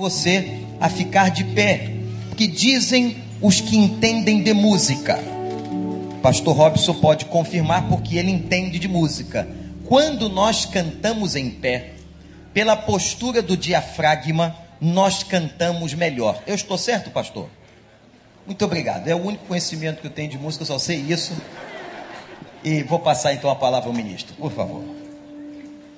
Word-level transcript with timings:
você 0.00 0.62
a 0.80 0.88
ficar 0.88 1.30
de 1.30 1.44
pé, 1.44 1.92
que 2.36 2.46
dizem 2.46 3.18
os 3.40 3.60
que 3.60 3.76
entendem 3.76 4.42
de 4.42 4.54
música. 4.54 5.18
Pastor 6.22 6.56
Robson 6.56 6.94
pode 6.94 7.26
confirmar 7.26 7.86
porque 7.88 8.16
ele 8.16 8.30
entende 8.30 8.78
de 8.78 8.88
música. 8.88 9.46
Quando 9.84 10.28
nós 10.28 10.64
cantamos 10.64 11.36
em 11.36 11.50
pé, 11.50 11.92
pela 12.54 12.76
postura 12.76 13.42
do 13.42 13.56
diafragma, 13.56 14.56
nós 14.80 15.22
cantamos 15.22 15.92
melhor. 15.92 16.42
Eu 16.46 16.54
estou 16.54 16.78
certo, 16.78 17.10
pastor? 17.10 17.48
Muito 18.46 18.64
obrigado. 18.64 19.06
É 19.06 19.14
o 19.14 19.22
único 19.22 19.44
conhecimento 19.46 20.00
que 20.00 20.06
eu 20.06 20.10
tenho 20.10 20.30
de 20.30 20.38
música, 20.38 20.62
eu 20.62 20.66
só 20.66 20.78
sei 20.78 20.96
isso. 20.96 21.34
E 22.64 22.82
vou 22.82 22.98
passar 22.98 23.34
então 23.34 23.50
a 23.50 23.56
palavra 23.56 23.88
ao 23.88 23.94
ministro, 23.94 24.34
por 24.34 24.50
favor. 24.50 24.82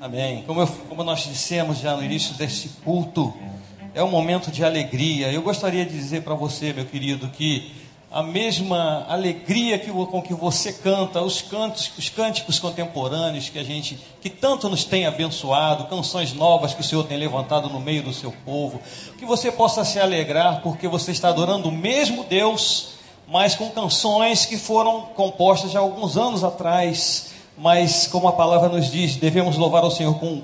Amém. 0.01 0.43
Como, 0.47 0.61
eu, 0.61 0.67
como 0.67 1.05
nós 1.05 1.21
dissemos 1.21 1.79
já 1.79 1.97
no 1.97 2.05
início 2.05 2.35
deste 2.35 2.69
culto, 2.85 3.33
é 3.95 4.03
um 4.03 4.11
momento 4.11 4.51
de 4.51 4.65
alegria. 4.65 5.31
Eu 5.31 5.43
gostaria 5.43 5.85
de 5.85 5.93
dizer 5.93 6.23
para 6.23 6.35
você, 6.35 6.73
meu 6.73 6.87
querido, 6.87 7.29
que 7.29 7.73
a 8.11 8.23
mesma 8.23 9.07
alegria 9.09 9.79
que, 9.79 9.91
com 9.91 10.23
que 10.23 10.35
você 10.35 10.73
canta, 10.73 11.21
os 11.23 11.41
cantos, 11.41 11.91
os 11.97 12.11
cânticos 12.11 12.59
contemporâneos 12.59 13.49
que 13.49 13.59
a 13.59 13.65
gente, 13.65 13.99
que 14.21 14.29
tanto 14.29 14.69
nos 14.69 14.85
tem 14.85 15.07
abençoado, 15.07 15.85
canções 15.85 16.35
novas 16.35 16.75
que 16.75 16.83
o 16.83 16.85
Senhor 16.85 17.05
tem 17.05 17.17
levantado 17.17 17.71
no 17.71 17.81
meio 17.81 18.03
do 18.03 18.13
seu 18.13 18.33
povo, 18.45 18.81
que 19.19 19.25
você 19.25 19.51
possa 19.51 19.83
se 19.83 19.99
alegrar 19.99 20.61
porque 20.63 20.87
você 20.87 21.11
está 21.11 21.29
adorando 21.29 21.69
o 21.69 21.73
mesmo 21.73 22.25
Deus, 22.25 22.89
mas 23.27 23.55
com 23.55 23.71
canções 23.71 24.45
que 24.45 24.59
foram 24.59 25.03
compostas 25.15 25.71
já 25.71 25.81
alguns 25.81 26.19
anos 26.19 26.45
atrás, 26.45 27.31
mas 27.57 28.07
como 28.07 28.29
a 28.29 28.33
palavra 28.33 28.69
nos 28.69 28.91
diz, 28.91 29.17
devemos 29.17 29.57
louvar 29.57 29.85
ao 29.85 29.91
Senhor 29.91 30.19
com, 30.19 30.43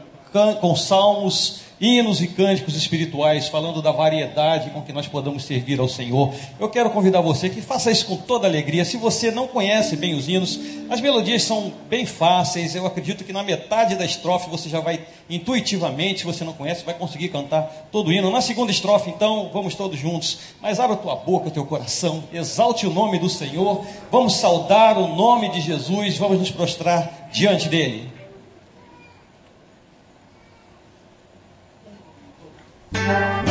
com 0.59 0.75
salmos 0.75 1.68
hinos 1.81 2.21
e 2.21 2.27
cânticos 2.27 2.77
espirituais, 2.77 3.49
falando 3.49 3.81
da 3.81 3.93
variedade 3.93 4.71
com 4.71 4.83
que 4.83 4.93
nós 4.93 5.07
podemos 5.07 5.45
servir 5.45 5.79
ao 5.79 5.89
Senhor. 5.89 6.35
Eu 6.59 6.69
quero 6.69 6.91
convidar 6.91 7.21
você 7.21 7.49
que 7.49 7.61
faça 7.61 7.91
isso 7.91 8.07
com 8.07 8.17
toda 8.17 8.47
alegria. 8.47 8.85
Se 8.85 8.97
você 8.97 9.31
não 9.31 9.47
conhece 9.47 9.97
bem 9.97 10.15
os 10.15 10.29
hinos, 10.29 10.59
as 10.91 11.01
melodias 11.01 11.43
são 11.43 11.73
bem 11.89 12.05
fáceis. 12.05 12.75
Eu 12.75 12.87
acredito 12.87 13.25
que 13.25 13.33
na 13.33 13.43
metade 13.43 13.95
da 13.95 14.05
estrofe 14.05 14.51
você 14.51 14.69
já 14.69 14.81
vai 14.81 15.01
intuitivamente, 15.31 16.21
se 16.21 16.27
você 16.27 16.45
não 16.45 16.53
conhece, 16.53 16.85
vai 16.85 16.95
conseguir 16.95 17.29
cantar 17.29 17.89
todo 17.93 18.09
o 18.09 18.13
hino. 18.13 18.31
Na 18.31 18.41
segunda 18.41 18.73
estrofe, 18.73 19.11
então, 19.11 19.51
vamos 19.53 19.75
todos 19.75 19.99
juntos. 19.99 20.39
Mas 20.61 20.81
abra 20.81 20.97
tua 20.97 21.17
boca, 21.17 21.51
teu 21.51 21.65
coração, 21.65 22.25
exalte 22.33 22.87
o 22.87 22.91
nome 22.91 23.19
do 23.19 23.29
Senhor. 23.29 23.85
Vamos 24.11 24.37
saudar 24.37 24.99
o 24.99 25.15
nome 25.15 25.49
de 25.51 25.61
Jesus, 25.61 26.17
vamos 26.17 26.39
nos 26.39 26.51
prostrar 26.51 27.29
diante 27.33 27.69
dele. 27.69 28.18
Thank 32.93 33.43
you. 33.43 33.48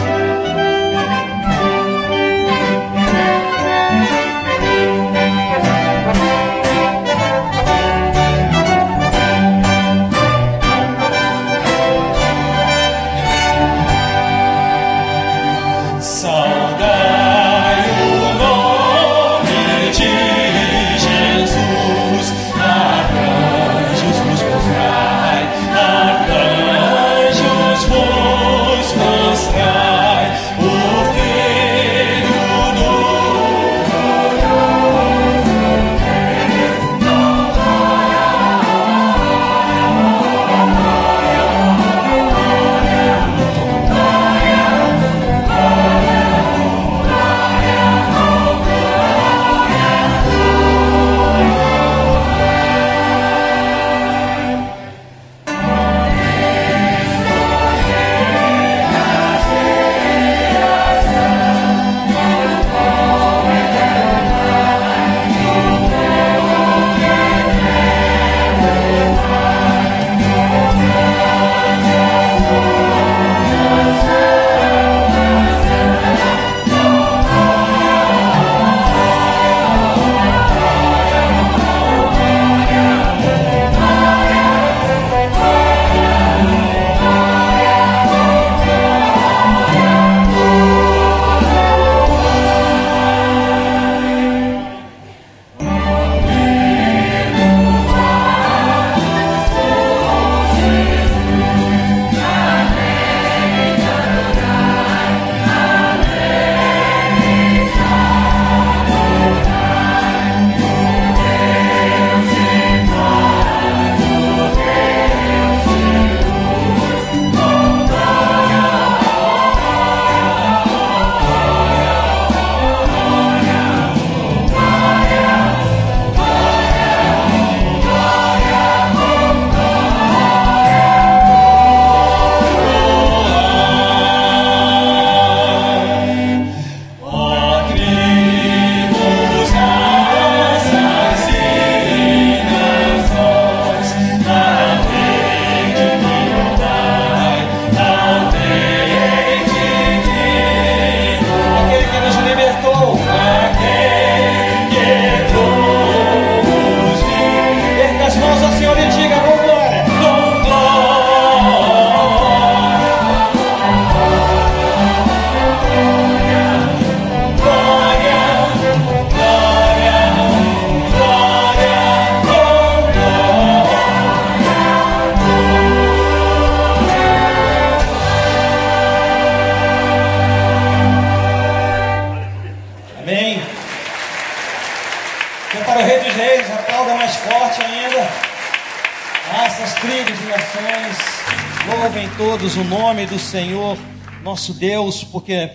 Senhor 193.18 193.78
nosso 194.24 194.54
Deus, 194.54 195.04
porque 195.04 195.50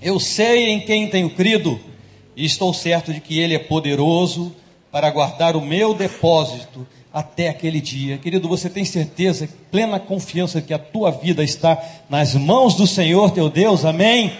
eu 0.00 0.20
sei 0.20 0.68
em 0.68 0.80
quem 0.80 1.08
tenho 1.08 1.30
crido 1.30 1.80
e 2.36 2.44
estou 2.44 2.72
certo 2.72 3.12
de 3.12 3.20
que 3.20 3.38
Ele 3.38 3.54
é 3.54 3.58
poderoso 3.58 4.54
para 4.92 5.10
guardar 5.10 5.56
o 5.56 5.60
meu 5.60 5.94
depósito 5.94 6.86
até 7.12 7.48
aquele 7.48 7.80
dia. 7.80 8.18
Querido, 8.18 8.48
você 8.48 8.68
tem 8.68 8.84
certeza, 8.84 9.48
plena 9.70 9.98
confiança 9.98 10.60
que 10.60 10.74
a 10.74 10.78
tua 10.78 11.10
vida 11.10 11.42
está 11.42 11.82
nas 12.10 12.34
mãos 12.34 12.74
do 12.74 12.86
Senhor 12.86 13.30
teu 13.30 13.48
Deus, 13.48 13.84
amém? 13.84 14.32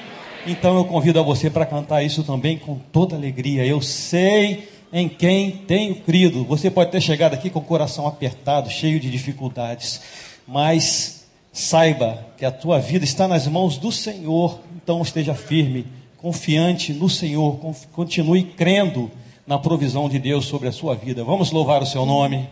Então 0.47 0.77
eu 0.77 0.85
convido 0.85 1.19
a 1.19 1.23
você 1.23 1.51
para 1.51 1.67
cantar 1.67 2.03
isso 2.03 2.23
também 2.23 2.59
com 2.59 2.79
toda 2.93 3.17
alegria. 3.17 3.65
Eu 3.65 3.81
sei 3.81 4.69
em 4.93 5.09
quem 5.09 5.51
tenho 5.51 5.97
crido. 5.97 6.45
Você 6.45 6.71
pode 6.71 6.91
ter 6.93 7.01
chegado 7.01 7.35
aqui 7.35 7.51
com 7.51 7.59
o 7.59 7.63
coração 7.63 8.07
apertado, 8.07 8.71
cheio 8.71 9.01
de 9.01 9.11
dificuldades, 9.11 10.01
mas 10.47 11.16
saiba 11.57 12.19
que 12.37 12.45
a 12.45 12.51
tua 12.51 12.79
vida 12.79 13.03
está 13.03 13.27
nas 13.27 13.47
mãos 13.47 13.79
do 13.79 13.91
Senhor. 13.91 14.61
Então 14.77 15.01
esteja 15.01 15.35
firme, 15.35 15.87
confiante 16.19 16.93
no 16.93 17.09
Senhor, 17.09 17.59
continue 17.93 18.45
crendo 18.45 19.11
na 19.47 19.59
provisão 19.59 20.07
de 20.07 20.19
Deus 20.19 20.45
sobre 20.45 20.69
a 20.69 20.73
sua 20.73 20.95
vida. 20.95 21.25
Vamos 21.25 21.51
louvar 21.51 21.83
o 21.83 21.87
seu 21.87 22.05
nome. 22.05 22.47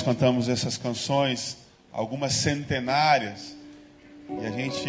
Nós 0.00 0.02
cantamos 0.02 0.48
essas 0.48 0.78
canções, 0.78 1.58
algumas 1.92 2.32
centenárias, 2.32 3.54
e 4.40 4.46
a 4.46 4.50
gente 4.50 4.88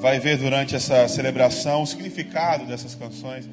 vai 0.00 0.18
ver 0.18 0.36
durante 0.36 0.74
essa 0.74 1.06
celebração 1.06 1.82
o 1.82 1.86
significado 1.86 2.66
dessas 2.66 2.96
canções. 2.96 3.48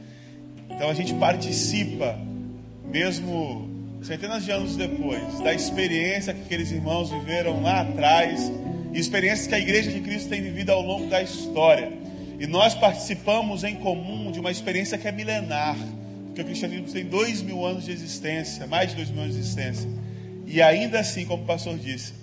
Então 0.68 0.90
a 0.90 0.96
gente 0.96 1.14
participa, 1.14 2.18
mesmo 2.86 3.70
centenas 4.02 4.44
de 4.44 4.50
anos 4.50 4.76
depois, 4.76 5.40
da 5.42 5.54
experiência 5.54 6.34
que 6.34 6.42
aqueles 6.42 6.72
irmãos 6.72 7.12
viveram 7.12 7.62
lá 7.62 7.82
atrás, 7.82 8.52
e 8.94 9.00
experiências 9.00 9.46
que 9.46 9.54
a 9.54 9.60
Igreja 9.60 9.92
de 9.92 10.00
Cristo 10.00 10.30
tem 10.30 10.42
vivido 10.42 10.72
ao 10.72 10.82
longo 10.82 11.08
da 11.08 11.22
história. 11.22 11.94
E 12.40 12.48
nós 12.48 12.74
participamos 12.74 13.64
em 13.64 13.76
comum 13.76 14.32
de 14.32 14.40
uma 14.40 14.50
experiência 14.50 14.98
que 14.98 15.08
é 15.08 15.12
milenar, 15.12 15.78
porque 16.26 16.42
o 16.42 16.46
cristianismo 16.46 16.92
tem 16.92 17.06
dois 17.06 17.44
mil 17.44 17.64
anos 17.64 17.86
de 17.86 17.92
existência, 17.92 18.66
mais 18.66 18.90
de 18.90 18.96
dois 18.96 19.12
mil 19.12 19.22
anos 19.22 19.36
de 19.36 19.42
existência. 19.42 19.95
E 20.56 20.62
ainda 20.62 21.02
assim, 21.02 21.26
como 21.26 21.44
o 21.44 21.46
pastor 21.46 21.78
disse, 21.78 22.14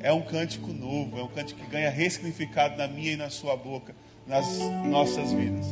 é 0.00 0.10
um 0.10 0.22
cântico 0.22 0.72
novo, 0.72 1.18
é 1.18 1.22
um 1.22 1.28
cântico 1.28 1.60
que 1.60 1.66
ganha 1.66 1.90
ressignificado 1.90 2.78
na 2.78 2.88
minha 2.88 3.12
e 3.12 3.16
na 3.16 3.28
sua 3.28 3.58
boca, 3.58 3.94
nas 4.26 4.58
nossas 4.86 5.32
vidas. 5.32 5.66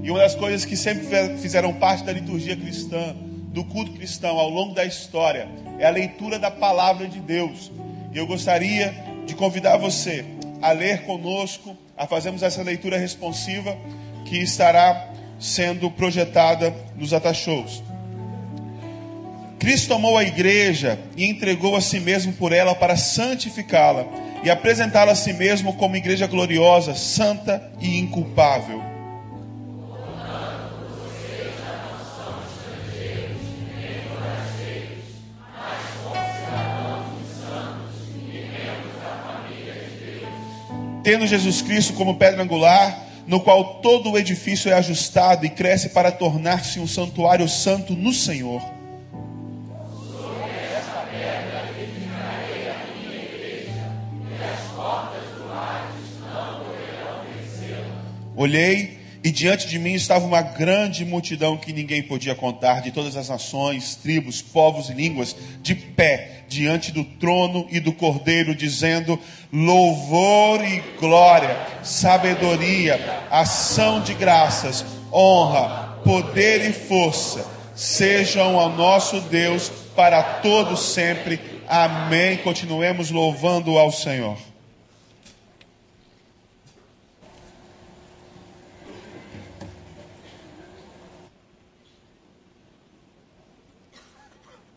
E 0.00 0.08
uma 0.08 0.20
das 0.20 0.36
coisas 0.36 0.64
que 0.64 0.76
sempre 0.76 1.04
fizeram 1.38 1.74
parte 1.74 2.04
da 2.04 2.12
liturgia 2.12 2.56
cristã, 2.56 3.16
do 3.48 3.64
culto 3.64 3.90
cristão 3.94 4.38
ao 4.38 4.48
longo 4.48 4.74
da 4.74 4.84
história, 4.84 5.48
é 5.76 5.84
a 5.84 5.90
leitura 5.90 6.38
da 6.38 6.52
palavra 6.52 7.08
de 7.08 7.18
Deus. 7.18 7.72
E 8.14 8.16
eu 8.16 8.28
gostaria 8.28 8.94
de 9.26 9.34
convidar 9.34 9.76
você 9.76 10.24
a 10.62 10.70
ler 10.70 11.02
conosco, 11.02 11.76
a 11.96 12.06
fazermos 12.06 12.44
essa 12.44 12.62
leitura 12.62 12.96
responsiva 12.96 13.76
que 14.24 14.38
estará 14.38 15.10
sendo 15.40 15.90
projetada 15.90 16.72
nos 16.94 17.12
Atachos. 17.12 17.82
Cristo 19.58 19.88
tomou 19.88 20.18
a 20.18 20.22
igreja 20.22 20.98
e 21.16 21.24
entregou 21.24 21.76
a 21.76 21.80
si 21.80 21.98
mesmo 21.98 22.32
por 22.34 22.52
ela 22.52 22.74
para 22.74 22.96
santificá-la 22.96 24.06
e 24.44 24.50
apresentá-la 24.50 25.12
a 25.12 25.16
si 25.16 25.32
mesmo 25.32 25.74
como 25.74 25.96
igreja 25.96 26.26
gloriosa, 26.26 26.94
santa 26.94 27.72
e 27.80 27.98
inculpável. 27.98 28.82
Tendo 41.02 41.24
Jesus 41.24 41.62
Cristo 41.62 41.92
como 41.94 42.16
pedra 42.16 42.42
angular, 42.42 43.06
no 43.28 43.40
qual 43.40 43.80
todo 43.80 44.10
o 44.10 44.18
edifício 44.18 44.70
é 44.70 44.74
ajustado 44.74 45.46
e 45.46 45.50
cresce 45.50 45.90
para 45.90 46.10
tornar-se 46.10 46.80
um 46.80 46.86
santuário 46.86 47.48
santo 47.48 47.94
no 47.94 48.12
Senhor. 48.12 48.75
Olhei 58.36 58.98
e 59.24 59.30
diante 59.30 59.66
de 59.66 59.78
mim 59.78 59.94
estava 59.94 60.24
uma 60.24 60.42
grande 60.42 61.04
multidão 61.04 61.56
que 61.56 61.72
ninguém 61.72 62.02
podia 62.02 62.34
contar, 62.34 62.82
de 62.82 62.92
todas 62.92 63.16
as 63.16 63.28
nações, 63.28 63.96
tribos, 63.96 64.40
povos 64.40 64.88
e 64.88 64.92
línguas, 64.92 65.34
de 65.62 65.74
pé 65.74 66.44
diante 66.48 66.92
do 66.92 67.02
trono 67.02 67.66
e 67.70 67.80
do 67.80 67.92
cordeiro, 67.92 68.54
dizendo: 68.54 69.18
louvor 69.52 70.64
e 70.64 70.80
glória, 71.00 71.56
sabedoria, 71.82 73.24
ação 73.30 74.00
de 74.00 74.14
graças, 74.14 74.84
honra, 75.12 75.98
poder 76.04 76.68
e 76.68 76.72
força 76.72 77.56
sejam 77.76 78.58
ao 78.58 78.70
nosso 78.70 79.20
Deus 79.20 79.70
para 79.94 80.22
todos 80.22 80.80
sempre. 80.80 81.38
Amém. 81.68 82.38
Continuemos 82.38 83.10
louvando 83.10 83.76
ao 83.78 83.92
Senhor. 83.92 84.38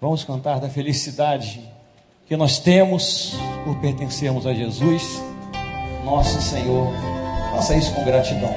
Vamos 0.01 0.24
cantar 0.24 0.62
da 0.62 0.70
felicidade 0.70 1.60
que 2.25 2.38
nós 2.38 2.58
temos 2.58 3.34
por 3.65 3.75
pertencermos 3.82 4.48
a 4.48 4.53
Jesus, 4.53 5.22
nosso 6.06 6.41
Senhor. 6.41 6.88
Faça 7.51 7.75
isso 7.75 7.94
com 7.94 8.06
gratidão 8.06 8.56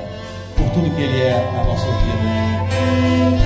por 0.57 0.71
tudo 0.71 0.95
que 0.95 1.03
Ele 1.03 1.21
é 1.21 1.53
na 1.53 1.65
nossa 1.65 1.87
vida. 1.87 3.42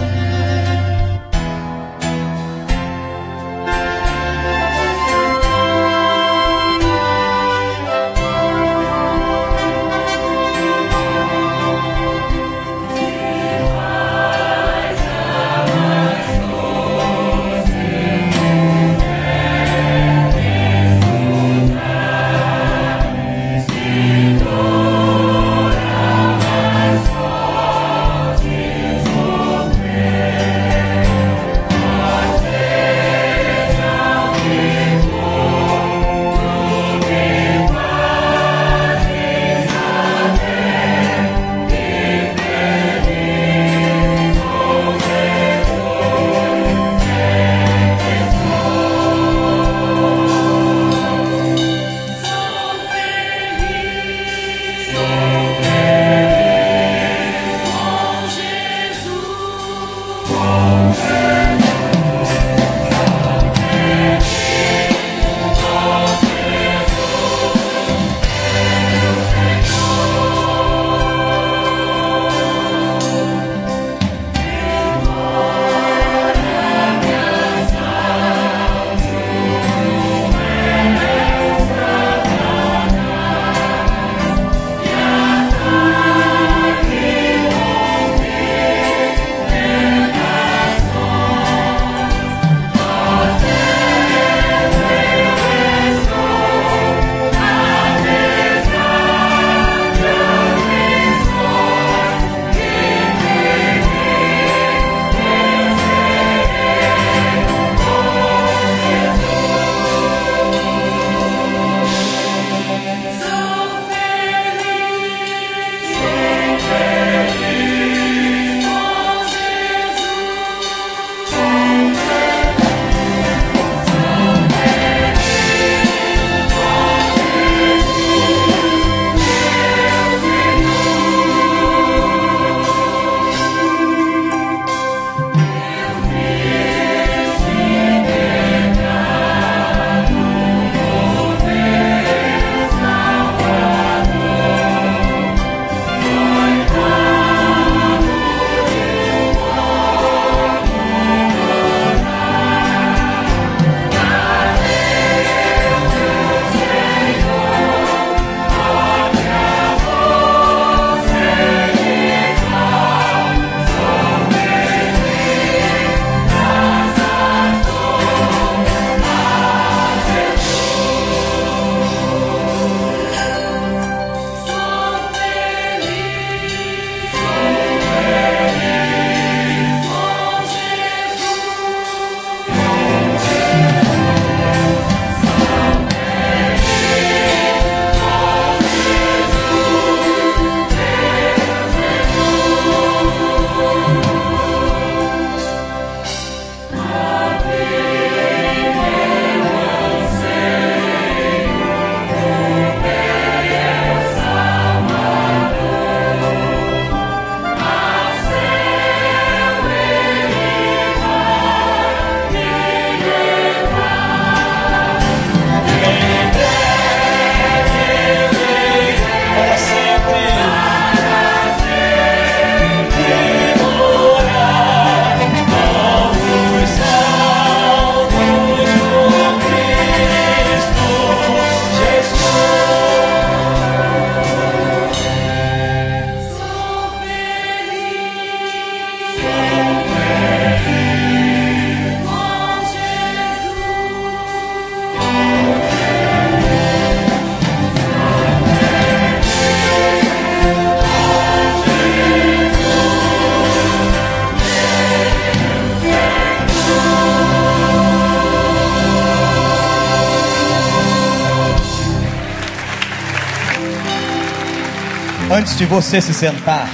De 265.57 265.65
você 265.65 266.03
se 266.03 266.13
sentar, 266.13 266.69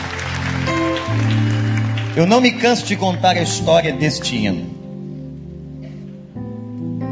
eu 2.16 2.26
não 2.26 2.40
me 2.40 2.50
canso 2.50 2.84
de 2.84 2.96
contar 2.96 3.36
a 3.36 3.40
história 3.40 3.92
deste 3.92 4.34
hino. 4.34 4.66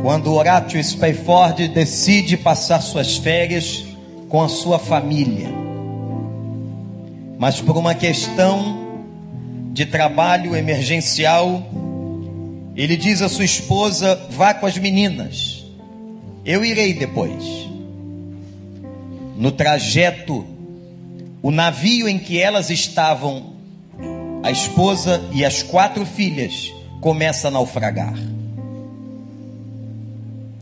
Quando 0.03 0.35
Horatio 0.35 0.83
Spafford 0.83 1.69
decide 1.69 2.37
passar 2.37 2.81
suas 2.81 3.19
férias 3.19 3.85
com 4.29 4.43
a 4.43 4.49
sua 4.49 4.81
família, 4.81 5.49
mas 7.39 7.61
por 7.61 7.77
uma 7.77 7.95
questão 7.95 8.81
de 9.73 9.87
trabalho 9.87 10.57
emergencial, 10.57 11.63
ele 12.75 12.97
diz 12.97 13.23
à 13.23 13.29
sua 13.29 13.45
esposa: 13.45 14.21
vá 14.31 14.53
com 14.53 14.67
as 14.67 14.77
meninas, 14.77 15.65
eu 16.45 16.65
irei 16.65 16.95
depois. 16.95 17.45
No 19.37 19.53
trajeto, 19.53 20.50
o 21.51 21.53
navio 21.53 22.09
em 22.09 22.17
que 22.17 22.41
elas 22.41 22.71
estavam, 22.71 23.55
a 24.41 24.53
esposa 24.53 25.21
e 25.33 25.45
as 25.45 25.65
quatro 25.65 26.07
filhas, 26.07 26.73
começa 27.01 27.49
a 27.49 27.51
naufragar. 27.51 28.15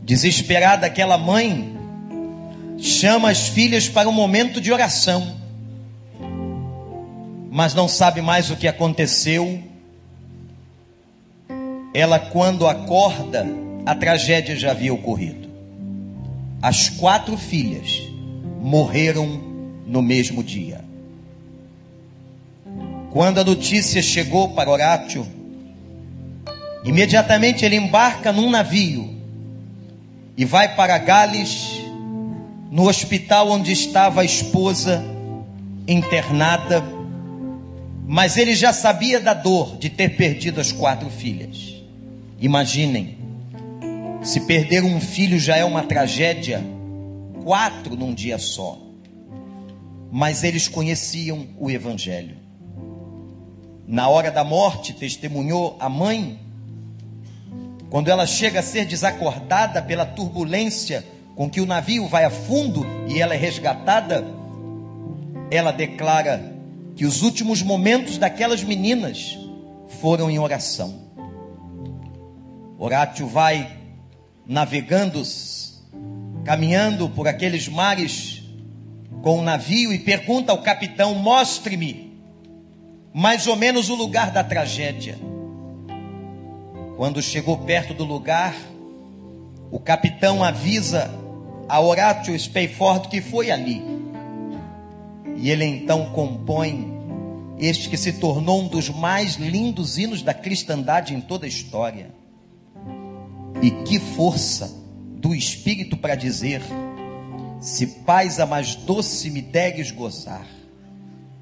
Desesperada, 0.01 0.87
aquela 0.87 1.15
mãe 1.15 1.77
chama 2.79 3.29
as 3.29 3.49
filhas 3.49 3.87
para 3.87 4.09
um 4.09 4.11
momento 4.11 4.59
de 4.59 4.73
oração, 4.73 5.35
mas 7.51 7.75
não 7.75 7.87
sabe 7.87 8.19
mais 8.19 8.49
o 8.49 8.55
que 8.55 8.67
aconteceu. 8.67 9.61
Ela, 11.93 12.17
quando 12.17 12.67
acorda, 12.67 13.45
a 13.85 13.93
tragédia 13.93 14.55
já 14.55 14.71
havia 14.71 14.91
ocorrido. 14.91 15.47
As 16.63 16.89
quatro 16.89 17.37
filhas 17.37 18.01
morreram 18.59 19.49
no 19.89 20.01
mesmo 20.01 20.43
dia. 20.43 20.85
Quando 23.09 23.39
a 23.39 23.43
notícia 23.43 24.01
chegou 24.01 24.49
para 24.49 24.69
Horácio, 24.69 25.25
imediatamente 26.85 27.65
ele 27.65 27.75
embarca 27.75 28.31
num 28.31 28.49
navio 28.49 29.09
e 30.37 30.45
vai 30.45 30.75
para 30.75 30.97
Gales, 30.99 31.81
no 32.71 32.87
hospital 32.87 33.49
onde 33.49 33.71
estava 33.71 34.21
a 34.21 34.23
esposa 34.25 35.03
internada, 35.87 36.83
mas 38.07 38.37
ele 38.37 38.55
já 38.55 38.71
sabia 38.71 39.19
da 39.19 39.33
dor 39.33 39.75
de 39.77 39.89
ter 39.89 40.09
perdido 40.15 40.61
as 40.61 40.71
quatro 40.71 41.09
filhas. 41.09 41.75
Imaginem, 42.39 43.17
se 44.21 44.41
perder 44.41 44.83
um 44.83 45.01
filho 45.01 45.39
já 45.39 45.57
é 45.57 45.65
uma 45.65 45.81
tragédia 45.81 46.63
quatro 47.43 47.95
num 47.95 48.13
dia 48.13 48.37
só. 48.37 48.88
Mas 50.11 50.43
eles 50.43 50.67
conheciam 50.67 51.47
o 51.57 51.69
Evangelho. 51.69 52.37
Na 53.87 54.07
hora 54.07 54.31
da 54.31 54.43
morte, 54.43 54.93
testemunhou 54.93 55.75
a 55.79 55.89
mãe, 55.89 56.39
quando 57.89 58.09
ela 58.09 58.27
chega 58.27 58.59
a 58.59 58.63
ser 58.63 58.85
desacordada 58.85 59.81
pela 59.81 60.05
turbulência 60.05 61.03
com 61.35 61.49
que 61.49 61.61
o 61.61 61.65
navio 61.65 62.07
vai 62.07 62.23
a 62.23 62.29
fundo 62.29 62.85
e 63.07 63.19
ela 63.19 63.33
é 63.33 63.37
resgatada, 63.37 64.25
ela 65.49 65.71
declara 65.71 66.53
que 66.95 67.05
os 67.05 67.21
últimos 67.21 67.61
momentos 67.61 68.17
daquelas 68.17 68.63
meninas 68.63 69.39
foram 70.01 70.29
em 70.29 70.37
oração. 70.37 71.09
Horácio 72.77 73.25
vai 73.27 73.77
navegando 74.45 75.23
caminhando 76.43 77.09
por 77.09 77.27
aqueles 77.27 77.67
mares 77.67 78.38
com 79.21 79.37
o 79.37 79.39
um 79.39 79.41
navio 79.41 79.93
e 79.93 79.99
pergunta 79.99 80.51
ao 80.51 80.61
capitão: 80.61 81.15
Mostre-me 81.15 82.13
mais 83.13 83.47
ou 83.47 83.55
menos 83.55 83.89
o 83.89 83.95
lugar 83.95 84.31
da 84.31 84.43
tragédia. 84.43 85.17
Quando 86.95 87.21
chegou 87.21 87.57
perto 87.59 87.93
do 87.93 88.03
lugar, 88.03 88.55
o 89.71 89.79
capitão 89.79 90.43
avisa 90.43 91.09
a 91.67 91.79
Horatio 91.79 92.37
Spafford 92.37 93.07
que 93.07 93.21
foi 93.21 93.51
ali. 93.51 93.81
E 95.37 95.49
ele 95.49 95.65
então 95.65 96.11
compõe 96.11 96.93
este 97.57 97.89
que 97.89 97.97
se 97.97 98.13
tornou 98.13 98.61
um 98.61 98.67
dos 98.67 98.89
mais 98.89 99.35
lindos 99.35 99.97
hinos 99.97 100.21
da 100.21 100.33
cristandade 100.33 101.13
em 101.13 101.21
toda 101.21 101.45
a 101.45 101.49
história. 101.49 102.13
E 103.61 103.71
que 103.71 103.99
força! 103.99 104.79
do 105.19 105.35
Espírito 105.35 105.97
para 105.97 106.15
dizer: 106.15 106.61
se 107.59 107.87
paz 107.87 108.39
a 108.39 108.45
mais 108.45 108.75
doce 108.75 109.29
me 109.29 109.41
deres 109.41 109.91
gozar, 109.91 110.45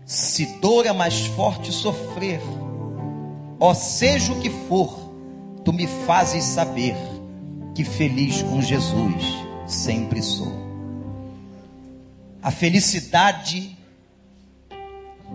se 0.06 0.46
dor 0.60 0.88
a 0.88 0.94
mais 0.94 1.26
forte 1.28 1.72
sofrer, 1.72 2.42
ó 3.60 3.74
seja 3.74 4.34
o 4.34 4.40
que 4.40 4.50
for, 4.50 5.12
tu 5.64 5.72
me 5.72 5.86
fazes 6.06 6.44
saber 6.44 6.96
que 7.76 7.84
feliz 7.84 8.42
com 8.42 8.62
Jesus 8.62 9.24
sempre 9.68 10.22
sou. 10.22 10.52
A 12.42 12.52
felicidade 12.52 13.78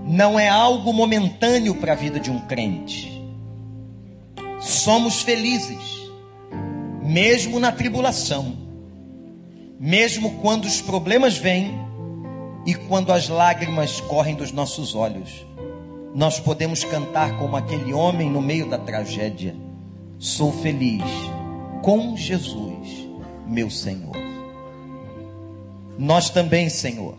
não 0.07 0.39
é 0.39 0.49
algo 0.49 0.93
momentâneo 0.93 1.75
para 1.75 1.93
a 1.93 1.97
vida 1.97 2.19
de 2.19 2.31
um 2.31 2.41
crente. 2.41 3.23
Somos 4.61 5.23
felizes 5.23 6.03
mesmo 7.03 7.61
na 7.61 7.71
tribulação, 7.71 8.57
mesmo 9.85 10.39
quando 10.39 10.65
os 10.67 10.81
problemas 10.81 11.37
vêm 11.37 11.77
e 12.65 12.73
quando 12.73 13.13
as 13.13 13.29
lágrimas 13.29 14.01
correm 14.01 14.37
dos 14.37 14.53
nossos 14.53 14.95
olhos, 14.95 15.45
nós 16.15 16.39
podemos 16.39 16.85
cantar 16.85 17.37
como 17.37 17.57
aquele 17.57 17.93
homem 17.93 18.31
no 18.31 18.41
meio 18.41 18.71
da 18.71 18.79
tragédia: 18.79 19.57
Sou 20.21 20.53
feliz 20.53 21.03
com 21.83 22.17
Jesus, 22.17 23.09
meu 23.45 23.69
Senhor. 23.69 24.15
Nós 25.99 26.31
também, 26.31 26.69
Senhor, 26.69 27.17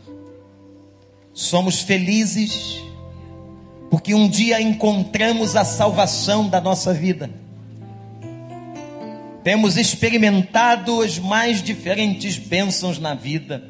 somos 1.33 1.81
felizes 1.81 2.81
porque 3.89 4.15
um 4.15 4.29
dia 4.29 4.61
encontramos 4.61 5.57
a 5.57 5.65
salvação 5.65 6.47
da 6.47 6.61
nossa 6.61 6.93
vida 6.93 7.29
temos 9.43 9.75
experimentado 9.75 11.01
as 11.01 11.19
mais 11.19 11.61
diferentes 11.61 12.37
bênçãos 12.37 12.97
na 12.97 13.13
vida, 13.13 13.61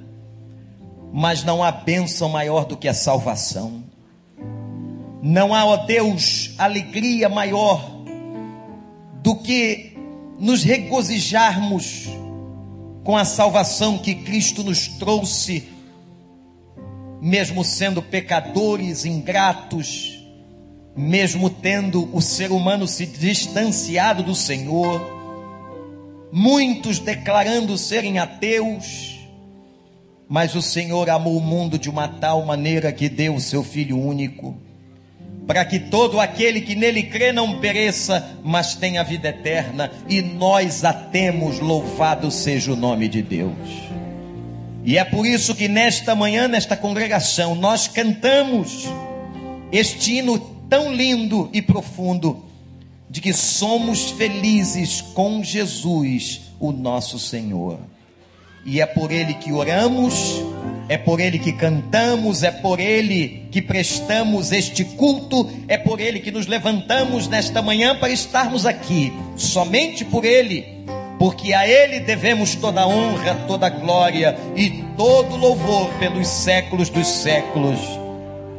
mas 1.11 1.43
não 1.43 1.63
há 1.63 1.71
bênção 1.71 2.29
maior 2.29 2.65
do 2.65 2.77
que 2.77 2.87
a 2.87 2.93
salvação. 2.93 3.83
Não 5.21 5.53
há, 5.53 5.65
ó 5.65 5.77
Deus, 5.77 6.53
alegria 6.57 7.27
maior 7.27 7.89
do 9.23 9.35
que 9.35 9.97
nos 10.39 10.63
regozijarmos 10.63 12.07
com 13.03 13.17
a 13.17 13.25
salvação 13.25 13.97
que 13.97 14.13
Cristo 14.13 14.63
nos 14.63 14.87
trouxe, 14.87 15.69
mesmo 17.19 17.63
sendo 17.63 18.01
pecadores, 18.01 19.05
ingratos, 19.05 20.19
mesmo 20.95 21.49
tendo 21.49 22.15
o 22.15 22.21
ser 22.21 22.51
humano 22.51 22.87
se 22.87 23.05
distanciado 23.05 24.21
do 24.21 24.35
Senhor 24.35 25.12
muitos 26.35 26.97
declarando 26.97 27.77
serem 27.77 28.17
ateus, 28.17 29.19
mas 30.27 30.55
o 30.55 30.63
Senhor 30.63 31.07
amou 31.07 31.37
o 31.37 31.41
mundo 31.41 31.77
de 31.77 31.91
uma 31.91 32.07
tal 32.07 32.43
maneira 32.43 32.91
que 32.91 33.07
deu 33.07 33.35
o 33.35 33.39
seu 33.39 33.63
Filho 33.63 33.99
único, 33.99 34.57
para 35.45 35.63
que 35.63 35.77
todo 35.77 36.19
aquele 36.19 36.61
que 36.61 36.73
nele 36.73 37.03
crê 37.03 37.31
não 37.31 37.59
pereça, 37.59 38.35
mas 38.43 38.73
tenha 38.73 39.03
vida 39.03 39.29
eterna, 39.29 39.91
e 40.09 40.23
nós 40.23 40.83
a 40.83 40.91
temos, 40.91 41.59
louvado 41.59 42.31
seja 42.31 42.73
o 42.73 42.75
nome 42.75 43.07
de 43.07 43.21
Deus. 43.21 43.53
E 44.83 44.97
é 44.97 45.05
por 45.05 45.27
isso 45.27 45.53
que 45.53 45.67
nesta 45.67 46.15
manhã, 46.15 46.47
nesta 46.47 46.75
congregação, 46.75 47.53
nós 47.53 47.87
cantamos 47.87 48.87
este 49.71 50.13
hino 50.15 50.39
tão 50.67 50.91
lindo 50.91 51.47
e 51.53 51.61
profundo 51.61 52.43
de 53.13 53.21
que 53.21 53.31
somos 53.31 54.09
felizes 54.09 54.99
com 54.99 55.43
Jesus, 55.43 56.41
o 56.59 56.71
nosso 56.71 57.19
Senhor. 57.19 57.77
E 58.65 58.81
é 58.81 58.87
por 58.87 59.11
Ele 59.11 59.35
que 59.35 59.53
oramos, 59.53 60.41
é 60.89 60.97
por 60.97 61.19
Ele 61.19 61.37
que 61.37 61.53
cantamos, 61.53 62.41
é 62.41 62.49
por 62.49 62.79
Ele 62.79 63.47
que 63.51 63.61
prestamos 63.61 64.51
este 64.51 64.83
culto, 64.83 65.47
é 65.67 65.77
por 65.77 65.99
Ele 65.99 66.21
que 66.21 66.31
nos 66.31 66.47
levantamos 66.47 67.27
nesta 67.27 67.61
manhã 67.61 67.95
para 67.95 68.09
estarmos 68.09 68.65
aqui, 68.65 69.13
somente 69.37 70.03
por 70.03 70.25
Ele, 70.25 70.83
porque 71.19 71.53
a 71.53 71.67
Ele 71.67 71.99
devemos 71.99 72.55
toda 72.55 72.87
honra, 72.87 73.35
toda 73.47 73.69
glória 73.69 74.35
e 74.55 74.71
todo 74.97 75.35
louvor 75.35 75.87
pelos 75.99 76.27
séculos 76.27 76.89
dos 76.89 77.07
séculos. 77.07 77.77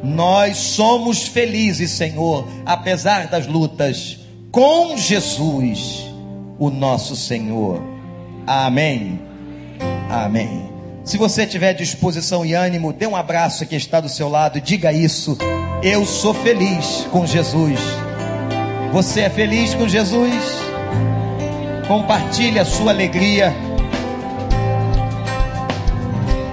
Nós 0.01 0.55
somos 0.55 1.27
felizes, 1.27 1.91
Senhor, 1.91 2.47
apesar 2.65 3.27
das 3.27 3.47
lutas 3.47 4.23
com 4.55 4.95
Jesus, 4.95 6.05
o 6.57 6.69
nosso 6.69 7.13
Senhor. 7.13 7.81
Amém. 8.47 9.19
Amém. 10.09 10.71
Se 11.03 11.17
você 11.17 11.45
tiver 11.45 11.73
disposição 11.73 12.45
e 12.45 12.53
ânimo, 12.53 12.93
dê 12.93 13.05
um 13.05 13.17
abraço 13.17 13.63
a 13.63 13.65
quem 13.65 13.77
está 13.77 13.99
do 13.99 14.07
seu 14.07 14.29
lado 14.29 14.61
diga 14.61 14.93
isso. 14.93 15.37
Eu 15.83 16.05
sou 16.05 16.33
feliz 16.33 17.05
com 17.11 17.27
Jesus. 17.27 17.77
Você 18.93 19.23
é 19.23 19.29
feliz 19.29 19.73
com 19.73 19.89
Jesus? 19.89 20.41
Compartilhe 21.85 22.57
a 22.57 22.63
sua 22.63 22.91
alegria 22.91 23.53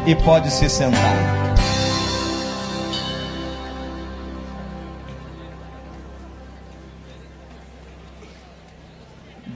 e 0.04 0.16
pode 0.16 0.50
se 0.50 0.68
sentar. 0.68 1.41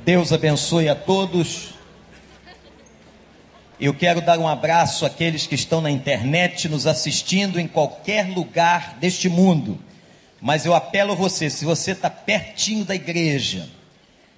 Deus 0.06 0.32
abençoe 0.32 0.88
a 0.88 0.94
todos. 0.94 1.70
Eu 3.80 3.92
quero 3.92 4.20
dar 4.20 4.38
um 4.38 4.46
abraço 4.46 5.04
àqueles 5.04 5.48
que 5.48 5.56
estão 5.56 5.80
na 5.80 5.90
internet 5.90 6.68
nos 6.68 6.86
assistindo 6.86 7.58
em 7.58 7.66
qualquer 7.66 8.28
lugar 8.28 8.98
deste 9.00 9.28
mundo. 9.28 9.80
Mas 10.40 10.64
eu 10.64 10.76
apelo 10.76 11.10
a 11.10 11.16
você, 11.16 11.50
se 11.50 11.64
você 11.64 11.90
está 11.90 12.08
pertinho 12.08 12.84
da 12.84 12.94
igreja 12.94 13.68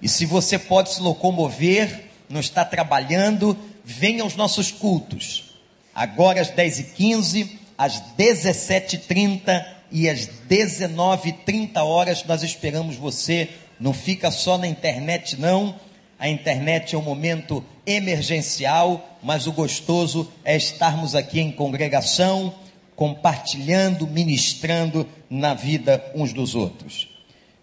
e 0.01 0.09
se 0.09 0.25
você 0.25 0.57
pode 0.57 0.91
se 0.91 1.01
locomover, 1.01 2.05
não 2.27 2.39
está 2.39 2.65
trabalhando, 2.65 3.55
venha 3.85 4.23
aos 4.23 4.35
nossos 4.35 4.71
cultos. 4.71 5.53
Agora 5.93 6.41
às 6.41 6.49
10h15, 6.49 7.47
às 7.77 8.01
17h30 8.17 9.63
e 9.91 10.09
às 10.09 10.27
19h30 10.49 11.77
horas 11.77 12.23
nós 12.23 12.41
esperamos 12.41 12.95
você 12.95 13.47
não 13.79 13.93
fica 13.93 14.29
só 14.29 14.57
na 14.57 14.67
internet, 14.67 15.39
não. 15.39 15.75
A 16.17 16.27
internet 16.27 16.93
é 16.93 16.97
um 16.97 17.01
momento 17.01 17.63
emergencial, 17.85 19.17
mas 19.23 19.47
o 19.47 19.53
gostoso 19.53 20.29
é 20.43 20.57
estarmos 20.57 21.15
aqui 21.15 21.39
em 21.39 21.51
congregação, 21.51 22.53
compartilhando, 22.95 24.05
ministrando 24.05 25.07
na 25.29 25.53
vida 25.53 26.03
uns 26.13 26.33
dos 26.33 26.55
outros. 26.55 27.07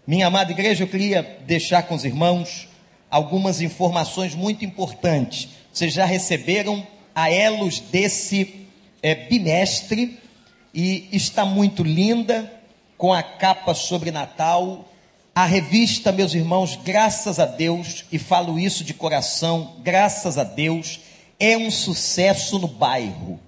Minha 0.07 0.27
amada 0.27 0.51
igreja, 0.51 0.83
eu 0.83 0.87
queria 0.87 1.21
deixar 1.45 1.83
com 1.83 1.93
os 1.93 2.03
irmãos 2.03 2.67
algumas 3.11 3.61
informações 3.61 4.33
muito 4.33 4.65
importantes. 4.65 5.49
Vocês 5.71 5.93
já 5.93 6.05
receberam 6.05 6.85
a 7.13 7.31
elos 7.31 7.79
desse 7.79 8.67
é, 9.01 9.13
bimestre 9.13 10.17
e 10.73 11.07
está 11.11 11.45
muito 11.45 11.83
linda, 11.83 12.51
com 12.97 13.13
a 13.13 13.21
capa 13.21 13.73
sobre 13.73 14.11
Natal, 14.11 14.87
a 15.37 15.45
revista, 15.45 16.11
meus 16.11 16.33
irmãos, 16.33 16.79
graças 16.83 17.37
a 17.37 17.45
Deus, 17.45 18.05
e 18.11 18.17
falo 18.17 18.57
isso 18.57 18.83
de 18.83 18.91
coração, 18.91 19.75
graças 19.83 20.35
a 20.35 20.43
Deus, 20.43 20.99
é 21.39 21.55
um 21.55 21.69
sucesso 21.69 22.57
no 22.57 22.67
bairro. 22.67 23.39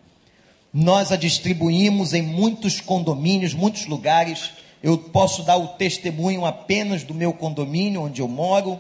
Nós 0.71 1.11
a 1.11 1.15
distribuímos 1.15 2.13
em 2.13 2.21
muitos 2.21 2.79
condomínios, 2.79 3.55
muitos 3.55 3.87
lugares. 3.87 4.51
Eu 4.83 4.99
posso 4.99 5.41
dar 5.41 5.57
o 5.57 5.69
testemunho 5.69 6.45
apenas 6.45 7.03
do 7.03 7.15
meu 7.15 7.33
condomínio 7.33 8.03
onde 8.03 8.21
eu 8.21 8.27
moro, 8.27 8.79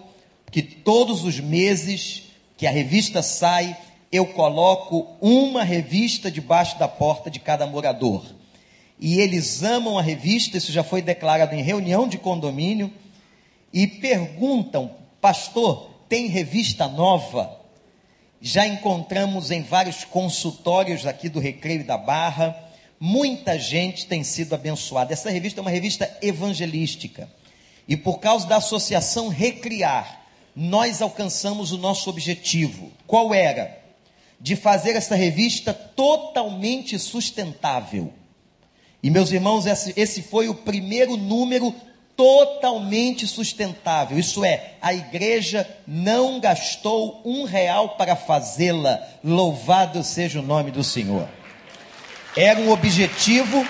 que 0.51 0.61
todos 0.61 1.23
os 1.23 1.39
meses 1.39 2.25
que 2.55 2.67
a 2.67 2.71
revista 2.71 3.23
sai, 3.23 3.75
eu 4.11 4.27
coloco 4.27 5.07
uma 5.19 5.63
revista 5.63 6.29
debaixo 6.29 6.77
da 6.77 6.87
porta 6.87 7.31
de 7.31 7.39
cada 7.39 7.65
morador 7.65 8.37
e 8.99 9.19
eles 9.21 9.63
amam 9.63 9.97
a 9.97 10.01
revista, 10.01 10.57
isso 10.57 10.71
já 10.71 10.83
foi 10.83 11.01
declarado 11.01 11.55
em 11.55 11.61
reunião 11.61 12.07
de 12.07 12.17
condomínio, 12.17 12.93
e 13.71 13.87
perguntam, 13.87 14.91
pastor, 15.21 15.89
tem 16.09 16.27
revista 16.27 16.87
nova? 16.87 17.57
Já 18.41 18.67
encontramos 18.67 19.51
em 19.51 19.61
vários 19.61 20.03
consultórios 20.03 21.05
aqui 21.05 21.29
do 21.29 21.39
Recreio 21.39 21.85
da 21.85 21.97
Barra, 21.97 22.55
muita 22.99 23.57
gente 23.57 24.05
tem 24.05 24.23
sido 24.23 24.53
abençoada. 24.53 25.13
Essa 25.13 25.29
revista 25.29 25.59
é 25.59 25.63
uma 25.63 25.69
revista 25.69 26.17
evangelística, 26.21 27.29
e 27.87 27.95
por 27.95 28.19
causa 28.19 28.47
da 28.47 28.57
associação 28.57 29.29
Recriar, 29.29 30.23
nós 30.53 31.01
alcançamos 31.01 31.71
o 31.71 31.77
nosso 31.77 32.09
objetivo. 32.09 32.91
Qual 33.07 33.33
era? 33.33 33.79
De 34.41 34.57
fazer 34.57 34.91
essa 34.91 35.15
revista 35.15 35.73
totalmente 35.73 36.99
sustentável 36.99 38.13
e 39.01 39.09
meus 39.09 39.31
irmãos, 39.31 39.65
esse 39.65 40.21
foi 40.21 40.49
o 40.49 40.55
primeiro 40.55 41.15
número 41.15 41.73
totalmente 42.17 43.25
sustentável. 43.25 44.19
Isso 44.19 44.43
é, 44.43 44.73
a 44.81 44.93
igreja 44.93 45.65
não 45.87 46.37
gastou 46.37 47.21
um 47.23 47.45
real 47.45 47.89
para 47.89 48.13
fazê-la. 48.13 49.01
Louvado 49.23 50.03
seja 50.03 50.39
o 50.39 50.43
nome 50.43 50.69
do 50.69 50.83
Senhor. 50.83 51.29
Era 52.35 52.59
um 52.59 52.71
objetivo 52.71 53.65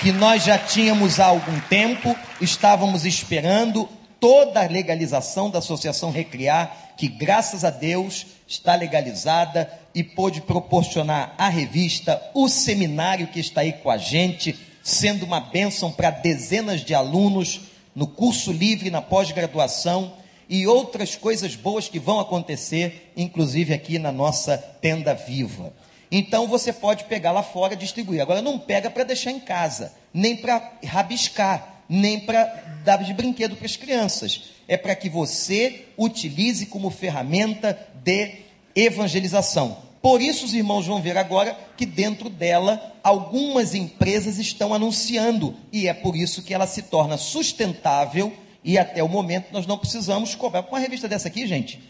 que 0.00 0.12
nós 0.12 0.44
já 0.44 0.56
tínhamos 0.56 1.20
há 1.20 1.26
algum 1.26 1.60
tempo, 1.68 2.16
estávamos 2.40 3.04
esperando 3.04 3.86
toda 4.18 4.62
a 4.62 4.66
legalização 4.66 5.50
da 5.50 5.58
Associação 5.58 6.10
Recriar, 6.10 6.94
que 6.96 7.06
graças 7.06 7.64
a 7.64 7.70
Deus 7.70 8.26
está 8.46 8.74
legalizada 8.74 9.70
e 9.98 10.04
pôde 10.04 10.40
proporcionar 10.40 11.34
à 11.36 11.48
revista 11.48 12.22
o 12.32 12.48
seminário 12.48 13.26
que 13.26 13.40
está 13.40 13.62
aí 13.62 13.72
com 13.72 13.90
a 13.90 13.98
gente, 13.98 14.56
sendo 14.80 15.26
uma 15.26 15.40
bênção 15.40 15.90
para 15.90 16.08
dezenas 16.08 16.84
de 16.84 16.94
alunos 16.94 17.62
no 17.96 18.06
curso 18.06 18.52
livre, 18.52 18.92
na 18.92 19.02
pós-graduação 19.02 20.12
e 20.48 20.68
outras 20.68 21.16
coisas 21.16 21.56
boas 21.56 21.88
que 21.88 21.98
vão 21.98 22.20
acontecer, 22.20 23.10
inclusive 23.16 23.74
aqui 23.74 23.98
na 23.98 24.12
nossa 24.12 24.56
tenda 24.56 25.14
viva. 25.14 25.72
Então 26.12 26.46
você 26.46 26.72
pode 26.72 27.02
pegar 27.06 27.32
lá 27.32 27.42
fora 27.42 27.74
e 27.74 27.76
distribuir. 27.76 28.22
Agora 28.22 28.40
não 28.40 28.56
pega 28.56 28.88
para 28.88 29.02
deixar 29.02 29.32
em 29.32 29.40
casa, 29.40 29.92
nem 30.14 30.36
para 30.36 30.74
rabiscar, 30.86 31.82
nem 31.88 32.20
para 32.20 32.44
dar 32.84 33.02
de 33.02 33.12
brinquedo 33.12 33.56
para 33.56 33.66
as 33.66 33.74
crianças. 33.74 34.42
É 34.68 34.76
para 34.76 34.94
que 34.94 35.08
você 35.08 35.86
utilize 35.98 36.66
como 36.66 36.88
ferramenta 36.88 37.76
de 38.04 38.46
evangelização. 38.76 39.87
Por 40.00 40.22
isso, 40.22 40.44
os 40.44 40.54
irmãos 40.54 40.86
vão 40.86 41.02
ver 41.02 41.16
agora 41.16 41.58
que 41.76 41.84
dentro 41.84 42.28
dela 42.28 42.94
algumas 43.02 43.74
empresas 43.74 44.38
estão 44.38 44.72
anunciando, 44.72 45.56
e 45.72 45.88
é 45.88 45.94
por 45.94 46.14
isso 46.14 46.42
que 46.42 46.54
ela 46.54 46.66
se 46.66 46.82
torna 46.82 47.16
sustentável. 47.16 48.32
E 48.62 48.76
até 48.76 49.02
o 49.02 49.08
momento 49.08 49.52
nós 49.52 49.66
não 49.66 49.78
precisamos 49.78 50.34
cobrar. 50.34 50.66
Uma 50.68 50.78
revista 50.78 51.08
dessa 51.08 51.28
aqui, 51.28 51.46
gente, 51.46 51.80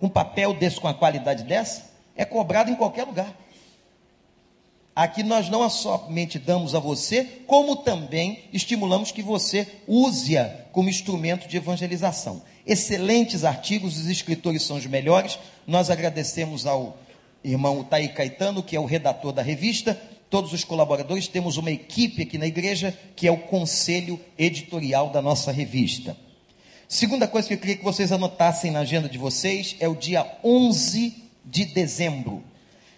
um 0.00 0.08
papel 0.08 0.52
desse 0.54 0.80
com 0.80 0.88
a 0.88 0.94
qualidade 0.94 1.44
dessa, 1.44 1.90
é 2.14 2.24
cobrado 2.24 2.70
em 2.70 2.74
qualquer 2.74 3.04
lugar. 3.04 3.34
Aqui 4.94 5.22
nós 5.22 5.48
não 5.48 5.68
somente 5.70 6.40
damos 6.40 6.74
a 6.74 6.80
você, 6.80 7.24
como 7.46 7.76
também 7.76 8.40
estimulamos 8.52 9.12
que 9.12 9.22
você 9.22 9.66
use-a 9.86 10.44
como 10.72 10.88
instrumento 10.88 11.46
de 11.46 11.56
evangelização. 11.56 12.42
Excelentes 12.66 13.44
artigos, 13.44 13.96
os 13.96 14.06
escritores 14.06 14.64
são 14.64 14.76
os 14.76 14.86
melhores. 14.86 15.38
Nós 15.66 15.88
agradecemos 15.88 16.66
ao 16.66 16.98
irmão 17.42 17.84
Taí 17.84 18.08
Caetano, 18.08 18.62
que 18.62 18.76
é 18.76 18.80
o 18.80 18.84
redator 18.84 19.32
da 19.32 19.42
revista, 19.42 20.00
todos 20.30 20.52
os 20.52 20.64
colaboradores. 20.64 21.28
Temos 21.28 21.56
uma 21.56 21.70
equipe 21.70 22.22
aqui 22.22 22.38
na 22.38 22.46
igreja, 22.46 22.96
que 23.16 23.26
é 23.26 23.30
o 23.30 23.38
conselho 23.38 24.20
editorial 24.38 25.10
da 25.10 25.22
nossa 25.22 25.52
revista. 25.52 26.16
Segunda 26.88 27.28
coisa 27.28 27.46
que 27.46 27.54
eu 27.54 27.58
queria 27.58 27.76
que 27.76 27.84
vocês 27.84 28.12
anotassem 28.12 28.70
na 28.70 28.80
agenda 28.80 29.08
de 29.08 29.18
vocês 29.18 29.76
é 29.78 29.86
o 29.86 29.94
dia 29.94 30.26
11 30.42 31.14
de 31.44 31.66
dezembro. 31.66 32.42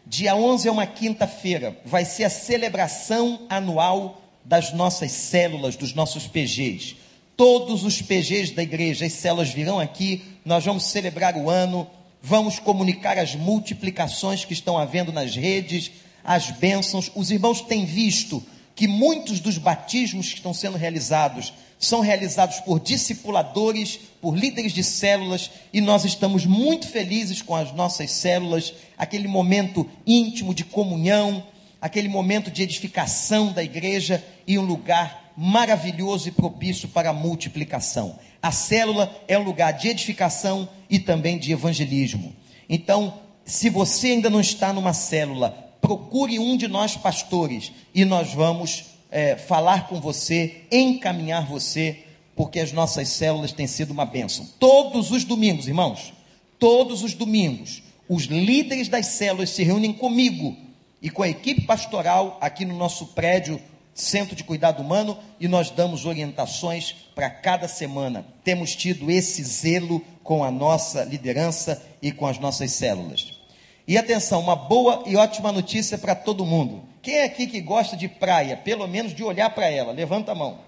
Dia 0.06 0.34
11 0.34 0.68
é 0.68 0.70
uma 0.72 0.86
quinta-feira, 0.86 1.76
vai 1.84 2.04
ser 2.04 2.24
a 2.24 2.30
celebração 2.30 3.46
anual 3.48 4.22
das 4.44 4.72
nossas 4.72 5.12
células, 5.12 5.76
dos 5.76 5.94
nossos 5.94 6.26
PGs. 6.26 6.96
Todos 7.36 7.84
os 7.84 8.02
PGs 8.02 8.52
da 8.52 8.62
igreja, 8.62 9.06
as 9.06 9.12
células 9.12 9.50
virão 9.50 9.78
aqui, 9.78 10.22
nós 10.44 10.64
vamos 10.64 10.84
celebrar 10.84 11.36
o 11.36 11.48
ano, 11.48 11.88
vamos 12.22 12.58
comunicar 12.58 13.18
as 13.18 13.34
multiplicações 13.34 14.44
que 14.44 14.52
estão 14.52 14.78
havendo 14.78 15.12
nas 15.12 15.34
redes, 15.34 15.90
as 16.24 16.50
bênçãos. 16.50 17.10
Os 17.14 17.30
irmãos 17.30 17.60
têm 17.60 17.84
visto 17.84 18.42
que 18.74 18.86
muitos 18.86 19.40
dos 19.40 19.58
batismos 19.58 20.28
que 20.28 20.36
estão 20.36 20.54
sendo 20.54 20.76
realizados 20.76 21.52
são 21.78 22.00
realizados 22.00 22.60
por 22.60 22.78
discipuladores, 22.78 23.98
por 24.20 24.36
líderes 24.36 24.72
de 24.72 24.84
células, 24.84 25.50
e 25.72 25.80
nós 25.80 26.04
estamos 26.04 26.44
muito 26.44 26.86
felizes 26.86 27.40
com 27.40 27.56
as 27.56 27.72
nossas 27.72 28.10
células, 28.10 28.74
aquele 28.98 29.26
momento 29.26 29.88
íntimo 30.06 30.54
de 30.54 30.62
comunhão, 30.62 31.42
aquele 31.80 32.08
momento 32.08 32.50
de 32.50 32.62
edificação 32.62 33.50
da 33.50 33.64
igreja 33.64 34.22
e 34.46 34.58
um 34.58 34.62
lugar 34.62 35.32
maravilhoso 35.34 36.28
e 36.28 36.32
propício 36.32 36.86
para 36.86 37.08
a 37.08 37.14
multiplicação. 37.14 38.18
A 38.42 38.50
célula 38.50 39.14
é 39.28 39.38
um 39.38 39.42
lugar 39.42 39.72
de 39.72 39.88
edificação 39.88 40.68
e 40.88 40.98
também 40.98 41.38
de 41.38 41.52
evangelismo. 41.52 42.34
Então, 42.68 43.20
se 43.44 43.68
você 43.68 44.08
ainda 44.08 44.30
não 44.30 44.40
está 44.40 44.72
numa 44.72 44.92
célula, 44.92 45.50
procure 45.80 46.38
um 46.38 46.56
de 46.56 46.68
nós 46.68 46.96
pastores 46.96 47.72
e 47.94 48.04
nós 48.04 48.32
vamos 48.32 48.84
é, 49.10 49.36
falar 49.36 49.88
com 49.88 50.00
você, 50.00 50.62
encaminhar 50.70 51.46
você, 51.46 52.04
porque 52.34 52.60
as 52.60 52.72
nossas 52.72 53.08
células 53.08 53.52
têm 53.52 53.66
sido 53.66 53.90
uma 53.90 54.06
bênção. 54.06 54.46
Todos 54.58 55.10
os 55.10 55.24
domingos, 55.24 55.68
irmãos, 55.68 56.12
todos 56.58 57.02
os 57.02 57.12
domingos, 57.12 57.82
os 58.08 58.24
líderes 58.24 58.88
das 58.88 59.06
células 59.06 59.50
se 59.50 59.62
reúnem 59.62 59.92
comigo 59.92 60.56
e 61.02 61.10
com 61.10 61.22
a 61.22 61.28
equipe 61.28 61.62
pastoral 61.62 62.38
aqui 62.40 62.64
no 62.64 62.76
nosso 62.76 63.08
prédio 63.08 63.60
Centro 64.00 64.34
de 64.34 64.42
Cuidado 64.42 64.82
Humano 64.82 65.18
e 65.38 65.46
nós 65.46 65.70
damos 65.70 66.06
orientações 66.06 66.94
para 67.14 67.30
cada 67.30 67.68
semana. 67.68 68.26
Temos 68.42 68.74
tido 68.74 69.10
esse 69.10 69.44
zelo 69.44 70.04
com 70.22 70.42
a 70.42 70.50
nossa 70.50 71.04
liderança 71.04 71.82
e 72.00 72.10
com 72.10 72.26
as 72.26 72.38
nossas 72.38 72.72
células. 72.72 73.38
E 73.86 73.98
atenção, 73.98 74.40
uma 74.40 74.56
boa 74.56 75.02
e 75.06 75.16
ótima 75.16 75.50
notícia 75.52 75.98
para 75.98 76.14
todo 76.14 76.46
mundo. 76.46 76.82
Quem 77.02 77.16
é 77.16 77.24
aqui 77.24 77.46
que 77.46 77.60
gosta 77.60 77.96
de 77.96 78.08
praia, 78.08 78.56
pelo 78.56 78.86
menos 78.86 79.14
de 79.14 79.24
olhar 79.24 79.50
para 79.50 79.68
ela? 79.68 79.92
Levanta 79.92 80.32
a 80.32 80.34
mão. 80.34 80.60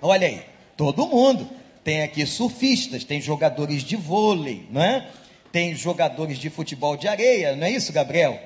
Olha 0.00 0.26
aí, 0.26 0.42
todo 0.76 1.06
mundo. 1.06 1.48
Tem 1.82 2.02
aqui 2.02 2.26
surfistas, 2.26 3.04
tem 3.04 3.20
jogadores 3.20 3.82
de 3.82 3.96
vôlei, 3.96 4.66
não 4.70 4.82
é? 4.82 5.08
Tem 5.52 5.74
jogadores 5.74 6.38
de 6.38 6.50
futebol 6.50 6.96
de 6.96 7.08
areia, 7.08 7.54
não 7.54 7.66
é 7.66 7.70
isso, 7.70 7.92
Gabriel? 7.92 8.38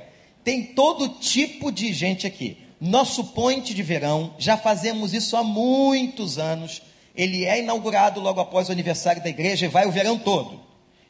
Tem 0.44 0.62
todo 0.62 1.08
tipo 1.08 1.72
de 1.72 1.92
gente 1.92 2.26
aqui. 2.26 2.58
Nosso 2.80 3.24
point 3.24 3.74
de 3.74 3.82
verão, 3.82 4.32
já 4.38 4.56
fazemos 4.56 5.12
isso 5.12 5.36
há 5.36 5.44
muitos 5.44 6.38
anos. 6.38 6.80
Ele 7.14 7.44
é 7.44 7.58
inaugurado 7.58 8.20
logo 8.20 8.40
após 8.40 8.68
o 8.68 8.72
aniversário 8.72 9.22
da 9.22 9.28
igreja 9.28 9.66
e 9.66 9.68
vai 9.68 9.86
o 9.86 9.92
verão 9.92 10.18
todo. 10.18 10.60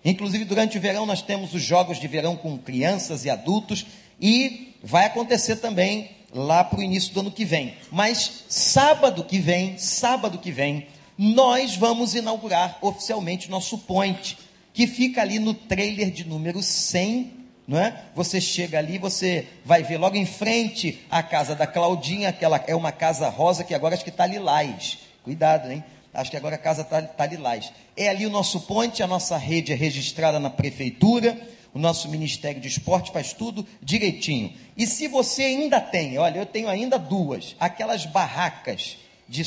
Inclusive, 0.04 0.44
durante 0.44 0.78
o 0.78 0.80
verão, 0.80 1.06
nós 1.06 1.22
temos 1.22 1.54
os 1.54 1.62
jogos 1.62 2.00
de 2.00 2.08
verão 2.08 2.34
com 2.36 2.58
crianças 2.58 3.24
e 3.24 3.30
adultos. 3.30 3.86
E 4.20 4.74
vai 4.82 5.04
acontecer 5.04 5.56
também 5.56 6.10
lá 6.34 6.64
para 6.64 6.80
o 6.80 6.82
início 6.82 7.12
do 7.14 7.20
ano 7.20 7.30
que 7.30 7.44
vem. 7.44 7.74
Mas 7.90 8.44
sábado 8.48 9.24
que 9.24 9.38
vem, 9.38 9.78
sábado 9.78 10.38
que 10.38 10.50
vem, 10.50 10.86
nós 11.16 11.76
vamos 11.76 12.14
inaugurar 12.14 12.78
oficialmente 12.80 13.50
nosso 13.50 13.78
point, 13.78 14.38
que 14.72 14.86
fica 14.86 15.20
ali 15.20 15.38
no 15.38 15.54
trailer 15.54 16.10
de 16.10 16.24
número 16.24 16.62
100, 16.62 17.39
não 17.70 17.78
é? 17.78 18.02
Você 18.16 18.40
chega 18.40 18.78
ali, 18.78 18.98
você 18.98 19.46
vai 19.64 19.84
ver 19.84 19.96
logo 19.96 20.16
em 20.16 20.26
frente 20.26 21.06
a 21.08 21.22
casa 21.22 21.54
da 21.54 21.68
Claudinha, 21.68 22.30
aquela 22.30 22.60
é 22.66 22.74
uma 22.74 22.90
casa 22.90 23.28
rosa 23.28 23.62
que 23.62 23.72
agora 23.72 23.94
acho 23.94 24.02
que 24.02 24.10
está 24.10 24.26
lilás. 24.26 24.98
Cuidado, 25.22 25.70
hein? 25.70 25.84
Acho 26.12 26.32
que 26.32 26.36
agora 26.36 26.56
a 26.56 26.58
casa 26.58 26.82
está 26.82 27.00
tá 27.00 27.26
lilás. 27.26 27.72
É 27.96 28.08
ali 28.08 28.26
o 28.26 28.30
nosso 28.30 28.62
ponte, 28.62 29.04
a 29.04 29.06
nossa 29.06 29.36
rede 29.36 29.70
é 29.72 29.76
registrada 29.76 30.40
na 30.40 30.50
prefeitura, 30.50 31.40
o 31.72 31.78
nosso 31.78 32.08
Ministério 32.08 32.60
de 32.60 32.66
Esporte 32.66 33.12
faz 33.12 33.32
tudo 33.32 33.64
direitinho. 33.80 34.52
E 34.76 34.84
se 34.84 35.06
você 35.06 35.44
ainda 35.44 35.80
tem, 35.80 36.18
olha, 36.18 36.40
eu 36.40 36.46
tenho 36.46 36.68
ainda 36.68 36.98
duas, 36.98 37.54
aquelas 37.60 38.04
barracas 38.04 38.98
de 39.28 39.42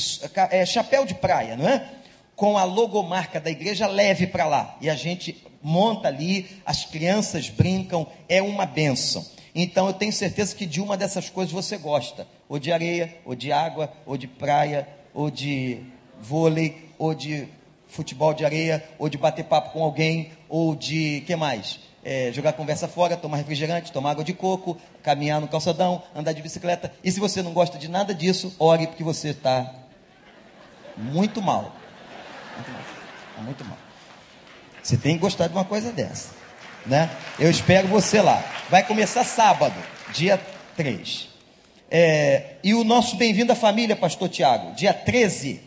é, 0.49 0.65
chapéu 0.65 1.05
de 1.05 1.13
praia, 1.13 1.57
não 1.57 1.67
é? 1.67 1.89
Com 2.35 2.57
a 2.57 2.63
logomarca 2.63 3.39
da 3.39 3.49
igreja, 3.49 3.87
leve 3.87 4.27
para 4.27 4.45
lá. 4.45 4.77
E 4.81 4.89
a 4.89 4.95
gente 4.95 5.41
monta 5.61 6.09
ali, 6.09 6.47
as 6.65 6.83
crianças 6.85 7.49
brincam, 7.49 8.05
é 8.27 8.41
uma 8.41 8.65
benção. 8.65 9.25
Então 9.55 9.87
eu 9.87 9.93
tenho 9.93 10.11
certeza 10.11 10.55
que 10.55 10.65
de 10.65 10.81
uma 10.81 10.97
dessas 10.97 11.29
coisas 11.29 11.53
você 11.53 11.77
gosta, 11.77 12.27
ou 12.49 12.59
de 12.59 12.71
areia, 12.71 13.15
ou 13.23 13.35
de 13.35 13.51
água, 13.51 13.91
ou 14.05 14.17
de 14.17 14.27
praia, 14.27 14.87
ou 15.13 15.29
de 15.29 15.79
vôlei, 16.19 16.89
ou 16.97 17.13
de 17.13 17.47
futebol 17.87 18.33
de 18.33 18.43
areia, 18.43 18.83
ou 18.97 19.07
de 19.07 19.17
bater 19.17 19.45
papo 19.45 19.71
com 19.71 19.83
alguém, 19.83 20.31
ou 20.49 20.75
de 20.75 21.21
que 21.27 21.35
mais? 21.35 21.79
É, 22.03 22.31
jogar 22.33 22.53
conversa 22.53 22.87
fora, 22.87 23.15
tomar 23.15 23.37
refrigerante, 23.37 23.91
tomar 23.91 24.11
água 24.11 24.23
de 24.23 24.33
coco, 24.33 24.77
caminhar 25.01 25.39
no 25.39 25.47
calçadão, 25.47 26.01
andar 26.13 26.33
de 26.33 26.41
bicicleta. 26.41 26.91
E 27.03 27.11
se 27.11 27.19
você 27.19 27.41
não 27.41 27.53
gosta 27.53 27.77
de 27.77 27.87
nada 27.87 28.13
disso, 28.13 28.53
ore 28.59 28.87
porque 28.87 29.03
você 29.03 29.29
está 29.29 29.73
muito 30.97 31.41
mal. 31.41 31.82
Muito 32.55 32.71
mal. 32.71 33.43
Muito 33.43 33.65
mal. 33.65 33.77
Você 34.81 34.97
tem 34.97 35.15
que 35.15 35.21
gostar 35.21 35.47
de 35.47 35.53
uma 35.53 35.65
coisa 35.65 35.91
dessa. 35.91 36.29
Né? 36.85 37.09
Eu 37.39 37.49
espero 37.49 37.87
você 37.87 38.21
lá. 38.21 38.43
Vai 38.69 38.85
começar 38.85 39.23
sábado, 39.23 39.75
dia 40.13 40.39
3. 40.75 41.29
É, 41.89 42.55
e 42.63 42.73
o 42.73 42.83
nosso 42.83 43.15
bem-vindo 43.15 43.51
à 43.51 43.55
família, 43.55 43.95
pastor 43.95 44.29
Tiago, 44.29 44.73
dia 44.73 44.93
13. 44.93 45.61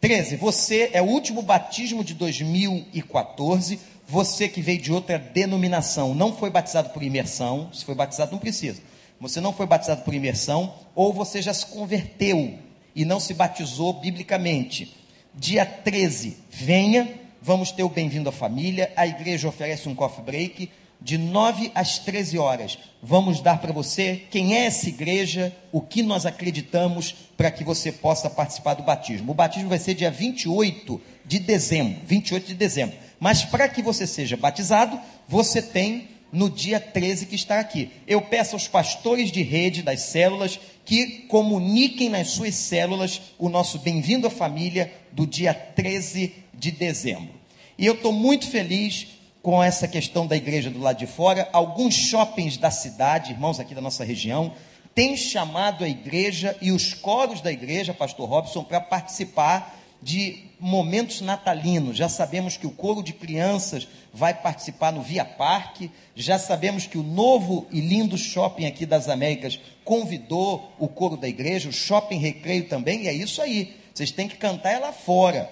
13, 0.00 0.36
você 0.36 0.90
é 0.92 1.02
o 1.02 1.06
último 1.06 1.42
batismo 1.42 2.04
de 2.04 2.14
2014. 2.14 3.80
Você 4.06 4.48
que 4.48 4.60
veio 4.60 4.80
de 4.80 4.92
outra 4.92 5.18
denominação, 5.18 6.14
não 6.14 6.34
foi 6.34 6.50
batizado 6.50 6.90
por 6.90 7.02
imersão, 7.02 7.70
se 7.72 7.84
foi 7.84 7.94
batizado 7.94 8.32
não 8.32 8.38
precisa 8.38 8.80
você 9.20 9.40
não 9.40 9.52
foi 9.52 9.66
batizado 9.66 10.02
por 10.02 10.14
imersão, 10.14 10.74
ou 10.94 11.12
você 11.12 11.42
já 11.42 11.52
se 11.52 11.66
converteu 11.66 12.58
e 12.94 13.04
não 13.04 13.18
se 13.18 13.34
batizou 13.34 13.92
biblicamente. 13.92 14.94
Dia 15.40 15.64
13, 15.64 16.36
venha, 16.50 17.08
vamos 17.40 17.70
ter 17.70 17.84
o 17.84 17.88
bem-vindo 17.88 18.28
à 18.28 18.32
família. 18.32 18.92
A 18.96 19.06
igreja 19.06 19.46
oferece 19.46 19.88
um 19.88 19.94
coffee 19.94 20.24
break 20.24 20.68
de 21.00 21.16
9 21.16 21.70
às 21.76 21.96
13 22.00 22.36
horas. 22.38 22.76
Vamos 23.00 23.40
dar 23.40 23.60
para 23.60 23.72
você 23.72 24.24
quem 24.32 24.56
é 24.56 24.66
essa 24.66 24.88
igreja, 24.88 25.56
o 25.70 25.80
que 25.80 26.02
nós 26.02 26.26
acreditamos 26.26 27.14
para 27.36 27.52
que 27.52 27.62
você 27.62 27.92
possa 27.92 28.28
participar 28.28 28.74
do 28.74 28.82
batismo. 28.82 29.30
O 29.30 29.34
batismo 29.34 29.68
vai 29.68 29.78
ser 29.78 29.94
dia 29.94 30.10
28 30.10 31.00
de 31.24 31.38
dezembro, 31.38 32.00
28 32.04 32.46
de 32.48 32.54
dezembro. 32.54 32.96
Mas 33.20 33.44
para 33.44 33.68
que 33.68 33.80
você 33.80 34.08
seja 34.08 34.36
batizado, 34.36 34.98
você 35.28 35.62
tem 35.62 36.08
no 36.32 36.50
dia 36.50 36.78
13 36.78 37.26
que 37.26 37.34
está 37.34 37.58
aqui. 37.58 37.90
Eu 38.06 38.22
peço 38.22 38.54
aos 38.54 38.68
pastores 38.68 39.30
de 39.30 39.42
rede 39.42 39.82
das 39.82 40.00
células 40.00 40.58
que 40.84 41.26
comuniquem 41.28 42.08
nas 42.08 42.28
suas 42.28 42.54
células 42.54 43.20
o 43.38 43.48
nosso 43.48 43.78
bem-vindo 43.78 44.26
à 44.26 44.30
família 44.30 44.92
do 45.12 45.26
dia 45.26 45.52
13 45.54 46.34
de 46.54 46.70
dezembro. 46.70 47.34
E 47.78 47.86
eu 47.86 47.94
estou 47.94 48.12
muito 48.12 48.46
feliz 48.46 49.06
com 49.42 49.62
essa 49.62 49.86
questão 49.86 50.26
da 50.26 50.36
igreja 50.36 50.70
do 50.70 50.80
lado 50.80 50.98
de 50.98 51.06
fora. 51.06 51.48
Alguns 51.52 51.94
shoppings 51.94 52.56
da 52.56 52.70
cidade, 52.70 53.32
irmãos 53.32 53.60
aqui 53.60 53.74
da 53.74 53.80
nossa 53.80 54.04
região, 54.04 54.52
têm 54.94 55.16
chamado 55.16 55.84
a 55.84 55.88
igreja 55.88 56.56
e 56.60 56.72
os 56.72 56.92
coros 56.92 57.40
da 57.40 57.52
igreja, 57.52 57.94
Pastor 57.94 58.28
Robson, 58.28 58.64
para 58.64 58.80
participar 58.80 59.77
de 60.02 60.44
momentos 60.60 61.20
natalinos. 61.20 61.96
Já 61.96 62.08
sabemos 62.08 62.56
que 62.56 62.66
o 62.66 62.70
coro 62.70 63.02
de 63.02 63.12
crianças 63.12 63.86
vai 64.12 64.34
participar 64.34 64.92
no 64.92 65.02
Via 65.02 65.24
Parque. 65.24 65.90
Já 66.14 66.38
sabemos 66.38 66.86
que 66.86 66.98
o 66.98 67.02
novo 67.02 67.66
e 67.70 67.80
lindo 67.80 68.16
shopping 68.16 68.66
aqui 68.66 68.86
das 68.86 69.08
Américas 69.08 69.60
convidou 69.84 70.72
o 70.78 70.86
coro 70.86 71.16
da 71.16 71.28
igreja, 71.28 71.68
o 71.68 71.72
Shopping 71.72 72.18
Recreio 72.18 72.68
também, 72.68 73.04
e 73.04 73.08
é 73.08 73.12
isso 73.12 73.40
aí. 73.40 73.74
Vocês 73.94 74.10
têm 74.10 74.28
que 74.28 74.36
cantar 74.36 74.78
lá 74.80 74.92
fora, 74.92 75.50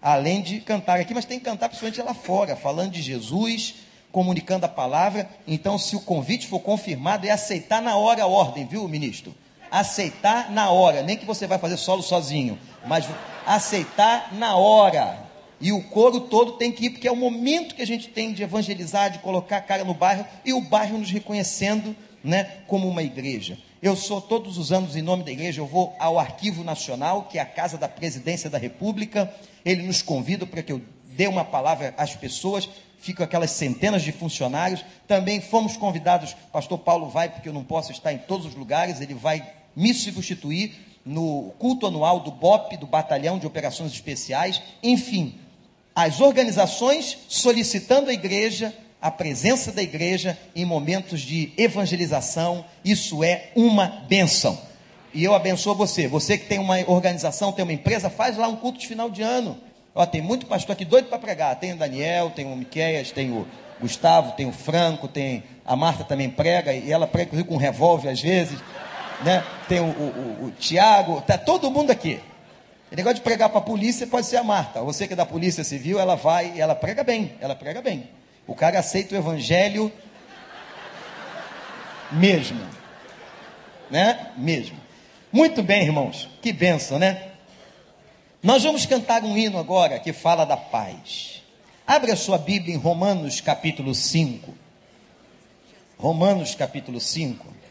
além 0.00 0.40
de 0.40 0.60
cantar 0.60 1.00
aqui, 1.00 1.12
mas 1.12 1.24
tem 1.24 1.38
que 1.38 1.44
cantar 1.44 1.68
principalmente 1.68 2.00
lá 2.00 2.14
fora, 2.14 2.54
falando 2.54 2.92
de 2.92 3.02
Jesus, 3.02 3.74
comunicando 4.12 4.66
a 4.66 4.68
palavra. 4.68 5.28
Então, 5.48 5.76
se 5.78 5.96
o 5.96 6.00
convite 6.00 6.46
for 6.46 6.60
confirmado, 6.60 7.26
é 7.26 7.30
aceitar 7.30 7.82
na 7.82 7.96
hora 7.96 8.22
a 8.22 8.26
ordem, 8.26 8.66
viu, 8.66 8.86
ministro? 8.86 9.34
Aceitar 9.68 10.50
na 10.52 10.70
hora, 10.70 11.02
nem 11.02 11.16
que 11.16 11.26
você 11.26 11.46
vai 11.46 11.58
fazer 11.58 11.76
solo 11.76 12.02
sozinho, 12.02 12.58
mas 12.86 13.04
aceitar 13.46 14.32
na 14.34 14.56
hora. 14.56 15.18
E 15.60 15.70
o 15.70 15.82
coro 15.82 16.22
todo 16.22 16.52
tem 16.52 16.72
que 16.72 16.86
ir, 16.86 16.90
porque 16.90 17.06
é 17.06 17.12
o 17.12 17.16
momento 17.16 17.74
que 17.74 17.82
a 17.82 17.86
gente 17.86 18.08
tem 18.08 18.32
de 18.32 18.42
evangelizar, 18.42 19.10
de 19.10 19.20
colocar 19.20 19.58
a 19.58 19.60
cara 19.60 19.84
no 19.84 19.94
bairro 19.94 20.26
e 20.44 20.52
o 20.52 20.60
bairro 20.60 20.98
nos 20.98 21.10
reconhecendo 21.10 21.94
né, 22.22 22.44
como 22.66 22.88
uma 22.88 23.02
igreja. 23.02 23.56
Eu 23.80 23.96
sou 23.96 24.20
todos 24.20 24.58
os 24.58 24.72
anos, 24.72 24.96
em 24.96 25.02
nome 25.02 25.24
da 25.24 25.30
igreja, 25.30 25.60
eu 25.60 25.66
vou 25.66 25.94
ao 25.98 26.18
Arquivo 26.18 26.64
Nacional, 26.64 27.24
que 27.24 27.38
é 27.38 27.40
a 27.40 27.46
casa 27.46 27.78
da 27.78 27.88
presidência 27.88 28.48
da 28.50 28.58
República. 28.58 29.32
Ele 29.64 29.82
nos 29.82 30.02
convida 30.02 30.46
para 30.46 30.62
que 30.62 30.72
eu 30.72 30.80
dê 31.16 31.26
uma 31.26 31.44
palavra 31.44 31.94
às 31.96 32.14
pessoas. 32.14 32.68
Ficam 32.98 33.24
aquelas 33.24 33.50
centenas 33.50 34.02
de 34.02 34.12
funcionários. 34.12 34.84
Também 35.06 35.40
fomos 35.40 35.76
convidados, 35.76 36.36
pastor 36.52 36.78
Paulo 36.78 37.08
vai, 37.08 37.28
porque 37.28 37.48
eu 37.48 37.52
não 37.52 37.64
posso 37.64 37.92
estar 37.92 38.12
em 38.12 38.18
todos 38.18 38.46
os 38.46 38.54
lugares, 38.54 39.00
ele 39.00 39.14
vai 39.14 39.44
me 39.74 39.92
substituir 39.92 40.91
no 41.04 41.52
culto 41.58 41.86
anual 41.86 42.20
do 42.20 42.30
BOP, 42.30 42.76
do 42.76 42.86
Batalhão 42.86 43.38
de 43.38 43.46
Operações 43.46 43.92
Especiais, 43.92 44.62
enfim, 44.82 45.34
as 45.94 46.20
organizações 46.20 47.18
solicitando 47.28 48.10
a 48.10 48.12
igreja, 48.12 48.74
a 49.00 49.10
presença 49.10 49.72
da 49.72 49.82
igreja 49.82 50.38
em 50.54 50.64
momentos 50.64 51.20
de 51.20 51.52
evangelização, 51.56 52.64
isso 52.84 53.22
é 53.24 53.50
uma 53.54 53.86
benção. 54.08 54.58
E 55.12 55.24
eu 55.24 55.34
abençoo 55.34 55.74
você. 55.74 56.08
Você 56.08 56.38
que 56.38 56.46
tem 56.46 56.58
uma 56.58 56.78
organização, 56.86 57.52
tem 57.52 57.62
uma 57.62 57.72
empresa, 57.72 58.08
faz 58.08 58.36
lá 58.36 58.48
um 58.48 58.56
culto 58.56 58.78
de 58.78 58.86
final 58.86 59.10
de 59.10 59.20
ano. 59.20 59.58
Ó, 59.94 60.06
tem 60.06 60.22
muito 60.22 60.46
pastor 60.46 60.72
aqui 60.72 60.86
doido 60.86 61.08
para 61.08 61.18
pregar. 61.18 61.56
Tem 61.56 61.72
o 61.72 61.76
Daniel, 61.76 62.30
tem 62.30 62.46
o 62.46 62.56
Miqueias, 62.56 63.10
tem 63.10 63.30
o 63.30 63.46
Gustavo, 63.78 64.32
tem 64.32 64.46
o 64.46 64.52
Franco, 64.52 65.08
tem 65.08 65.42
a 65.66 65.76
Marta 65.76 66.04
também 66.04 66.30
prega, 66.30 66.72
e 66.72 66.90
ela 66.90 67.06
prega 67.06 67.44
com 67.44 67.54
um 67.54 67.58
revólver 67.58 68.08
às 68.08 68.20
vezes 68.20 68.58
né? 69.24 69.44
tem 69.68 69.80
o, 69.80 69.84
o, 69.84 70.44
o, 70.46 70.50
Tiago, 70.52 71.20
tá 71.22 71.38
todo 71.38 71.70
mundo 71.70 71.90
aqui. 71.90 72.20
O 72.90 72.96
negócio 72.96 73.16
de 73.16 73.22
pregar 73.22 73.48
para 73.48 73.58
a 73.58 73.62
polícia 73.62 74.06
pode 74.06 74.26
ser 74.26 74.36
a 74.36 74.44
Marta. 74.44 74.82
Você 74.82 75.06
que 75.06 75.14
é 75.14 75.16
da 75.16 75.24
Polícia 75.24 75.64
Civil, 75.64 75.98
ela 75.98 76.14
vai 76.14 76.52
e 76.56 76.60
ela 76.60 76.74
prega 76.74 77.02
bem, 77.02 77.32
ela 77.40 77.54
prega 77.54 77.80
bem. 77.80 78.08
O 78.46 78.54
cara 78.54 78.78
aceita 78.78 79.14
o 79.14 79.18
evangelho 79.18 79.90
mesmo. 82.10 82.60
Né? 83.90 84.32
Mesmo. 84.36 84.78
Muito 85.32 85.62
bem, 85.62 85.84
irmãos. 85.84 86.28
Que 86.42 86.52
benção, 86.52 86.98
né? 86.98 87.28
Nós 88.42 88.62
vamos 88.62 88.84
cantar 88.84 89.22
um 89.22 89.38
hino 89.38 89.58
agora 89.58 89.98
que 89.98 90.12
fala 90.12 90.44
da 90.44 90.56
paz. 90.56 91.42
Abra 91.86 92.16
sua 92.16 92.36
Bíblia 92.38 92.74
em 92.74 92.78
Romanos 92.78 93.40
capítulo 93.40 93.94
5. 93.94 94.52
Romanos 95.96 96.54
capítulo 96.54 97.00
5. 97.00 97.61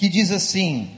Que 0.00 0.08
diz 0.08 0.30
assim: 0.30 0.96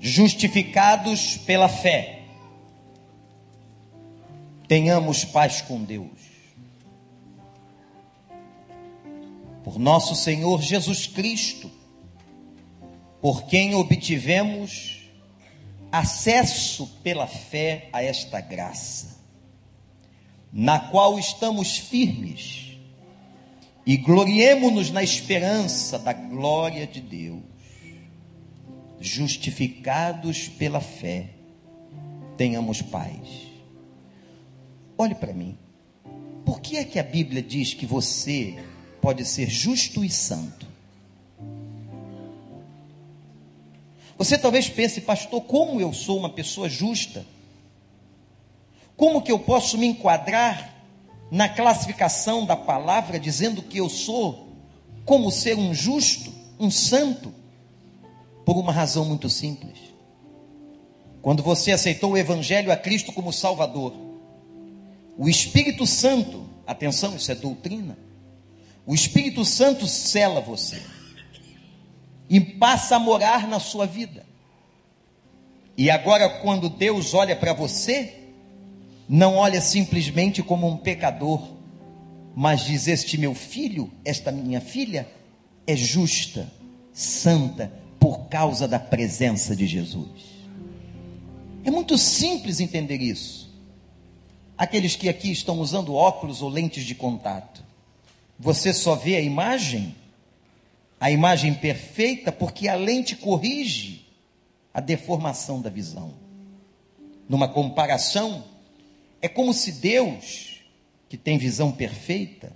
justificados 0.00 1.36
pela 1.36 1.68
fé, 1.68 2.24
tenhamos 4.66 5.24
paz 5.24 5.60
com 5.62 5.84
Deus. 5.84 6.31
Por 9.64 9.78
nosso 9.78 10.14
Senhor 10.14 10.60
Jesus 10.60 11.06
Cristo, 11.06 11.70
por 13.20 13.44
quem 13.44 13.74
obtivemos 13.74 15.08
acesso 15.90 16.86
pela 17.02 17.26
fé 17.26 17.88
a 17.92 18.02
esta 18.02 18.40
graça, 18.40 19.18
na 20.52 20.78
qual 20.78 21.18
estamos 21.18 21.76
firmes 21.76 22.76
e 23.86 23.96
gloriemo-nos 23.96 24.90
na 24.90 25.02
esperança 25.02 25.98
da 25.98 26.12
glória 26.12 26.86
de 26.86 27.00
Deus 27.00 27.52
justificados 29.00 30.48
pela 30.48 30.80
fé, 30.80 31.30
tenhamos 32.36 32.80
paz. 32.80 33.50
Olhe 34.96 35.14
para 35.14 35.32
mim. 35.32 35.58
Por 36.44 36.60
que 36.60 36.76
é 36.76 36.84
que 36.84 36.98
a 36.98 37.02
Bíblia 37.02 37.42
diz 37.42 37.74
que 37.74 37.84
você 37.84 38.56
pode 39.02 39.24
ser 39.24 39.50
justo 39.50 40.04
e 40.04 40.08
santo? 40.08 40.64
Você 44.16 44.38
talvez 44.38 44.68
pense, 44.68 45.00
pastor, 45.00 45.42
como 45.42 45.80
eu 45.80 45.92
sou 45.92 46.16
uma 46.16 46.30
pessoa 46.30 46.68
justa? 46.68 47.26
Como 48.96 49.20
que 49.20 49.32
eu 49.32 49.40
posso 49.40 49.76
me 49.76 49.86
enquadrar 49.86 50.72
na 51.28 51.48
classificação 51.48 52.46
da 52.46 52.56
palavra 52.56 53.18
dizendo 53.18 53.62
que 53.62 53.78
eu 53.78 53.88
sou 53.88 54.52
como 55.04 55.32
ser 55.32 55.58
um 55.58 55.74
justo, 55.74 56.32
um 56.60 56.70
santo? 56.70 57.34
Por 58.46 58.56
uma 58.56 58.72
razão 58.72 59.04
muito 59.04 59.28
simples. 59.28 59.78
Quando 61.20 61.42
você 61.42 61.72
aceitou 61.72 62.12
o 62.12 62.16
Evangelho 62.16 62.70
a 62.70 62.76
Cristo 62.76 63.12
como 63.12 63.32
Salvador, 63.32 63.94
o 65.18 65.28
Espírito 65.28 65.86
Santo, 65.86 66.44
atenção, 66.64 67.16
isso 67.16 67.32
é 67.32 67.34
doutrina, 67.34 67.98
o 68.86 68.94
Espírito 68.94 69.44
Santo 69.44 69.86
cela 69.86 70.40
você 70.40 70.82
e 72.28 72.40
passa 72.40 72.96
a 72.96 72.98
morar 72.98 73.46
na 73.46 73.60
sua 73.60 73.86
vida. 73.86 74.24
E 75.76 75.90
agora, 75.90 76.28
quando 76.28 76.68
Deus 76.68 77.14
olha 77.14 77.36
para 77.36 77.52
você, 77.52 78.14
não 79.08 79.36
olha 79.36 79.60
simplesmente 79.60 80.42
como 80.42 80.66
um 80.66 80.76
pecador, 80.76 81.42
mas 82.34 82.64
diz: 82.64 82.88
Este 82.88 83.18
meu 83.18 83.34
filho, 83.34 83.90
esta 84.04 84.32
minha 84.32 84.60
filha, 84.60 85.08
é 85.66 85.76
justa, 85.76 86.50
santa, 86.92 87.72
por 88.00 88.26
causa 88.28 88.66
da 88.66 88.78
presença 88.78 89.54
de 89.54 89.66
Jesus. 89.66 90.32
É 91.64 91.70
muito 91.70 91.96
simples 91.96 92.60
entender 92.60 93.00
isso. 93.00 93.52
Aqueles 94.58 94.96
que 94.96 95.08
aqui 95.08 95.30
estão 95.30 95.60
usando 95.60 95.94
óculos 95.94 96.42
ou 96.42 96.48
lentes 96.48 96.84
de 96.84 96.94
contato, 96.94 97.64
você 98.42 98.72
só 98.72 98.96
vê 98.96 99.14
a 99.14 99.20
imagem, 99.20 99.94
a 100.98 101.12
imagem 101.12 101.54
perfeita, 101.54 102.32
porque 102.32 102.66
a 102.66 102.74
lente 102.74 103.14
corrige 103.14 104.04
a 104.74 104.80
deformação 104.80 105.62
da 105.62 105.70
visão. 105.70 106.12
Numa 107.28 107.46
comparação, 107.46 108.44
é 109.20 109.28
como 109.28 109.54
se 109.54 109.70
Deus, 109.70 110.60
que 111.08 111.16
tem 111.16 111.38
visão 111.38 111.70
perfeita, 111.70 112.52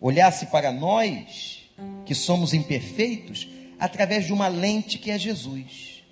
olhasse 0.00 0.46
para 0.46 0.70
nós, 0.70 1.68
que 2.04 2.14
somos 2.14 2.54
imperfeitos, 2.54 3.48
através 3.80 4.24
de 4.24 4.32
uma 4.32 4.46
lente 4.46 4.98
que 4.98 5.10
é 5.10 5.18
Jesus. 5.18 6.04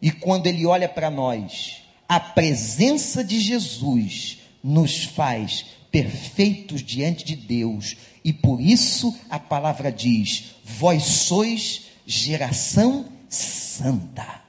E 0.00 0.12
quando 0.12 0.46
ele 0.46 0.64
olha 0.64 0.88
para 0.88 1.10
nós, 1.10 1.82
a 2.08 2.20
presença 2.20 3.24
de 3.24 3.40
Jesus 3.40 4.38
nos 4.62 5.02
faz 5.02 5.75
perfeitos 5.96 6.82
diante 6.82 7.24
de 7.24 7.34
Deus, 7.34 7.96
e 8.22 8.30
por 8.30 8.60
isso 8.60 9.16
a 9.30 9.38
palavra 9.38 9.90
diz: 9.90 10.56
Vós 10.62 11.02
sois 11.02 11.86
geração 12.04 13.06
santa, 13.30 14.42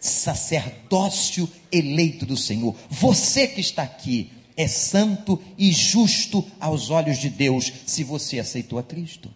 sacerdócio 0.00 1.46
eleito 1.70 2.24
do 2.24 2.34
Senhor. 2.34 2.74
Você 2.88 3.46
que 3.46 3.60
está 3.60 3.82
aqui 3.82 4.30
é 4.56 4.66
santo 4.66 5.38
e 5.58 5.70
justo 5.70 6.46
aos 6.58 6.88
olhos 6.88 7.18
de 7.18 7.28
Deus, 7.28 7.70
se 7.84 8.02
você 8.02 8.38
aceitou 8.38 8.78
a 8.78 8.82
Cristo. 8.82 9.30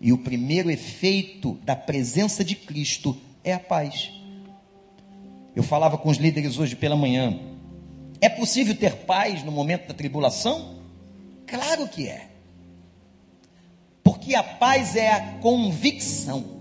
E 0.00 0.12
o 0.12 0.18
primeiro 0.18 0.70
efeito 0.70 1.58
da 1.64 1.74
presença 1.74 2.44
de 2.44 2.54
Cristo 2.54 3.20
é 3.42 3.52
a 3.52 3.58
paz. 3.58 4.12
Eu 5.56 5.64
falava 5.64 5.98
com 5.98 6.08
os 6.08 6.18
líderes 6.18 6.56
hoje 6.56 6.76
pela 6.76 6.94
manhã. 6.94 7.57
É 8.20 8.28
possível 8.28 8.74
ter 8.74 8.96
paz 9.04 9.42
no 9.42 9.52
momento 9.52 9.88
da 9.88 9.94
tribulação? 9.94 10.76
Claro 11.46 11.88
que 11.88 12.08
é. 12.08 12.28
Porque 14.02 14.34
a 14.34 14.42
paz 14.42 14.96
é 14.96 15.10
a 15.12 15.38
convicção. 15.40 16.58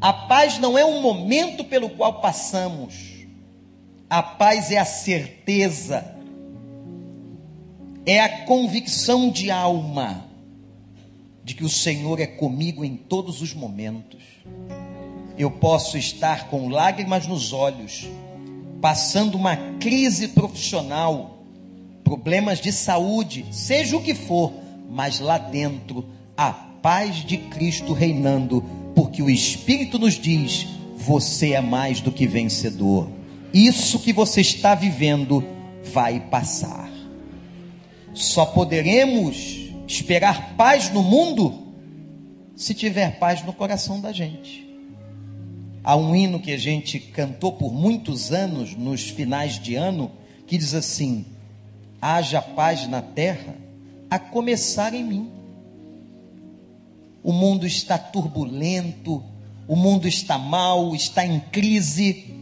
A 0.00 0.12
paz 0.12 0.58
não 0.58 0.78
é 0.78 0.84
um 0.84 1.00
momento 1.00 1.64
pelo 1.64 1.90
qual 1.90 2.20
passamos. 2.20 3.26
A 4.08 4.22
paz 4.22 4.70
é 4.70 4.78
a 4.78 4.84
certeza. 4.84 6.16
É 8.04 8.20
a 8.20 8.44
convicção 8.44 9.30
de 9.30 9.50
alma 9.50 10.24
de 11.44 11.54
que 11.54 11.64
o 11.64 11.68
Senhor 11.68 12.20
é 12.20 12.26
comigo 12.26 12.84
em 12.84 12.96
todos 12.96 13.42
os 13.42 13.54
momentos. 13.54 14.22
Eu 15.36 15.50
posso 15.50 15.96
estar 15.96 16.48
com 16.48 16.68
lágrimas 16.68 17.26
nos 17.26 17.52
olhos, 17.52 18.06
passando 18.80 19.36
uma 19.36 19.56
crise 19.78 20.28
profissional, 20.28 21.44
problemas 22.02 22.60
de 22.60 22.72
saúde, 22.72 23.44
seja 23.50 23.96
o 23.96 24.02
que 24.02 24.14
for, 24.14 24.52
mas 24.90 25.20
lá 25.20 25.38
dentro 25.38 26.04
a 26.36 26.52
paz 26.52 27.16
de 27.16 27.36
Cristo 27.36 27.92
reinando, 27.92 28.64
porque 28.94 29.22
o 29.22 29.30
Espírito 29.30 29.98
nos 29.98 30.14
diz: 30.14 30.66
você 30.96 31.52
é 31.52 31.60
mais 31.60 32.00
do 32.00 32.10
que 32.10 32.26
vencedor. 32.26 33.08
Isso 33.52 33.98
que 33.98 34.12
você 34.12 34.40
está 34.40 34.74
vivendo 34.74 35.44
vai 35.92 36.20
passar. 36.20 36.88
Só 38.14 38.46
poderemos 38.46 39.70
esperar 39.86 40.54
paz 40.56 40.90
no 40.90 41.02
mundo 41.02 41.68
se 42.54 42.74
tiver 42.74 43.18
paz 43.18 43.44
no 43.44 43.52
coração 43.52 44.00
da 44.00 44.12
gente. 44.12 44.69
Há 45.82 45.96
um 45.96 46.14
hino 46.14 46.40
que 46.40 46.52
a 46.52 46.58
gente 46.58 46.98
cantou 46.98 47.52
por 47.52 47.72
muitos 47.72 48.32
anos, 48.32 48.74
nos 48.76 49.08
finais 49.08 49.58
de 49.58 49.74
ano, 49.74 50.10
que 50.46 50.58
diz 50.58 50.74
assim: 50.74 51.24
haja 52.00 52.42
paz 52.42 52.86
na 52.86 53.00
terra, 53.00 53.56
a 54.10 54.18
começar 54.18 54.92
em 54.94 55.04
mim. 55.04 55.30
O 57.22 57.32
mundo 57.32 57.66
está 57.66 57.98
turbulento, 57.98 59.22
o 59.68 59.76
mundo 59.76 60.08
está 60.08 60.38
mal, 60.38 60.94
está 60.94 61.24
em 61.24 61.38
crise, 61.38 62.34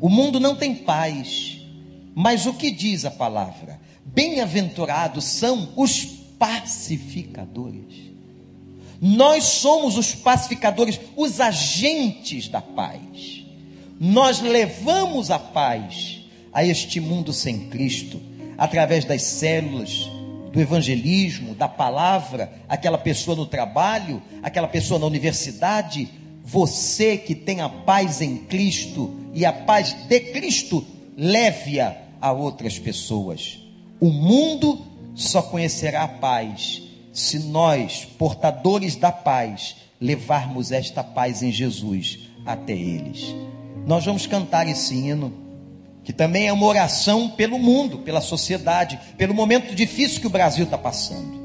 o 0.00 0.08
mundo 0.08 0.38
não 0.38 0.54
tem 0.54 0.74
paz. 0.74 1.60
Mas 2.14 2.46
o 2.46 2.54
que 2.54 2.70
diz 2.70 3.04
a 3.04 3.10
palavra? 3.10 3.80
Bem-aventurados 4.04 5.24
são 5.24 5.72
os 5.74 6.04
pacificadores. 6.38 8.03
Nós 9.00 9.44
somos 9.44 9.96
os 9.96 10.14
pacificadores, 10.14 11.00
os 11.16 11.40
agentes 11.40 12.48
da 12.48 12.60
paz. 12.60 13.44
Nós 14.00 14.40
levamos 14.40 15.30
a 15.30 15.38
paz 15.38 16.20
a 16.52 16.64
este 16.64 17.00
mundo 17.00 17.32
sem 17.32 17.68
Cristo, 17.68 18.20
através 18.56 19.04
das 19.04 19.22
células, 19.22 20.08
do 20.52 20.60
evangelismo, 20.60 21.54
da 21.54 21.66
palavra, 21.66 22.52
aquela 22.68 22.96
pessoa 22.96 23.36
no 23.36 23.44
trabalho, 23.44 24.22
aquela 24.42 24.68
pessoa 24.68 25.00
na 25.00 25.06
universidade. 25.06 26.08
Você 26.44 27.16
que 27.16 27.34
tem 27.34 27.60
a 27.60 27.68
paz 27.68 28.20
em 28.20 28.36
Cristo 28.36 29.12
e 29.34 29.44
a 29.44 29.52
paz 29.52 29.94
de 30.06 30.20
Cristo, 30.20 30.86
leve-a 31.16 31.96
a 32.20 32.30
outras 32.30 32.78
pessoas. 32.78 33.58
O 34.00 34.10
mundo 34.10 34.80
só 35.14 35.42
conhecerá 35.42 36.04
a 36.04 36.08
paz 36.08 36.83
se 37.14 37.38
nós, 37.38 38.04
portadores 38.18 38.96
da 38.96 39.12
paz, 39.12 39.76
levarmos 40.00 40.72
esta 40.72 41.04
paz 41.04 41.44
em 41.44 41.52
Jesus 41.52 42.28
até 42.44 42.72
eles. 42.72 43.32
Nós 43.86 44.04
vamos 44.04 44.26
cantar 44.26 44.66
esse 44.66 44.94
hino, 44.94 45.32
que 46.02 46.12
também 46.12 46.48
é 46.48 46.52
uma 46.52 46.66
oração 46.66 47.30
pelo 47.30 47.58
mundo, 47.58 47.98
pela 47.98 48.20
sociedade, 48.20 48.98
pelo 49.16 49.32
momento 49.32 49.74
difícil 49.74 50.20
que 50.20 50.26
o 50.26 50.30
Brasil 50.30 50.64
está 50.64 50.76
passando. 50.76 51.42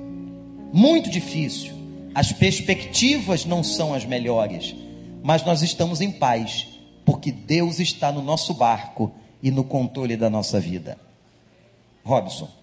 muito 0.73 1.09
difícil, 1.09 1.73
as 2.13 2.31
perspectivas 2.31 3.45
não 3.45 3.63
são 3.63 3.93
as 3.93 4.05
melhores, 4.05 4.75
mas 5.23 5.43
nós 5.43 5.61
estamos 5.61 6.01
em 6.01 6.11
paz, 6.11 6.67
porque 7.05 7.31
Deus 7.31 7.79
está 7.79 8.11
no 8.11 8.21
nosso 8.21 8.53
barco 8.53 9.11
e 9.41 9.49
no 9.51 9.63
controle 9.63 10.17
da 10.17 10.29
nossa 10.29 10.59
vida. 10.59 10.97
Robson. 12.03 12.58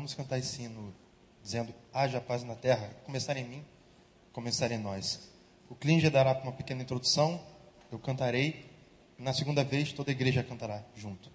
Vamos 0.00 0.14
cantar 0.14 0.38
esse 0.38 0.62
hino 0.62 0.94
dizendo: 1.42 1.74
haja 1.92 2.22
paz 2.22 2.42
na 2.42 2.54
terra. 2.54 2.88
Começar 3.04 3.36
em 3.36 3.44
mim, 3.44 3.62
começar 4.32 4.72
em 4.72 4.78
nós. 4.78 5.30
O 5.68 5.74
Klinger 5.74 6.10
dará 6.10 6.32
uma 6.42 6.52
pequena 6.52 6.80
introdução, 6.80 7.38
eu 7.92 7.98
cantarei, 7.98 8.64
na 9.18 9.34
segunda 9.34 9.62
vez 9.62 9.92
toda 9.92 10.10
a 10.10 10.12
igreja 10.12 10.42
cantará 10.42 10.82
junto. 10.96 11.30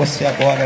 Você 0.00 0.24
agora 0.24 0.64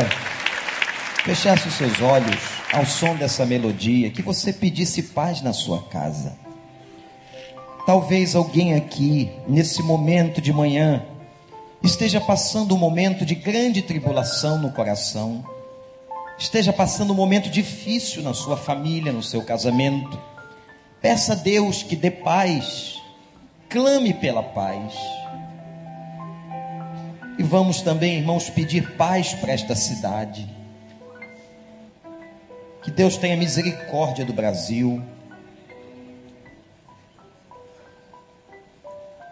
fechasse 1.24 1.66
os 1.66 1.74
seus 1.74 2.00
olhos 2.00 2.38
ao 2.72 2.86
som 2.86 3.16
dessa 3.16 3.44
melodia, 3.44 4.08
que 4.08 4.22
você 4.22 4.52
pedisse 4.52 5.02
paz 5.02 5.42
na 5.42 5.52
sua 5.52 5.82
casa. 5.82 6.38
Talvez 7.84 8.36
alguém 8.36 8.74
aqui, 8.74 9.32
nesse 9.48 9.82
momento 9.82 10.40
de 10.40 10.52
manhã, 10.52 11.04
esteja 11.82 12.20
passando 12.20 12.76
um 12.76 12.78
momento 12.78 13.26
de 13.26 13.34
grande 13.34 13.82
tribulação 13.82 14.56
no 14.56 14.70
coração, 14.70 15.44
esteja 16.38 16.72
passando 16.72 17.12
um 17.12 17.16
momento 17.16 17.50
difícil 17.50 18.22
na 18.22 18.34
sua 18.34 18.56
família, 18.56 19.12
no 19.12 19.22
seu 19.22 19.42
casamento. 19.42 20.16
Peça 21.02 21.32
a 21.32 21.36
Deus 21.36 21.82
que 21.82 21.96
dê 21.96 22.12
paz, 22.12 23.02
clame 23.68 24.14
pela 24.14 24.44
paz. 24.44 24.94
Vamos 27.54 27.82
também, 27.82 28.16
irmãos, 28.16 28.50
pedir 28.50 28.96
paz 28.96 29.32
para 29.32 29.52
esta 29.52 29.76
cidade. 29.76 30.44
Que 32.82 32.90
Deus 32.90 33.16
tenha 33.16 33.36
misericórdia 33.36 34.24
do 34.24 34.32
Brasil. 34.32 35.00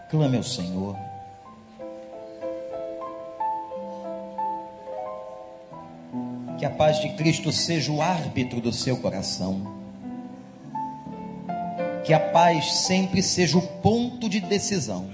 Clame 0.09 0.37
ao 0.37 0.45
Senhor. 0.45 0.97
Que 6.61 6.65
a 6.65 6.71
paz 6.71 7.01
de 7.01 7.09
Cristo 7.15 7.51
seja 7.51 7.91
o 7.91 8.01
árbitro 8.01 8.61
do 8.61 8.73
seu 8.73 8.99
coração. 8.99 9.67
Que 12.05 12.15
a 12.15 12.21
paz 12.21 12.73
sempre 12.73 13.21
seja 13.21 13.59
o 13.59 13.63
ponto 13.63 14.29
de 14.29 14.39
decisão. 14.39 15.11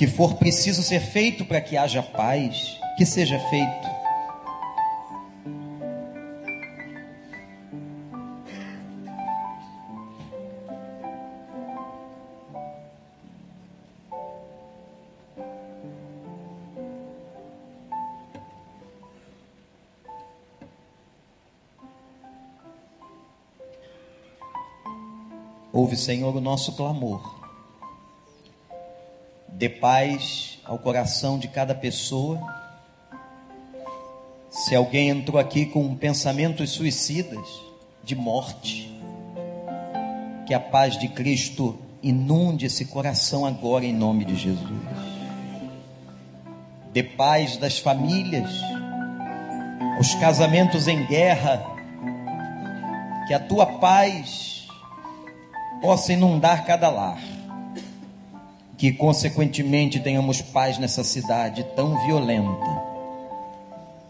Que 0.00 0.06
for 0.06 0.36
preciso 0.36 0.82
ser 0.82 0.98
feito 0.98 1.44
para 1.44 1.60
que 1.60 1.76
haja 1.76 2.02
paz, 2.02 2.80
que 2.96 3.04
seja 3.04 3.38
feito. 3.38 3.90
Ouve, 25.70 25.94
Senhor, 25.94 26.34
o 26.34 26.40
nosso 26.40 26.74
clamor 26.74 27.39
dê 29.60 29.68
paz 29.68 30.58
ao 30.64 30.78
coração 30.78 31.38
de 31.38 31.46
cada 31.46 31.74
pessoa. 31.74 32.40
Se 34.50 34.74
alguém 34.74 35.10
entrou 35.10 35.38
aqui 35.38 35.66
com 35.66 35.94
pensamentos 35.94 36.70
suicidas, 36.70 37.46
de 38.02 38.16
morte, 38.16 38.90
que 40.46 40.54
a 40.54 40.58
paz 40.58 40.98
de 40.98 41.08
Cristo 41.08 41.78
inunde 42.02 42.64
esse 42.64 42.86
coração 42.86 43.44
agora 43.44 43.84
em 43.84 43.92
nome 43.92 44.24
de 44.24 44.34
Jesus. 44.34 44.80
Dê 46.94 47.02
paz 47.02 47.58
das 47.58 47.78
famílias, 47.78 48.50
os 50.00 50.14
casamentos 50.14 50.88
em 50.88 51.04
guerra, 51.04 51.62
que 53.28 53.34
a 53.34 53.38
tua 53.38 53.66
paz 53.66 54.66
possa 55.82 56.14
inundar 56.14 56.64
cada 56.64 56.88
lar 56.88 57.20
que 58.80 58.90
consequentemente 58.92 60.00
tenhamos 60.00 60.40
paz 60.40 60.78
nessa 60.78 61.04
cidade 61.04 61.62
tão 61.76 62.02
violenta, 62.06 62.82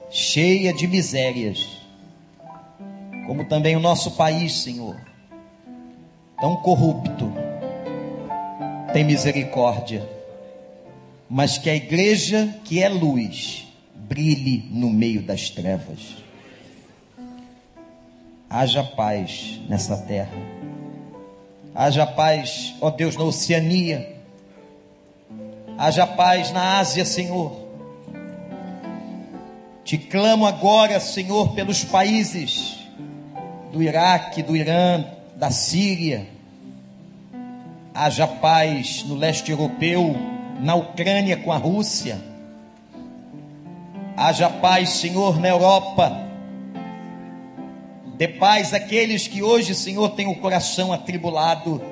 cheia 0.09 0.73
de 0.73 0.87
misérias, 0.87 1.83
como 3.27 3.45
também 3.47 3.75
o 3.75 3.81
nosso 3.81 4.13
país, 4.13 4.63
Senhor, 4.63 4.97
tão 6.41 6.55
corrupto. 6.59 7.33
Tem 8.93 9.03
misericórdia, 9.03 10.09
mas 11.29 11.59
que 11.59 11.69
a 11.69 11.75
igreja 11.75 12.57
que 12.63 12.81
é 12.81 12.89
luz 12.89 13.67
brilhe 13.93 14.69
no 14.71 14.89
meio 14.89 15.21
das 15.21 15.51
trevas. 15.51 16.17
Haja 18.49 18.85
paz 18.85 19.61
nessa 19.69 19.97
terra. 19.97 20.39
Haja 21.75 22.07
paz, 22.07 22.73
ó 22.81 22.89
Deus, 22.89 23.17
na 23.17 23.25
Oceania 23.25 24.20
Haja 25.83 26.07
paz 26.07 26.53
na 26.53 26.79
Ásia, 26.79 27.07
Senhor. 27.07 27.57
Te 29.83 29.97
clamo 29.97 30.45
agora, 30.45 31.01
Senhor, 31.01 31.55
pelos 31.55 31.83
países 31.83 32.81
do 33.73 33.83
Iraque, 33.83 34.43
do 34.43 34.55
Irã, 34.55 35.03
da 35.37 35.51
Síria. 35.51 36.29
Haja 37.95 38.27
paz 38.27 39.03
no 39.05 39.15
leste 39.15 39.53
europeu, 39.53 40.15
na 40.61 40.75
Ucrânia 40.75 41.39
com 41.39 41.51
a 41.51 41.57
Rússia. 41.57 42.21
Haja 44.19 44.51
paz, 44.51 44.91
Senhor, 44.91 45.41
na 45.41 45.49
Europa. 45.49 46.15
Dê 48.19 48.29
paz 48.29 48.75
àqueles 48.75 49.27
que 49.27 49.43
hoje, 49.43 49.75
Senhor, 49.75 50.11
têm 50.11 50.27
o 50.27 50.37
coração 50.41 50.93
atribulado, 50.93 51.83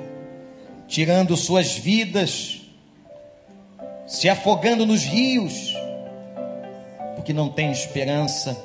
tirando 0.86 1.34
suas 1.38 1.72
vidas 1.72 2.57
se 4.08 4.26
afogando 4.26 4.86
nos 4.86 5.04
rios, 5.04 5.76
porque 7.14 7.34
não 7.34 7.50
tem 7.50 7.70
esperança. 7.70 8.56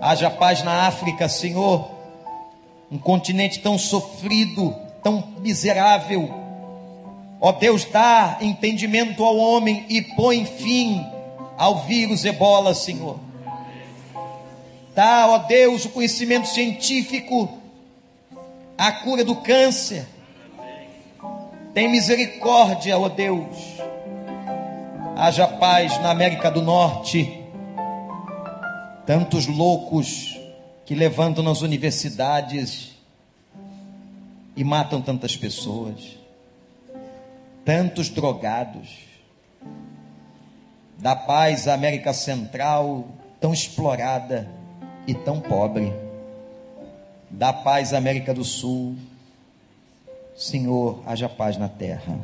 Haja 0.00 0.30
paz 0.30 0.62
na 0.62 0.86
África, 0.86 1.28
Senhor, 1.28 1.90
um 2.90 2.98
continente 2.98 3.60
tão 3.60 3.76
sofrido, 3.76 4.74
tão 5.02 5.22
miserável. 5.40 6.32
Ó 7.38 7.52
Deus, 7.52 7.84
dá 7.84 8.38
entendimento 8.40 9.22
ao 9.22 9.36
homem 9.36 9.84
e 9.90 10.00
põe 10.00 10.46
fim 10.46 11.06
ao 11.58 11.80
vírus 11.80 12.24
ebola, 12.24 12.72
Senhor. 12.72 13.20
Dá, 14.94 15.26
ó 15.28 15.38
Deus, 15.38 15.84
o 15.84 15.90
conhecimento 15.90 16.48
científico, 16.48 17.50
a 18.78 18.92
cura 18.92 19.22
do 19.22 19.36
câncer. 19.36 20.06
Tem 21.74 21.86
misericórdia, 21.86 22.98
ó 22.98 23.08
Deus 23.10 23.77
haja 25.18 25.48
paz 25.48 26.00
na 26.00 26.10
América 26.10 26.48
do 26.48 26.62
Norte. 26.62 27.42
Tantos 29.04 29.48
loucos 29.48 30.38
que 30.86 30.94
levantam 30.94 31.42
nas 31.42 31.60
universidades 31.60 32.92
e 34.56 34.62
matam 34.62 35.02
tantas 35.02 35.36
pessoas. 35.36 36.16
Tantos 37.64 38.08
drogados. 38.08 39.08
Da 40.98 41.16
paz 41.16 41.66
à 41.66 41.74
América 41.74 42.12
Central, 42.12 43.08
tão 43.40 43.52
explorada 43.52 44.48
e 45.04 45.14
tão 45.14 45.40
pobre. 45.40 45.92
Da 47.28 47.52
paz 47.52 47.92
à 47.92 47.98
América 47.98 48.32
do 48.32 48.44
Sul. 48.44 48.96
Senhor, 50.36 51.02
haja 51.04 51.28
paz 51.28 51.56
na 51.56 51.68
terra. 51.68 52.16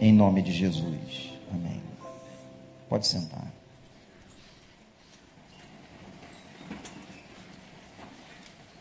Em 0.00 0.12
nome 0.12 0.42
de 0.42 0.52
Jesus. 0.52 1.37
Pode 2.88 3.06
sentar. 3.06 3.52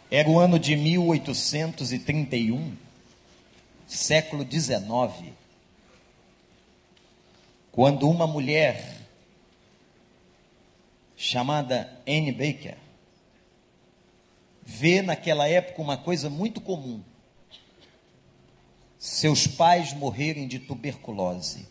Era 0.10 0.30
o 0.30 0.40
ano 0.40 0.58
de 0.58 0.76
1831, 0.78 2.78
século 3.86 4.46
19, 4.46 5.34
quando 7.72 8.10
uma 8.10 8.26
mulher 8.26 9.06
chamada 11.18 12.02
Anne 12.08 12.32
Baker 12.32 12.78
vê 14.64 15.02
naquela 15.02 15.48
época 15.48 15.82
uma 15.82 15.98
coisa 15.98 16.30
muito 16.30 16.62
comum: 16.62 17.04
seus 18.98 19.46
pais 19.46 19.92
morrerem 19.92 20.48
de 20.48 20.60
tuberculose. 20.60 21.68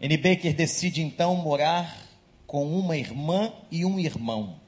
N. 0.00 0.16
Baker 0.16 0.54
decide 0.54 1.02
então 1.02 1.36
morar 1.36 2.04
com 2.46 2.66
uma 2.66 2.96
irmã 2.96 3.52
e 3.70 3.84
um 3.84 3.98
irmão. 3.98 4.60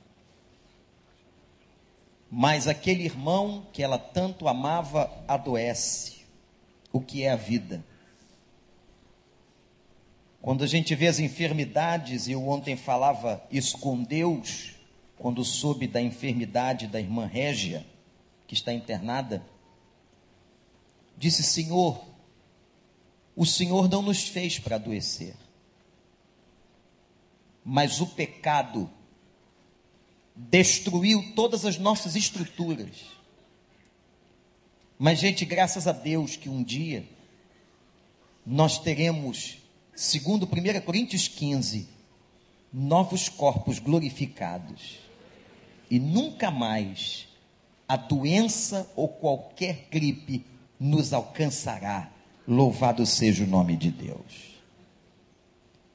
Mas 2.31 2.66
aquele 2.66 3.05
irmão 3.05 3.66
que 3.72 3.83
ela 3.83 3.99
tanto 3.99 4.49
amava 4.49 5.11
adoece. 5.29 6.16
O 6.93 7.01
que 7.01 7.22
é 7.22 7.31
a 7.31 7.37
vida? 7.37 7.85
Quando 10.41 10.62
a 10.62 10.66
gente 10.66 10.95
vê 10.95 11.09
as 11.09 11.18
enfermidades, 11.18 12.29
e 12.29 12.33
eu 12.33 12.49
ontem 12.49 12.77
falava 12.77 13.45
isso 13.51 13.79
com 13.79 14.03
Deus, 14.03 14.74
quando 15.18 15.45
soube 15.45 15.87
da 15.89 16.01
enfermidade 16.01 16.87
da 16.87 17.01
irmã 17.01 17.27
Régia, 17.27 17.85
que 18.47 18.55
está 18.55 18.72
internada, 18.72 19.45
disse: 21.16 21.43
Senhor, 21.43 22.06
o 23.37 23.45
Senhor 23.45 23.89
não 23.89 24.01
nos 24.01 24.26
fez 24.26 24.59
para 24.59 24.76
adoecer. 24.76 25.37
Mas 27.62 28.01
o 28.01 28.07
pecado 28.07 28.91
destruiu 30.34 31.32
todas 31.34 31.66
as 31.66 31.78
nossas 31.78 32.16
estruturas. 32.16 33.05
Mas, 34.99 35.18
gente, 35.18 35.45
graças 35.45 35.87
a 35.87 35.93
Deus 35.93 36.37
que 36.37 36.49
um 36.49 36.62
dia 36.62 37.07
nós 38.45 38.78
teremos, 38.78 39.59
segundo 39.95 40.47
1 40.47 40.80
Coríntios 40.80 41.28
15, 41.28 41.89
novos 42.72 43.28
corpos 43.28 43.78
glorificados. 43.78 44.99
E 45.91 45.99
nunca 45.99 46.51
mais 46.51 47.28
a 47.87 47.97
doença 47.97 48.91
ou 48.97 49.09
qualquer 49.09 49.89
gripe 49.91 50.45
nos 50.78 51.12
alcançará. 51.12 52.16
Louvado 52.47 53.05
seja 53.05 53.45
o 53.45 53.47
nome 53.47 53.77
de 53.77 53.91
Deus. 53.91 54.57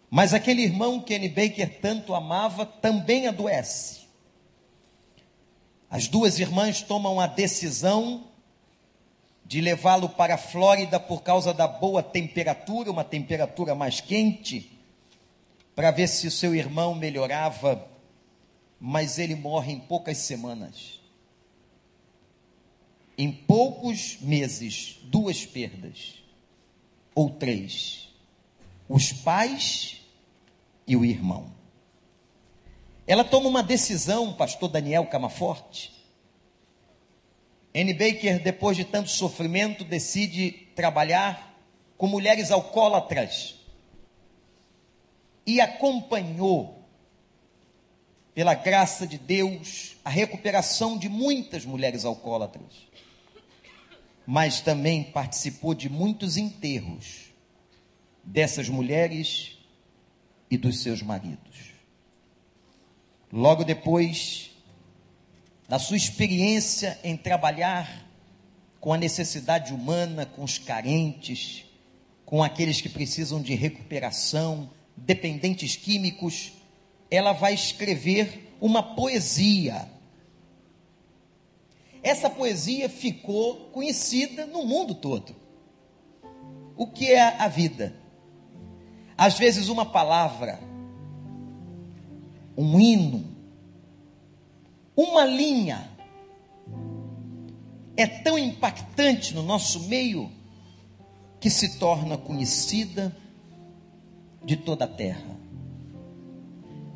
Mas 0.10 0.34
aquele 0.34 0.62
irmão 0.64 0.99
que 0.99 1.14
N. 1.14 1.30
Baker 1.30 1.80
tanto 1.80 2.14
amava 2.14 2.66
também 2.66 3.28
adoece. 3.28 4.02
As 5.89 6.08
duas 6.08 6.39
irmãs 6.39 6.82
tomam 6.82 7.20
a 7.20 7.28
decisão 7.28 8.26
de 9.45 9.60
levá-lo 9.60 10.10
para 10.10 10.36
a 10.36 10.38
Flórida 10.38 10.99
por 10.99 11.24
causa 11.24 11.54
da 11.54 11.68
boa 11.68 12.02
temperatura, 12.02 12.91
uma 12.91 13.04
temperatura 13.04 13.76
mais 13.76 13.99
quente, 13.99 14.72
para 15.76 15.91
ver 15.91 16.08
se 16.08 16.28
o 16.28 16.32
seu 16.32 16.56
irmão 16.56 16.95
melhorava, 16.95 17.86
mas 18.80 19.20
ele 19.20 19.36
morre 19.36 19.74
em 19.74 19.80
poucas 19.80 20.18
semanas. 20.18 21.02
Em 23.18 23.32
poucos 23.32 24.18
meses, 24.22 24.99
duas 25.04 25.45
perdas, 25.45 26.20
ou 27.16 27.30
três: 27.30 28.09
os 28.88 29.12
pais 29.12 30.01
e 30.88 30.95
o 30.95 31.05
irmão. 31.05 31.51
Ela 33.07 33.24
toma 33.24 33.49
uma 33.49 33.64
decisão, 33.64 34.34
pastor 34.34 34.70
Daniel 34.70 35.05
Camaforte, 35.07 35.91
N. 37.74 37.93
Baker, 37.93 38.41
depois 38.41 38.76
de 38.76 38.84
tanto 38.84 39.09
sofrimento, 39.09 39.84
decide 39.84 40.51
trabalhar 40.76 41.57
com 41.97 42.07
mulheres 42.07 42.51
alcoólatras 42.51 43.55
e 45.45 45.62
acompanhou, 45.62 46.80
pela 48.34 48.53
graça 48.53 49.05
de 49.05 49.18
Deus, 49.18 49.97
a 50.03 50.09
recuperação 50.09 50.97
de 50.97 51.09
muitas 51.09 51.66
mulheres 51.66 52.05
alcoólatras, 52.05 52.88
mas 54.32 54.61
também 54.61 55.03
participou 55.03 55.73
de 55.73 55.89
muitos 55.89 56.38
enterros 56.38 57.34
dessas 58.23 58.69
mulheres 58.69 59.57
e 60.49 60.57
dos 60.57 60.79
seus 60.79 61.01
maridos. 61.01 61.73
Logo 63.29 63.65
depois, 63.65 64.51
na 65.67 65.77
sua 65.77 65.97
experiência 65.97 66.97
em 67.03 67.17
trabalhar 67.17 68.07
com 68.79 68.93
a 68.93 68.97
necessidade 68.97 69.73
humana, 69.73 70.25
com 70.25 70.45
os 70.45 70.57
carentes, 70.57 71.65
com 72.23 72.41
aqueles 72.41 72.79
que 72.79 72.88
precisam 72.88 73.41
de 73.41 73.53
recuperação, 73.53 74.69
dependentes 74.95 75.75
químicos, 75.75 76.53
ela 77.09 77.34
vai 77.34 77.53
escrever 77.53 78.55
uma 78.61 78.95
poesia. 78.95 79.90
Essa 82.04 82.30
poesia 82.30 82.89
ficou 82.89 83.70
conhecida 83.72 84.45
no 84.45 84.66
mundo 84.66 84.95
todo. 84.95 85.36
O 86.76 86.88
que 86.88 87.12
é 87.12 87.22
a 87.22 87.47
vida? 87.47 87.95
Às 89.18 89.38
vezes, 89.38 89.70
uma 89.70 89.86
palavra, 89.86 90.60
um 92.58 92.80
hino, 92.80 93.24
uma 94.95 95.26
linha 95.26 95.89
é 97.95 98.08
tão 98.08 98.38
impactante 98.38 99.36
no 99.36 99.43
nosso 99.43 99.82
meio 99.82 100.32
que 101.39 101.49
se 101.49 101.78
torna 101.78 102.18
conhecida 102.18 103.16
de 104.43 104.56
toda 104.56 104.86
a 104.86 104.88
terra. 104.88 105.39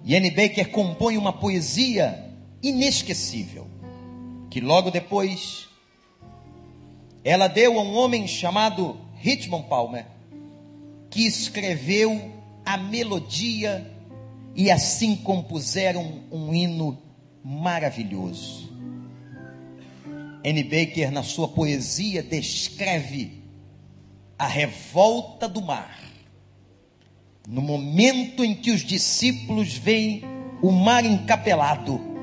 Anne 0.03 0.32
Baker 0.32 0.72
compõe 0.72 1.18
uma 1.18 1.34
poesia 1.34 2.32
inesquecível, 2.62 3.68
que 4.56 4.62
logo 4.62 4.89
depois 4.89 5.68
ela 7.26 7.49
deu 7.49 7.78
a 7.78 7.84
um 7.84 7.93
homem 7.97 8.26
chamado 8.26 8.97
Richmond 9.16 9.68
Palmer, 9.68 10.06
que 11.10 11.26
escreveu 11.26 12.32
a 12.66 12.78
melodia 12.78 13.86
e 14.56 14.72
assim 14.72 15.14
compuseram 15.14 16.24
um 16.32 16.53
hino 16.53 16.97
maravilhoso. 17.43 18.74
N. 20.41 20.64
Baker, 20.64 21.12
na 21.12 21.22
sua 21.22 21.49
poesia, 21.49 22.24
descreve 22.24 23.43
a 24.39 24.47
revolta 24.47 25.49
do 25.49 25.62
mar. 25.62 25.99
No 27.45 27.62
momento 27.62 28.41
em 28.41 28.56
que 28.56 28.72
os 28.72 28.86
discípulos 28.86 29.74
veem 29.74 30.24
o 30.62 30.72
mar 30.72 31.03
encapelado, 31.03 32.14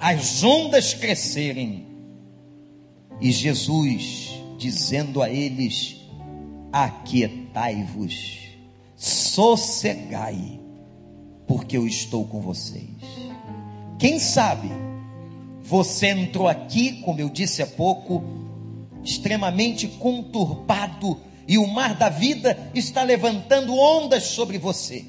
as 0.00 0.42
ondas 0.42 0.94
crescerem, 0.94 1.86
e 3.20 3.32
Jesus 3.32 4.30
dizendo 4.56 5.22
a 5.22 5.30
eles: 5.30 5.96
Aquietai-vos, 6.72 8.38
sossegai, 8.96 10.60
porque 11.46 11.76
eu 11.76 11.86
estou 11.86 12.24
com 12.26 12.40
vocês. 12.40 12.88
Quem 13.98 14.18
sabe 14.18 14.70
você 15.62 16.06
entrou 16.08 16.48
aqui, 16.48 17.02
como 17.02 17.20
eu 17.20 17.28
disse 17.28 17.62
há 17.62 17.66
pouco, 17.66 18.22
extremamente 19.04 19.86
conturbado 19.86 21.20
e 21.46 21.58
o 21.58 21.66
mar 21.66 21.94
da 21.94 22.08
vida 22.08 22.70
está 22.74 23.02
levantando 23.02 23.74
ondas 23.74 24.24
sobre 24.24 24.58
você, 24.58 25.04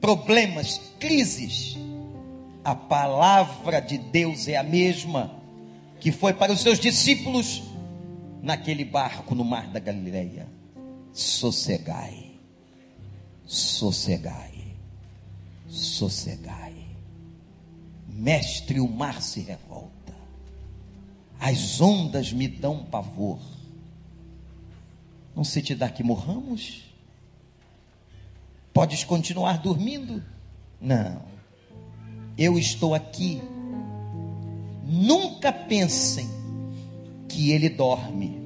problemas, 0.00 0.80
crises. 0.98 1.76
A 2.64 2.74
palavra 2.74 3.80
de 3.80 3.96
Deus 3.96 4.46
é 4.46 4.56
a 4.56 4.62
mesma 4.62 5.30
que 5.98 6.12
foi 6.12 6.32
para 6.32 6.52
os 6.52 6.60
seus 6.60 6.78
discípulos 6.78 7.62
naquele 8.42 8.84
barco 8.84 9.34
no 9.34 9.44
mar 9.44 9.66
da 9.68 9.80
Galileia. 9.80 10.46
Sossegai, 11.12 12.32
sossegai, 13.46 14.76
sossegai. 15.68 16.74
Mestre, 18.08 18.80
o 18.80 18.88
mar 18.88 19.22
se 19.22 19.40
revolta, 19.40 20.14
as 21.38 21.80
ondas 21.80 22.32
me 22.32 22.46
dão 22.46 22.84
pavor. 22.84 23.40
Não 25.34 25.42
se 25.42 25.62
te 25.62 25.74
dá 25.74 25.88
que 25.88 26.02
morramos? 26.02 26.84
Podes 28.74 29.04
continuar 29.04 29.58
dormindo? 29.58 30.22
Não, 30.80 31.22
eu 32.40 32.58
estou 32.58 32.94
aqui. 32.94 33.42
Nunca 34.82 35.52
pensem 35.52 36.26
que 37.28 37.52
ele 37.52 37.68
dorme, 37.68 38.40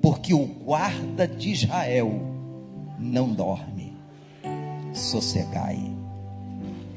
porque 0.00 0.32
o 0.32 0.46
guarda 0.46 1.28
de 1.28 1.52
Israel 1.52 2.10
não 2.98 3.32
dorme. 3.32 3.94
Sossegai. 4.94 5.78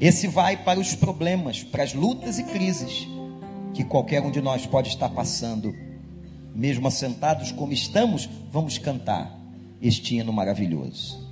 Esse 0.00 0.26
vai 0.26 0.56
para 0.56 0.80
os 0.80 0.94
problemas, 0.94 1.62
para 1.62 1.82
as 1.84 1.92
lutas 1.92 2.38
e 2.38 2.44
crises 2.44 3.06
que 3.74 3.84
qualquer 3.84 4.22
um 4.22 4.30
de 4.30 4.40
nós 4.40 4.66
pode 4.66 4.88
estar 4.88 5.10
passando. 5.10 5.74
Mesmo 6.54 6.88
assentados 6.88 7.52
como 7.52 7.74
estamos, 7.74 8.26
vamos 8.50 8.78
cantar 8.78 9.38
este 9.82 10.16
hino 10.16 10.32
maravilhoso. 10.32 11.29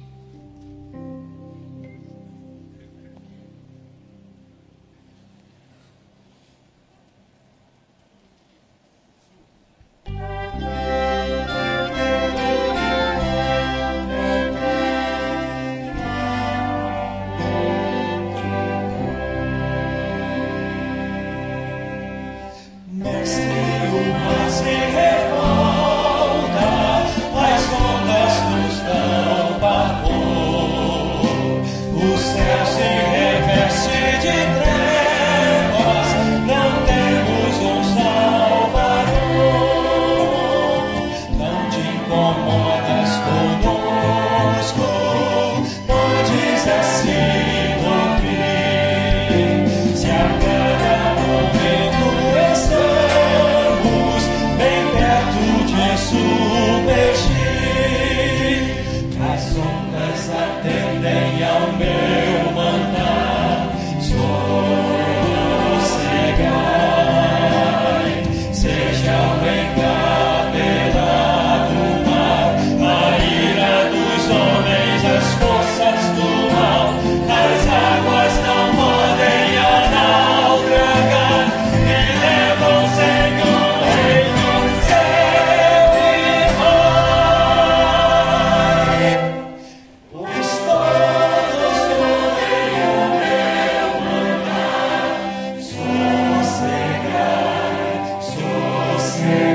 say. 99.18 99.47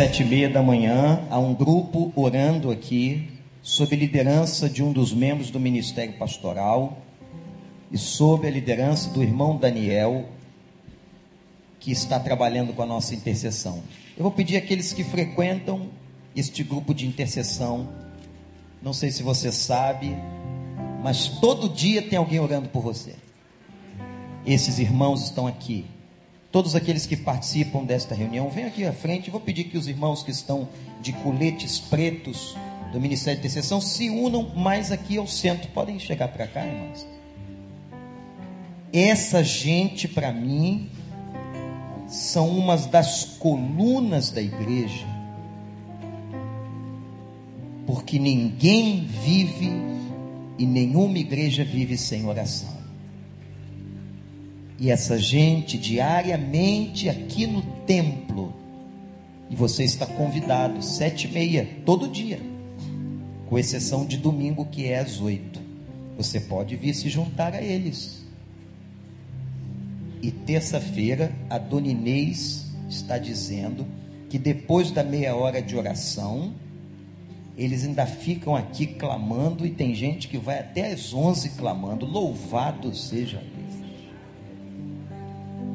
Sete 0.00 0.22
e 0.22 0.24
meia 0.24 0.48
da 0.48 0.62
manhã, 0.62 1.26
há 1.28 1.38
um 1.38 1.52
grupo 1.52 2.10
orando 2.16 2.70
aqui, 2.70 3.28
sob 3.60 3.94
liderança 3.94 4.66
de 4.66 4.82
um 4.82 4.92
dos 4.94 5.12
membros 5.12 5.50
do 5.50 5.60
Ministério 5.60 6.14
Pastoral 6.14 7.02
e 7.92 7.98
sob 7.98 8.48
a 8.48 8.50
liderança 8.50 9.10
do 9.10 9.22
irmão 9.22 9.58
Daniel, 9.58 10.24
que 11.78 11.92
está 11.92 12.18
trabalhando 12.18 12.72
com 12.72 12.80
a 12.82 12.86
nossa 12.86 13.14
intercessão. 13.14 13.82
Eu 14.16 14.22
vou 14.22 14.32
pedir 14.32 14.56
àqueles 14.56 14.90
que 14.94 15.04
frequentam 15.04 15.90
este 16.34 16.64
grupo 16.64 16.94
de 16.94 17.06
intercessão, 17.06 17.86
não 18.80 18.94
sei 18.94 19.10
se 19.10 19.22
você 19.22 19.52
sabe, 19.52 20.16
mas 21.02 21.28
todo 21.28 21.68
dia 21.68 22.00
tem 22.00 22.18
alguém 22.18 22.40
orando 22.40 22.70
por 22.70 22.82
você. 22.82 23.16
Esses 24.46 24.78
irmãos 24.78 25.24
estão 25.24 25.46
aqui. 25.46 25.84
Todos 26.52 26.74
aqueles 26.74 27.06
que 27.06 27.16
participam 27.16 27.84
desta 27.84 28.14
reunião, 28.14 28.50
venham 28.50 28.68
aqui 28.68 28.84
à 28.84 28.92
frente. 28.92 29.30
Vou 29.30 29.40
pedir 29.40 29.64
que 29.64 29.78
os 29.78 29.86
irmãos 29.86 30.22
que 30.22 30.32
estão 30.32 30.68
de 31.00 31.12
coletes 31.12 31.78
pretos 31.78 32.56
do 32.92 33.00
Ministério 33.00 33.40
de 33.40 33.46
Intercessão 33.46 33.80
se 33.80 34.10
unam 34.10 34.48
mais 34.56 34.90
aqui 34.90 35.16
ao 35.16 35.28
centro. 35.28 35.70
Podem 35.70 35.98
chegar 36.00 36.28
para 36.28 36.48
cá, 36.48 36.66
irmãos. 36.66 37.06
Essa 38.92 39.44
gente, 39.44 40.08
para 40.08 40.32
mim, 40.32 40.90
são 42.08 42.48
umas 42.48 42.86
das 42.86 43.24
colunas 43.38 44.32
da 44.32 44.42
igreja. 44.42 45.06
Porque 47.86 48.18
ninguém 48.18 49.04
vive 49.04 49.70
e 50.58 50.66
nenhuma 50.66 51.18
igreja 51.18 51.62
vive 51.62 51.96
sem 51.96 52.26
oração. 52.26 52.79
E 54.80 54.90
essa 54.90 55.18
gente 55.18 55.76
diariamente 55.76 57.10
aqui 57.10 57.46
no 57.46 57.60
templo, 57.86 58.54
e 59.50 59.54
você 59.54 59.84
está 59.84 60.06
convidado, 60.06 60.82
sete 60.82 61.28
e 61.28 61.30
meia, 61.30 61.68
todo 61.84 62.08
dia, 62.08 62.40
com 63.46 63.58
exceção 63.58 64.06
de 64.06 64.16
domingo 64.16 64.64
que 64.64 64.86
é 64.86 64.98
às 64.98 65.20
oito. 65.20 65.60
Você 66.16 66.40
pode 66.40 66.76
vir 66.76 66.94
se 66.94 67.10
juntar 67.10 67.52
a 67.52 67.60
eles. 67.60 68.24
E 70.22 70.30
terça-feira, 70.30 71.30
a 71.50 71.58
Dona 71.58 71.88
Inês 71.88 72.66
está 72.88 73.18
dizendo 73.18 73.86
que 74.30 74.38
depois 74.38 74.90
da 74.90 75.04
meia 75.04 75.36
hora 75.36 75.60
de 75.60 75.76
oração, 75.76 76.54
eles 77.54 77.84
ainda 77.84 78.06
ficam 78.06 78.56
aqui 78.56 78.86
clamando 78.86 79.66
e 79.66 79.70
tem 79.70 79.94
gente 79.94 80.26
que 80.26 80.38
vai 80.38 80.58
até 80.58 80.90
às 80.90 81.12
onze 81.12 81.50
clamando. 81.50 82.06
Louvado 82.06 82.94
seja 82.94 83.38
Deus. 83.38 83.59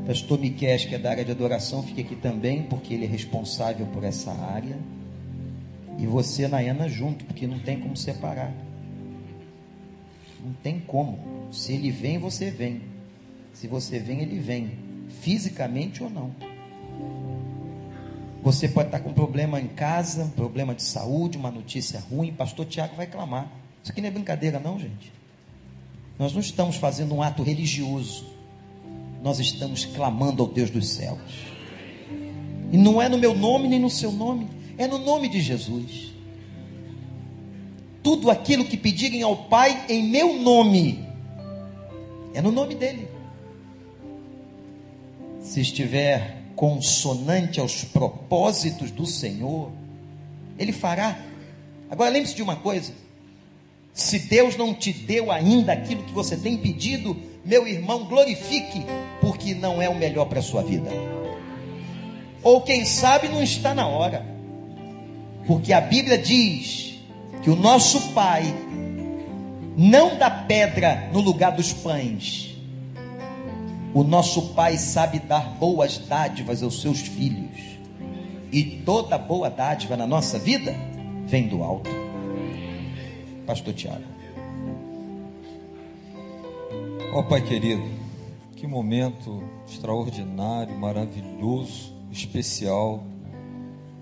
Pastor 0.06 0.39
Miquel, 0.39 0.78
que 0.78 0.93
é 0.93 0.99
da 0.99 1.10
área 1.10 1.26
de 1.26 1.32
adoração, 1.32 1.82
fica 1.82 2.01
aqui 2.01 2.16
também, 2.16 2.62
porque 2.64 2.93
ele 2.93 3.06
é 3.06 3.08
responsável 3.08 3.88
por 3.88 4.03
essa 4.03 4.32
área. 4.32 4.78
E 5.97 6.06
você, 6.06 6.47
Nayana, 6.47 6.88
junto, 6.88 7.26
porque 7.26 7.47
não 7.47 7.58
tem 7.58 7.80
como 7.80 7.97
separar. 7.97 8.53
Não 10.43 10.53
tem 10.62 10.80
como. 10.80 11.18
Se 11.51 11.74
ele 11.74 11.89
vem, 11.89 12.20
você 12.20 12.51
vem. 12.51 12.84
Se 13.51 13.68
você 13.68 13.97
vem, 13.97 14.22
ele 14.22 14.38
vem. 14.38 14.78
Fisicamente 15.10 16.03
ou 16.03 16.10
não. 16.10 16.36
Você 18.43 18.70
pode 18.70 18.89
estar 18.89 18.99
com 18.99 19.10
um 19.10 19.14
problema 19.14 19.60
em 19.60 19.68
casa, 19.68 20.26
um 20.26 20.30
problema 20.30 20.76
de 20.76 20.84
saúde, 20.84 21.36
uma 21.36 21.49
notícia 21.49 21.99
ruim. 22.12 22.32
Pastor 22.32 22.68
Tiago 22.68 22.95
vai 22.95 23.08
clamar. 23.08 23.51
Isso 23.82 23.91
aqui 23.91 24.01
não 24.01 24.10
é 24.10 24.12
brincadeira, 24.12 24.60
não, 24.60 24.78
gente. 24.78 25.12
Nós 26.20 26.32
não 26.32 26.41
estamos 26.41 26.76
fazendo 26.76 27.16
um 27.16 27.24
ato 27.24 27.41
religioso 27.41 28.34
nós 29.26 29.39
estamos 29.39 29.86
clamando 29.86 30.43
ao 30.43 30.47
Deus 30.47 30.69
dos 30.69 30.88
céus. 30.88 31.19
E 32.71 32.78
não 32.78 33.01
é 33.01 33.09
no 33.09 33.17
meu 33.17 33.36
nome 33.36 33.67
nem 33.67 33.80
no 33.80 33.89
seu 33.89 34.11
nome, 34.11 34.47
é 34.78 34.88
no 34.88 34.99
nome 34.99 35.28
de 35.28 35.41
Jesus. 35.41 36.13
Tudo 38.03 38.30
aquilo 38.30 38.65
que 38.65 38.78
pedirem 38.78 39.23
ao 39.23 39.36
Pai 39.36 39.84
em 39.89 40.07
meu 40.11 40.39
nome, 40.39 41.03
é 42.36 42.41
no 42.41 42.51
nome 42.51 42.76
dele. 42.76 43.07
Se 45.41 45.59
estiver 45.59 46.43
consonante 46.55 47.59
aos 47.59 47.84
propósitos 47.84 48.91
do 48.91 49.07
Senhor, 49.07 49.71
Ele 50.59 50.71
fará. 50.71 51.19
Agora 51.89 52.11
lembre-se 52.11 52.36
de 52.36 52.43
uma 52.43 52.57
coisa: 52.57 52.93
se 53.91 54.19
Deus 54.19 54.55
não 54.55 54.71
te 54.71 54.93
deu 54.93 55.32
ainda 55.32 55.73
aquilo 55.73 56.03
que 56.03 56.13
você 56.13 56.38
tem 56.38 56.57
pedido, 56.57 57.17
meu 57.45 57.67
irmão, 57.67 58.05
glorifique, 58.05 58.83
porque 59.21 59.53
não 59.53 59.79
é 59.81 59.87
o 59.87 59.95
melhor 59.95 60.25
para 60.25 60.39
a 60.39 60.43
sua 60.43 60.63
vida. 60.63 60.89
Ou 62.41 62.61
quem 62.61 62.85
sabe 62.85 63.27
não 63.27 63.43
está 63.43 63.73
na 63.73 63.87
hora. 63.87 64.25
Porque 65.45 65.71
a 65.71 65.79
Bíblia 65.79 66.17
diz 66.17 66.99
que 67.43 67.49
o 67.49 67.55
nosso 67.55 68.13
Pai 68.13 68.43
não 69.77 70.17
dá 70.17 70.29
pedra 70.29 71.09
no 71.13 71.21
lugar 71.21 71.51
dos 71.51 71.71
pães. 71.71 72.55
O 73.93 74.03
nosso 74.03 74.53
Pai 74.53 74.77
sabe 74.77 75.19
dar 75.19 75.49
boas 75.59 75.99
dádivas 75.99 76.63
aos 76.63 76.81
seus 76.81 77.01
filhos. 77.01 77.59
E 78.51 78.63
toda 78.63 79.17
boa 79.17 79.49
dádiva 79.49 79.95
na 79.95 80.07
nossa 80.07 80.39
vida 80.39 80.75
vem 81.25 81.47
do 81.47 81.63
alto. 81.63 81.89
Pastor 83.45 83.73
Tiago. 83.73 84.14
Ó 87.16 87.20
oh, 87.20 87.24
Pai 87.24 87.41
querido, 87.41 87.82
que 88.57 88.68
momento 88.68 89.41
extraordinário, 89.66 90.78
maravilhoso, 90.78 91.95
especial, 92.11 93.05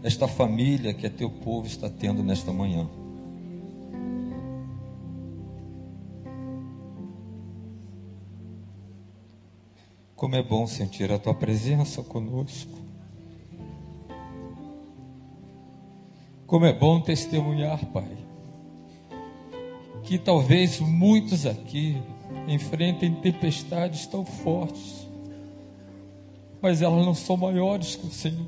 esta 0.01 0.27
família 0.27 0.95
que 0.95 1.05
é 1.05 1.11
teu 1.11 1.29
povo 1.29 1.67
está 1.67 1.87
tendo 1.87 2.23
nesta 2.23 2.51
manhã. 2.51 2.89
Como 10.15 10.35
é 10.35 10.41
bom 10.41 10.65
sentir 10.65 11.11
a 11.11 11.19
tua 11.19 11.35
presença 11.35 12.01
conosco. 12.01 12.79
Como 16.47 16.65
é 16.65 16.73
bom 16.73 16.99
testemunhar, 16.99 17.85
Pai, 17.91 18.17
que 20.01 20.17
talvez 20.17 20.79
muitos 20.79 21.45
aqui 21.45 22.01
enfrentem 22.47 23.13
tempestades 23.13 24.05
tão 24.05 24.25
fortes, 24.25 25.07
mas 26.61 26.81
elas 26.81 27.05
não 27.05 27.13
são 27.13 27.37
maiores 27.37 27.95
que 27.95 28.07
o 28.07 28.11
Senhor. 28.11 28.47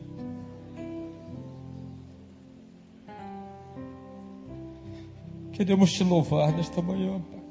Queremos 5.52 5.94
te 5.94 6.04
louvar 6.04 6.52
nesta 6.52 6.82
manhã, 6.82 7.22
Pai. 7.32 7.42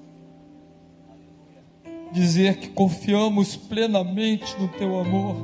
Dizer 2.12 2.58
que 2.58 2.68
confiamos 2.68 3.56
plenamente 3.56 4.58
no 4.60 4.68
Teu 4.68 5.00
amor, 5.00 5.36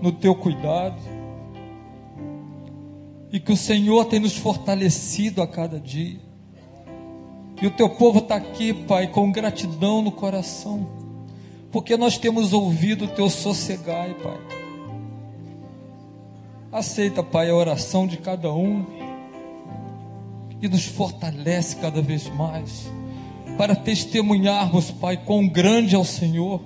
no 0.00 0.10
Teu 0.10 0.34
cuidado, 0.34 1.00
e 3.30 3.38
que 3.38 3.52
o 3.52 3.56
Senhor 3.56 4.06
tem 4.06 4.18
nos 4.18 4.36
fortalecido 4.36 5.42
a 5.42 5.46
cada 5.46 5.78
dia. 5.78 6.33
E 7.60 7.66
o 7.66 7.70
teu 7.70 7.88
povo 7.88 8.18
está 8.18 8.36
aqui, 8.36 8.72
Pai, 8.72 9.06
com 9.06 9.30
gratidão 9.30 10.02
no 10.02 10.10
coração, 10.10 10.86
porque 11.70 11.96
nós 11.96 12.18
temos 12.18 12.52
ouvido 12.52 13.04
o 13.04 13.08
teu 13.08 13.30
sossegai, 13.30 14.14
Pai. 14.14 14.38
Aceita, 16.72 17.22
Pai, 17.22 17.50
a 17.50 17.54
oração 17.54 18.06
de 18.06 18.16
cada 18.16 18.52
um. 18.52 18.84
E 20.60 20.68
nos 20.68 20.84
fortalece 20.86 21.76
cada 21.76 22.02
vez 22.02 22.28
mais. 22.30 22.90
Para 23.56 23.76
testemunharmos, 23.76 24.90
Pai, 24.90 25.16
quão 25.16 25.46
grande 25.46 25.94
é 25.94 25.98
o 25.98 26.04
Senhor, 26.04 26.60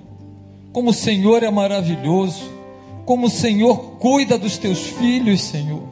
como 0.71 0.89
o 0.89 0.93
Senhor 0.93 1.43
é 1.43 1.51
maravilhoso, 1.51 2.43
como 3.05 3.27
o 3.27 3.29
Senhor 3.29 3.97
cuida 3.99 4.37
dos 4.37 4.57
teus 4.57 4.79
filhos, 4.79 5.41
Senhor. 5.41 5.83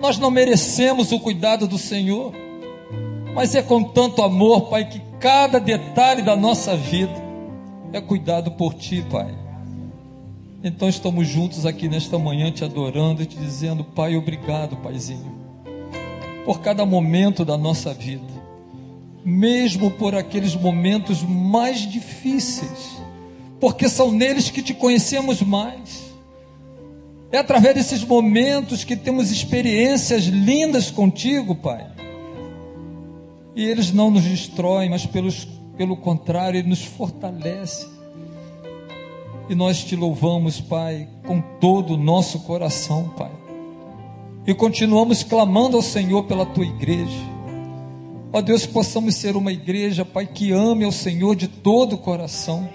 Nós 0.00 0.18
não 0.18 0.30
merecemos 0.30 1.10
o 1.10 1.18
cuidado 1.18 1.66
do 1.66 1.78
Senhor 1.78 2.32
mas 3.34 3.54
é 3.54 3.62
com 3.62 3.82
tanto 3.82 4.22
amor, 4.22 4.68
Pai, 4.68 4.88
que 4.88 5.02
cada 5.18 5.58
detalhe 5.58 6.22
da 6.22 6.36
nossa 6.36 6.76
vida 6.76 7.12
é 7.92 8.00
cuidado 8.00 8.52
por 8.52 8.74
Ti, 8.74 9.04
Pai. 9.10 9.34
Então 10.62 10.88
estamos 10.88 11.26
juntos 11.26 11.66
aqui 11.66 11.88
nesta 11.88 12.18
manhã 12.18 12.50
te 12.50 12.64
adorando 12.64 13.22
e 13.22 13.26
te 13.26 13.36
dizendo, 13.36 13.82
Pai, 13.82 14.16
obrigado, 14.16 14.76
Paizinho, 14.76 15.34
por 16.44 16.60
cada 16.60 16.86
momento 16.86 17.44
da 17.44 17.58
nossa 17.58 17.92
vida, 17.92 18.32
mesmo 19.24 19.90
por 19.90 20.14
aqueles 20.14 20.54
momentos 20.54 21.22
mais 21.22 21.80
difíceis, 21.80 23.02
porque 23.58 23.88
são 23.88 24.12
neles 24.12 24.48
que 24.48 24.62
te 24.62 24.72
conhecemos 24.72 25.42
mais. 25.42 26.04
É 27.32 27.38
através 27.38 27.74
desses 27.74 28.04
momentos 28.04 28.84
que 28.84 28.94
temos 28.94 29.32
experiências 29.32 30.24
lindas 30.24 30.88
contigo, 30.88 31.56
Pai. 31.56 31.93
E 33.56 33.64
eles 33.64 33.92
não 33.92 34.10
nos 34.10 34.24
destroem, 34.24 34.90
mas 34.90 35.06
pelos, 35.06 35.46
pelo 35.76 35.96
contrário, 35.96 36.58
ele 36.58 36.68
nos 36.68 36.84
fortalece. 36.84 37.86
E 39.48 39.54
nós 39.54 39.84
te 39.84 39.94
louvamos, 39.94 40.60
Pai, 40.60 41.08
com 41.26 41.40
todo 41.60 41.94
o 41.94 41.96
nosso 41.96 42.40
coração, 42.40 43.10
Pai. 43.16 43.30
e 44.46 44.52
continuamos 44.54 45.22
clamando 45.22 45.76
ao 45.76 45.82
Senhor 45.82 46.24
pela 46.24 46.44
tua 46.44 46.64
igreja. 46.64 47.34
Ó 48.32 48.40
Deus, 48.40 48.66
possamos 48.66 49.14
ser 49.14 49.36
uma 49.36 49.52
igreja, 49.52 50.04
Pai, 50.04 50.26
que 50.26 50.50
ame 50.50 50.84
ao 50.84 50.92
Senhor 50.92 51.36
de 51.36 51.46
todo 51.46 51.94
o 51.94 51.98
coração 51.98 52.68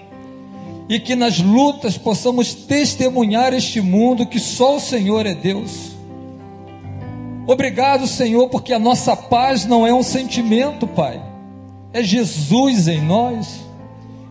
e 0.88 0.98
que 0.98 1.14
nas 1.14 1.38
lutas 1.38 1.96
possamos 1.98 2.54
testemunhar 2.54 3.52
este 3.52 3.80
mundo 3.80 4.26
que 4.26 4.40
só 4.40 4.76
o 4.76 4.80
Senhor 4.80 5.26
é 5.26 5.34
Deus. 5.34 5.92
Obrigado, 7.50 8.06
Senhor, 8.06 8.48
porque 8.48 8.72
a 8.72 8.78
nossa 8.78 9.16
paz 9.16 9.66
não 9.66 9.84
é 9.84 9.92
um 9.92 10.04
sentimento, 10.04 10.86
Pai, 10.86 11.20
é 11.92 12.00
Jesus 12.00 12.86
em 12.86 13.00
nós, 13.00 13.58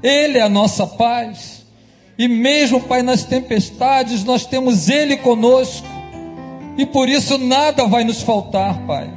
Ele 0.01 0.37
é 0.37 0.41
a 0.41 0.47
nossa 0.47 0.87
paz, 0.87 1.65
e 2.17 2.29
mesmo, 2.29 2.79
Pai, 2.79 3.01
nas 3.01 3.25
tempestades, 3.25 4.23
nós 4.23 4.45
temos 4.45 4.87
Ele 4.87 5.17
conosco, 5.17 5.85
e 6.77 6.85
por 6.85 7.09
isso 7.09 7.37
nada 7.37 7.85
vai 7.87 8.05
nos 8.05 8.21
faltar, 8.21 8.87
Pai. 8.87 9.11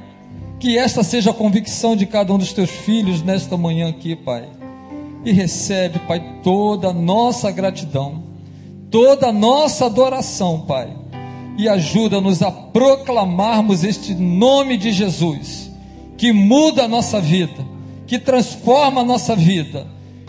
Que 0.58 0.76
esta 0.76 1.04
seja 1.04 1.30
a 1.30 1.34
convicção 1.34 1.94
de 1.94 2.04
cada 2.04 2.32
um 2.32 2.38
dos 2.38 2.52
teus 2.52 2.70
filhos 2.70 3.22
nesta 3.22 3.56
manhã 3.56 3.88
aqui, 3.88 4.16
Pai. 4.16 4.48
E 5.24 5.30
recebe, 5.30 6.00
Pai, 6.00 6.40
toda 6.42 6.88
a 6.88 6.92
nossa 6.92 7.52
gratidão, 7.52 8.24
toda 8.90 9.28
a 9.28 9.32
nossa 9.32 9.86
adoração, 9.86 10.62
Pai, 10.62 10.88
e 11.56 11.68
ajuda-nos 11.68 12.42
a 12.42 12.50
proclamarmos 12.50 13.84
este 13.84 14.14
nome 14.14 14.76
de 14.76 14.92
Jesus, 14.92 15.70
que 16.16 16.32
muda 16.32 16.84
a 16.84 16.88
nossa 16.88 17.20
vida, 17.20 17.64
que 18.06 18.18
transforma 18.18 19.02
a 19.02 19.04
nossa 19.04 19.36
vida 19.36 19.86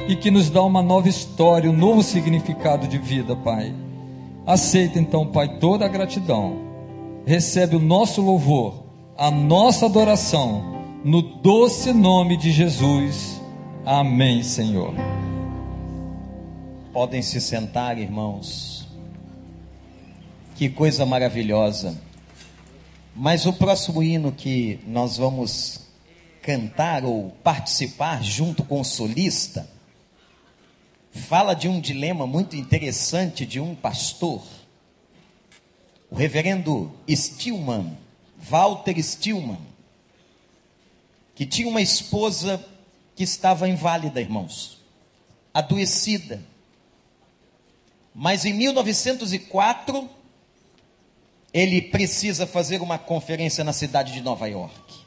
e 0.08 0.16
que 0.16 0.30
nos 0.30 0.50
dá 0.50 0.62
uma 0.62 0.82
nova 0.82 1.08
história, 1.08 1.70
um 1.70 1.76
novo 1.76 2.04
significado 2.04 2.88
de 2.88 2.98
vida, 2.98 3.36
Pai. 3.36 3.74
Aceita 4.46 5.00
então, 5.00 5.28
Pai, 5.28 5.60
toda 5.60 5.86
a 5.86 5.90
gratidão, 5.90 6.58
recebe 7.26 7.76
o 7.76 7.80
nosso 7.80 8.22
louvor, 8.22 8.84
a 9.18 9.32
nossa 9.32 9.86
adoração, 9.86 10.74
no 11.04 11.22
doce 11.22 11.94
nome 11.94 12.36
de 12.36 12.52
Jesus. 12.52 13.42
Amém, 13.86 14.44
Senhor. 14.44 14.94
Podem 16.92 17.22
se 17.22 17.42
sentar, 17.42 17.98
irmãos. 17.98 18.73
Que 20.64 20.70
coisa 20.70 21.06
maravilhosa. 21.06 22.02
Mas 23.14 23.46
o 23.46 23.52
próximo 23.52 24.02
hino 24.02 24.32
que 24.32 24.80
nós 24.88 25.18
vamos 25.18 25.90
cantar 26.42 27.04
ou 27.04 27.32
participar 27.44 28.24
junto 28.24 28.64
com 28.64 28.80
o 28.80 28.86
solista 28.86 29.70
fala 31.12 31.54
de 31.54 31.68
um 31.68 31.82
dilema 31.82 32.26
muito 32.26 32.56
interessante 32.56 33.46
de 33.46 33.60
um 33.60 33.76
pastor. 33.76 34.42
O 36.10 36.16
reverendo 36.16 36.94
Stillman, 37.10 37.98
Walter 38.40 38.98
Stillman, 39.04 39.60
que 41.36 41.46
tinha 41.46 41.68
uma 41.68 41.82
esposa 41.82 42.66
que 43.18 43.24
estava 43.26 43.68
inválida, 43.68 44.22
irmãos, 44.22 44.78
adoecida. 45.54 46.42
Mas 48.16 48.46
em 48.46 48.54
1904, 48.54 50.23
ele 51.54 51.82
precisa 51.82 52.48
fazer 52.48 52.82
uma 52.82 52.98
conferência 52.98 53.64
na 53.64 53.72
cidade 53.72 54.12
de 54.12 54.22
Nova 54.22 54.48
York. 54.48 55.04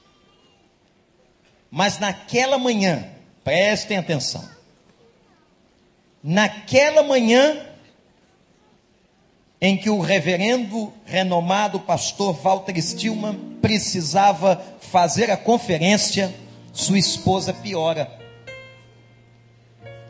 Mas 1.71 1.99
naquela 1.99 2.57
manhã, 2.57 3.11
prestem 3.43 3.99
atenção, 3.99 4.49
naquela 6.23 7.03
manhã 7.03 7.67
em 9.61 9.77
que 9.77 9.91
o 9.91 10.01
reverendo, 10.01 10.93
renomado 11.05 11.81
pastor 11.81 12.35
Walter 12.35 12.81
Stillman 12.81 13.57
precisava 13.61 14.63
fazer 14.81 15.31
a 15.31 15.37
conferência, 15.37 16.33
sua 16.73 16.99
esposa 16.99 17.53
piora. 17.53 18.11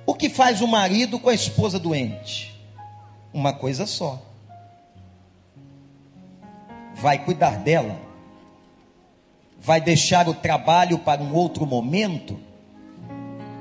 O 0.04 0.14
que 0.14 0.28
faz 0.28 0.60
o 0.60 0.66
marido 0.66 1.18
com 1.18 1.30
a 1.30 1.34
esposa 1.34 1.78
doente? 1.78 2.54
Uma 3.32 3.52
coisa 3.52 3.86
só. 3.86 4.20
Vai 7.06 7.24
cuidar 7.24 7.58
dela. 7.58 8.00
Vai 9.60 9.80
deixar 9.80 10.28
o 10.28 10.34
trabalho 10.34 10.98
para 10.98 11.22
um 11.22 11.32
outro 11.34 11.64
momento. 11.64 12.36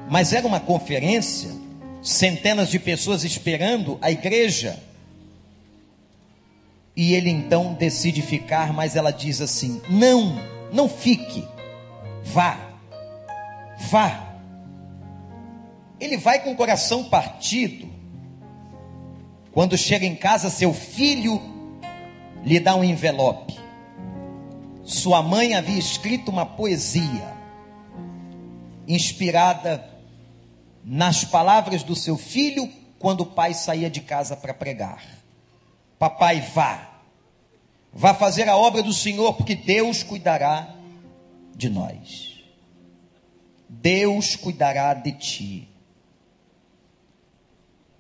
Mas 0.10 0.34
era 0.34 0.48
uma 0.48 0.60
conferência, 0.60 1.52
centenas 2.02 2.70
de 2.70 2.80
pessoas 2.80 3.24
esperando 3.24 4.00
a 4.02 4.10
igreja. 4.10 4.82
E 6.96 7.14
ele 7.14 7.30
então 7.30 7.76
decide 7.76 8.24
ficar, 8.24 8.74
mas 8.74 8.96
ela 8.96 9.12
diz 9.12 9.40
assim: 9.40 9.80
Não, 9.88 10.42
não 10.74 10.90
fique, 10.90 11.48
vá. 12.24 12.58
Vá. 13.92 14.38
Ele 16.00 16.18
vai 16.18 16.40
com 16.40 16.52
o 16.52 16.56
coração 16.56 17.04
partido. 17.04 17.88
Quando 19.52 19.78
chega 19.78 20.04
em 20.04 20.16
casa, 20.16 20.50
seu 20.50 20.74
filho 20.74 21.54
lhe 22.46 22.60
dá 22.60 22.76
um 22.76 22.84
envelope. 22.84 23.60
Sua 24.84 25.24
mãe 25.24 25.56
havia 25.56 25.80
escrito 25.80 26.30
uma 26.30 26.46
poesia, 26.46 27.36
inspirada 28.88 29.84
nas 30.84 31.26
palavras 31.26 31.82
do 31.82 31.96
seu 31.96 32.16
filho 32.16 32.72
quando 33.00 33.22
o 33.22 33.26
pai 33.26 33.56
saía 33.56 33.90
de 33.90 34.02
casa 34.02 34.38
para 34.38 34.54
pregar. 34.54 35.04
Papai, 35.98 36.40
vá, 36.42 37.02
vá 37.92 38.14
fazer 38.14 38.48
a 38.48 38.56
obra 38.56 38.84
do 38.84 38.94
Senhor, 38.94 39.34
porque 39.34 39.56
Deus 39.56 40.04
cuidará 40.04 40.76
de 41.56 41.68
nós. 41.68 42.44
Deus 43.68 44.36
cuidará 44.36 44.94
de 44.94 45.14
ti. 45.14 45.70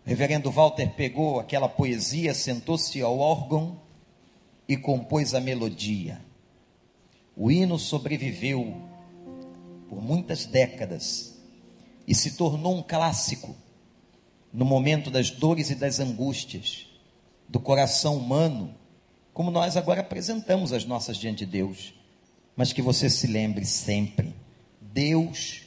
O 0.05 0.09
reverendo 0.09 0.51
Walter 0.51 0.91
pegou 0.91 1.39
aquela 1.39 1.67
poesia, 1.67 2.35
sentou-se 2.35 3.01
ao 3.01 3.17
órgão 3.17 3.84
e 4.67 4.75
compôs 4.75 5.33
a 5.33 5.39
melodia. 5.39 6.21
O 7.35 7.51
hino 7.51 7.77
sobreviveu 7.77 8.81
por 9.89 10.01
muitas 10.01 10.45
décadas 10.45 11.37
e 12.07 12.15
se 12.15 12.35
tornou 12.35 12.75
um 12.75 12.83
clássico 12.83 13.55
no 14.51 14.65
momento 14.65 15.11
das 15.11 15.29
dores 15.29 15.69
e 15.69 15.75
das 15.75 15.99
angústias 15.99 16.87
do 17.47 17.59
coração 17.59 18.17
humano, 18.17 18.73
como 19.33 19.51
nós 19.51 19.75
agora 19.75 20.01
apresentamos 20.01 20.71
as 20.71 20.85
nossas 20.85 21.17
diante 21.17 21.45
de 21.45 21.51
Deus. 21.51 21.93
Mas 22.55 22.71
que 22.71 22.81
você 22.81 23.09
se 23.09 23.27
lembre 23.27 23.65
sempre: 23.65 24.33
Deus 24.79 25.63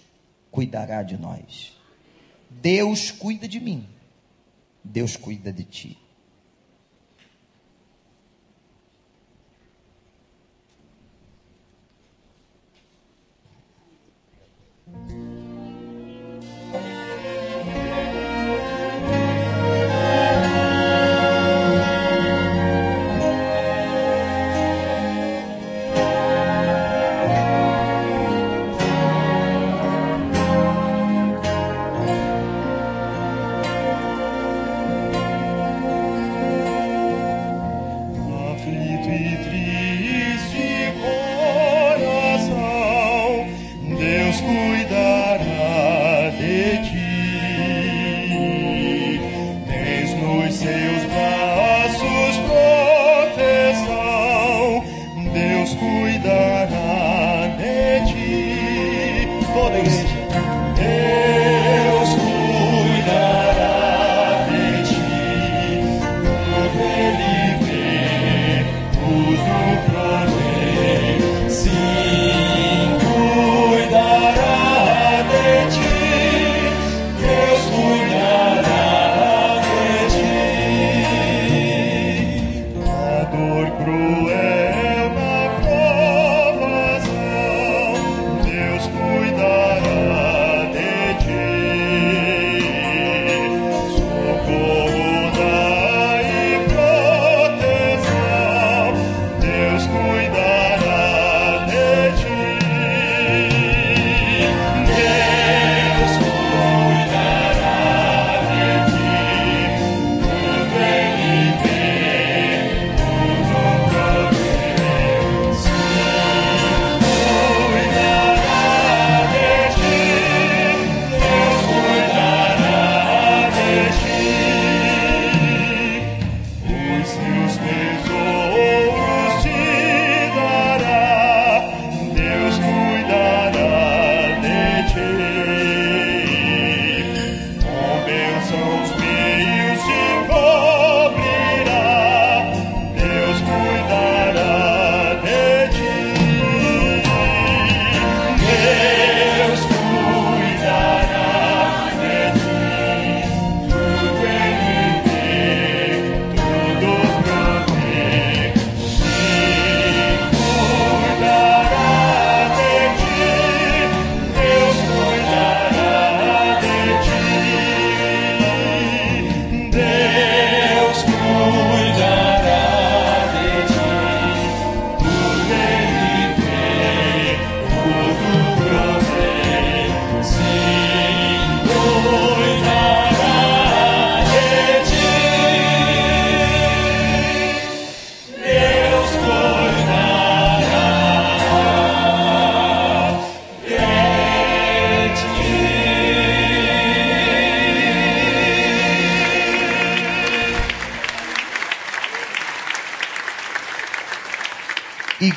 cuidará 0.50 1.02
de 1.02 1.18
nós. 1.18 1.76
Deus 2.48 3.10
cuida 3.10 3.46
de 3.46 3.60
mim. 3.60 3.86
Deus 4.82 5.16
cuida 5.16 5.52
de 5.52 5.64
ti. 5.64 5.98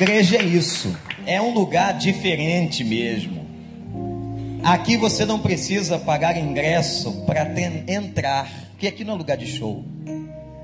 Igreja 0.01 0.37
é 0.37 0.43
isso. 0.43 0.97
É 1.27 1.39
um 1.39 1.53
lugar 1.53 1.95
diferente 1.95 2.83
mesmo. 2.83 3.45
Aqui 4.63 4.97
você 4.97 5.25
não 5.25 5.37
precisa 5.37 5.99
pagar 5.99 6.35
ingresso 6.35 7.23
para 7.27 7.47
entrar, 7.87 8.51
porque 8.71 8.87
aqui 8.87 9.03
não 9.03 9.13
é 9.13 9.17
lugar 9.17 9.37
de 9.37 9.45
show. 9.45 9.85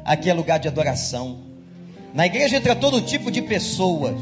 Aqui 0.04 0.28
é 0.28 0.34
lugar 0.34 0.58
de 0.58 0.68
adoração. 0.68 1.38
Na 2.16 2.26
igreja 2.26 2.58
entra 2.58 2.76
todo 2.76 3.00
tipo 3.00 3.30
de 3.30 3.44
pessoas. 3.44 4.20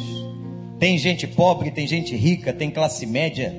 Tem 0.82 0.98
gente 0.98 1.26
pobre, 1.26 1.72
tem 1.72 1.88
gente 1.88 2.14
rica, 2.14 2.52
tem 2.52 2.70
classe 2.70 3.06
média, 3.06 3.56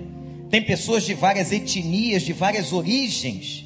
tem 0.50 0.61
pessoas 0.61 1.04
de 1.04 1.14
várias 1.14 1.52
etnias, 1.52 2.20
de 2.20 2.34
várias 2.34 2.70
origens. 2.70 3.64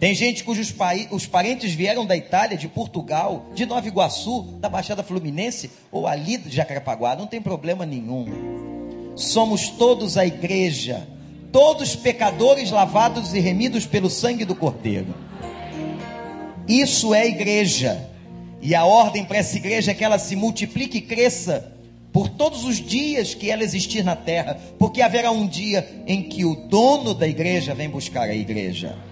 Tem 0.00 0.14
gente 0.14 0.42
cujos 0.42 0.74
os 1.10 1.26
parentes 1.26 1.74
vieram 1.74 2.06
da 2.06 2.16
Itália, 2.16 2.56
de 2.56 2.66
Portugal, 2.66 3.50
de 3.54 3.66
Nova 3.66 3.86
Iguaçu, 3.86 4.44
da 4.58 4.66
Baixada 4.66 5.02
Fluminense 5.02 5.70
ou 5.92 6.06
ali 6.06 6.38
de 6.38 6.56
Jacarepaguá, 6.56 7.14
não 7.14 7.26
tem 7.26 7.38
problema 7.38 7.84
nenhum. 7.84 9.12
Somos 9.14 9.68
todos 9.68 10.16
a 10.16 10.24
igreja, 10.24 11.06
todos 11.52 11.94
pecadores 11.94 12.70
lavados 12.70 13.34
e 13.34 13.40
remidos 13.40 13.84
pelo 13.84 14.08
sangue 14.08 14.46
do 14.46 14.54
Cordeiro. 14.54 15.14
Isso 16.66 17.12
é 17.12 17.28
igreja. 17.28 18.08
E 18.62 18.74
a 18.74 18.86
ordem 18.86 19.22
para 19.22 19.36
essa 19.36 19.58
igreja 19.58 19.90
é 19.90 19.94
que 19.94 20.04
ela 20.04 20.18
se 20.18 20.34
multiplique 20.34 20.96
e 20.96 21.02
cresça 21.02 21.74
por 22.10 22.30
todos 22.30 22.64
os 22.64 22.76
dias 22.76 23.34
que 23.34 23.50
ela 23.50 23.62
existir 23.62 24.02
na 24.02 24.16
terra, 24.16 24.58
porque 24.78 25.02
haverá 25.02 25.30
um 25.30 25.46
dia 25.46 25.86
em 26.06 26.22
que 26.22 26.42
o 26.42 26.54
dono 26.54 27.12
da 27.12 27.28
igreja 27.28 27.74
vem 27.74 27.90
buscar 27.90 28.30
a 28.30 28.34
igreja. 28.34 29.09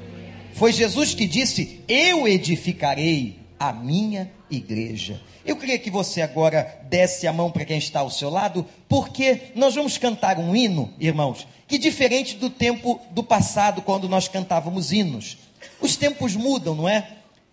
Foi 0.58 0.72
Jesus 0.72 1.14
que 1.14 1.24
disse: 1.24 1.84
Eu 1.86 2.26
edificarei 2.26 3.38
a 3.60 3.72
minha 3.72 4.28
igreja. 4.50 5.22
Eu 5.46 5.54
queria 5.54 5.78
que 5.78 5.88
você 5.88 6.20
agora 6.20 6.80
desse 6.88 7.28
a 7.28 7.32
mão 7.32 7.48
para 7.48 7.64
quem 7.64 7.78
está 7.78 8.00
ao 8.00 8.10
seu 8.10 8.28
lado, 8.28 8.66
porque 8.88 9.52
nós 9.54 9.76
vamos 9.76 9.96
cantar 9.98 10.36
um 10.36 10.56
hino, 10.56 10.92
irmãos, 10.98 11.46
que 11.68 11.78
diferente 11.78 12.34
do 12.34 12.50
tempo 12.50 13.00
do 13.12 13.22
passado, 13.22 13.82
quando 13.82 14.08
nós 14.08 14.26
cantávamos 14.26 14.90
hinos. 14.90 15.38
Os 15.80 15.94
tempos 15.94 16.34
mudam, 16.34 16.74
não 16.74 16.88
é? 16.88 17.08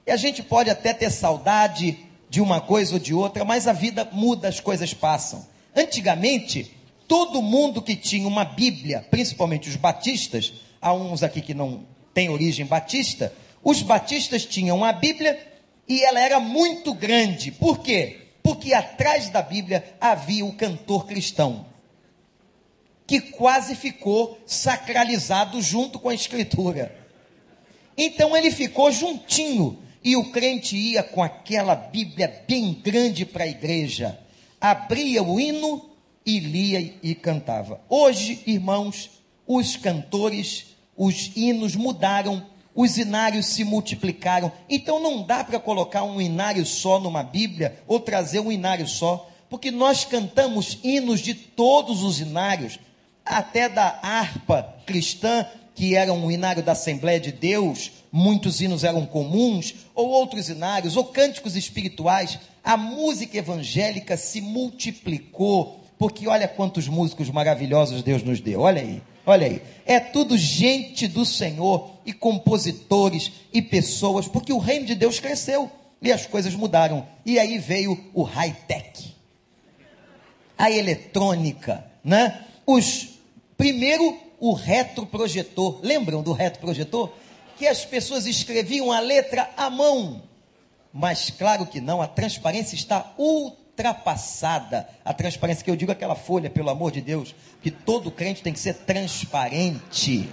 E 0.07 0.09
a 0.09 0.17
gente 0.17 0.41
pode 0.41 0.71
até 0.71 0.91
ter 0.91 1.11
saudade 1.11 1.99
de 2.27 2.41
uma 2.41 2.59
coisa 2.59 2.95
ou 2.95 2.99
de 2.99 3.13
outra, 3.13 3.45
mas 3.45 3.67
a 3.67 3.71
vida 3.71 4.09
muda, 4.11 4.47
as 4.47 4.59
coisas 4.59 4.95
passam. 4.95 5.45
Antigamente, 5.75 6.75
todo 7.07 7.39
mundo 7.39 7.83
que 7.83 7.95
tinha 7.95 8.27
uma 8.27 8.43
Bíblia, 8.43 9.05
principalmente 9.11 9.69
os 9.69 9.75
batistas, 9.75 10.53
há 10.81 10.91
uns 10.91 11.21
aqui 11.21 11.39
que 11.39 11.53
não 11.53 11.93
têm 12.15 12.29
origem 12.29 12.65
batista, 12.65 13.31
os 13.61 13.81
batistas 13.81 14.45
tinham 14.45 14.85
a 14.85 14.93
Bíblia 14.93 15.37
e 15.87 16.03
ela 16.03 16.19
era 16.19 16.39
muito 16.39 16.93
grande. 16.93 17.51
Por 17.51 17.79
quê? 17.79 18.21
Porque 18.41 18.73
atrás 18.73 19.29
da 19.29 19.41
Bíblia 19.41 19.83
havia 19.99 20.45
o 20.45 20.53
cantor 20.53 21.05
cristão, 21.05 21.65
que 23.05 23.19
quase 23.19 23.75
ficou 23.75 24.39
sacralizado 24.45 25.61
junto 25.61 25.99
com 25.99 26.07
a 26.07 26.15
Escritura. 26.15 26.95
Então 27.97 28.35
ele 28.35 28.49
ficou 28.49 28.91
juntinho 28.91 29.77
e 30.01 30.15
o 30.15 30.31
crente 30.31 30.77
ia 30.77 31.03
com 31.03 31.21
aquela 31.21 31.75
Bíblia 31.75 32.43
bem 32.47 32.73
grande 32.73 33.25
para 33.25 33.43
a 33.43 33.47
igreja, 33.47 34.17
abria 34.61 35.21
o 35.21 35.37
hino 35.37 35.89
e 36.25 36.39
lia 36.39 36.93
e 37.03 37.13
cantava. 37.13 37.81
Hoje, 37.89 38.41
irmãos, 38.47 39.09
os 39.45 39.75
cantores, 39.75 40.74
os 40.97 41.31
hinos 41.35 41.75
mudaram, 41.75 42.45
os 42.73 42.97
inários 42.97 43.47
se 43.47 43.63
multiplicaram. 43.63 44.51
Então 44.69 45.01
não 45.01 45.23
dá 45.23 45.43
para 45.43 45.59
colocar 45.59 46.03
um 46.03 46.19
inário 46.19 46.65
só 46.65 46.99
numa 46.99 47.23
Bíblia 47.23 47.79
ou 47.87 47.99
trazer 47.99 48.39
um 48.39 48.51
inário 48.51 48.87
só, 48.87 49.29
porque 49.49 49.71
nós 49.71 50.03
cantamos 50.03 50.79
hinos 50.83 51.19
de 51.19 51.33
todos 51.33 52.03
os 52.03 52.19
inários, 52.19 52.79
até 53.25 53.67
da 53.67 53.99
harpa 54.01 54.75
cristã, 54.85 55.45
que 55.73 55.95
era 55.95 56.13
um 56.13 56.31
inário 56.31 56.63
da 56.63 56.71
Assembleia 56.71 57.19
de 57.19 57.31
Deus, 57.31 57.91
muitos 58.11 58.61
hinos 58.61 58.83
eram 58.83 59.05
comuns, 59.05 59.75
ou 59.93 60.09
outros 60.09 60.49
hinários, 60.49 60.95
ou 60.95 61.05
cânticos 61.05 61.55
espirituais, 61.55 62.39
a 62.63 62.77
música 62.77 63.37
evangélica 63.37 64.15
se 64.15 64.41
multiplicou, 64.41 65.81
porque 65.97 66.27
olha 66.27 66.47
quantos 66.47 66.87
músicos 66.87 67.29
maravilhosos 67.29 68.03
Deus 68.03 68.23
nos 68.23 68.39
deu, 68.39 68.61
olha 68.61 68.81
aí, 68.81 69.01
olha 69.25 69.47
aí, 69.47 69.61
é 69.85 69.99
tudo 69.99 70.37
gente 70.37 71.07
do 71.07 71.25
Senhor, 71.25 71.91
e 72.05 72.13
compositores, 72.13 73.31
e 73.51 73.61
pessoas, 73.61 74.27
porque 74.27 74.53
o 74.53 74.59
reino 74.59 74.85
de 74.85 74.95
Deus 74.95 75.19
cresceu, 75.19 75.71
e 76.01 76.11
as 76.11 76.25
coisas 76.25 76.53
mudaram, 76.53 77.07
e 77.25 77.39
aí 77.39 77.57
veio 77.57 78.11
o 78.13 78.21
high-tech, 78.23 79.15
a 80.57 80.69
eletrônica, 80.69 81.85
né? 82.03 82.45
Os, 82.65 83.19
primeiro, 83.57 84.17
o 84.39 84.53
retroprojetor, 84.53 85.79
lembram 85.81 86.21
do 86.21 86.31
retroprojetor? 86.31 87.11
que 87.57 87.67
as 87.67 87.85
pessoas 87.85 88.25
escreviam 88.25 88.91
a 88.91 88.99
letra 88.99 89.49
à 89.55 89.69
mão. 89.69 90.23
Mas 90.93 91.29
claro 91.29 91.65
que 91.65 91.81
não, 91.81 92.01
a 92.01 92.07
transparência 92.07 92.75
está 92.75 93.13
ultrapassada. 93.75 94.87
A 95.03 95.13
transparência 95.13 95.63
que 95.63 95.69
eu 95.69 95.75
digo 95.75 95.91
é 95.91 95.93
aquela 95.93 96.15
folha, 96.15 96.49
pelo 96.49 96.69
amor 96.69 96.91
de 96.91 97.01
Deus, 97.01 97.35
que 97.61 97.69
todo 97.69 98.09
crente 98.09 98.41
tem 98.41 98.53
que 98.53 98.59
ser 98.59 98.75
transparente. 98.75 100.29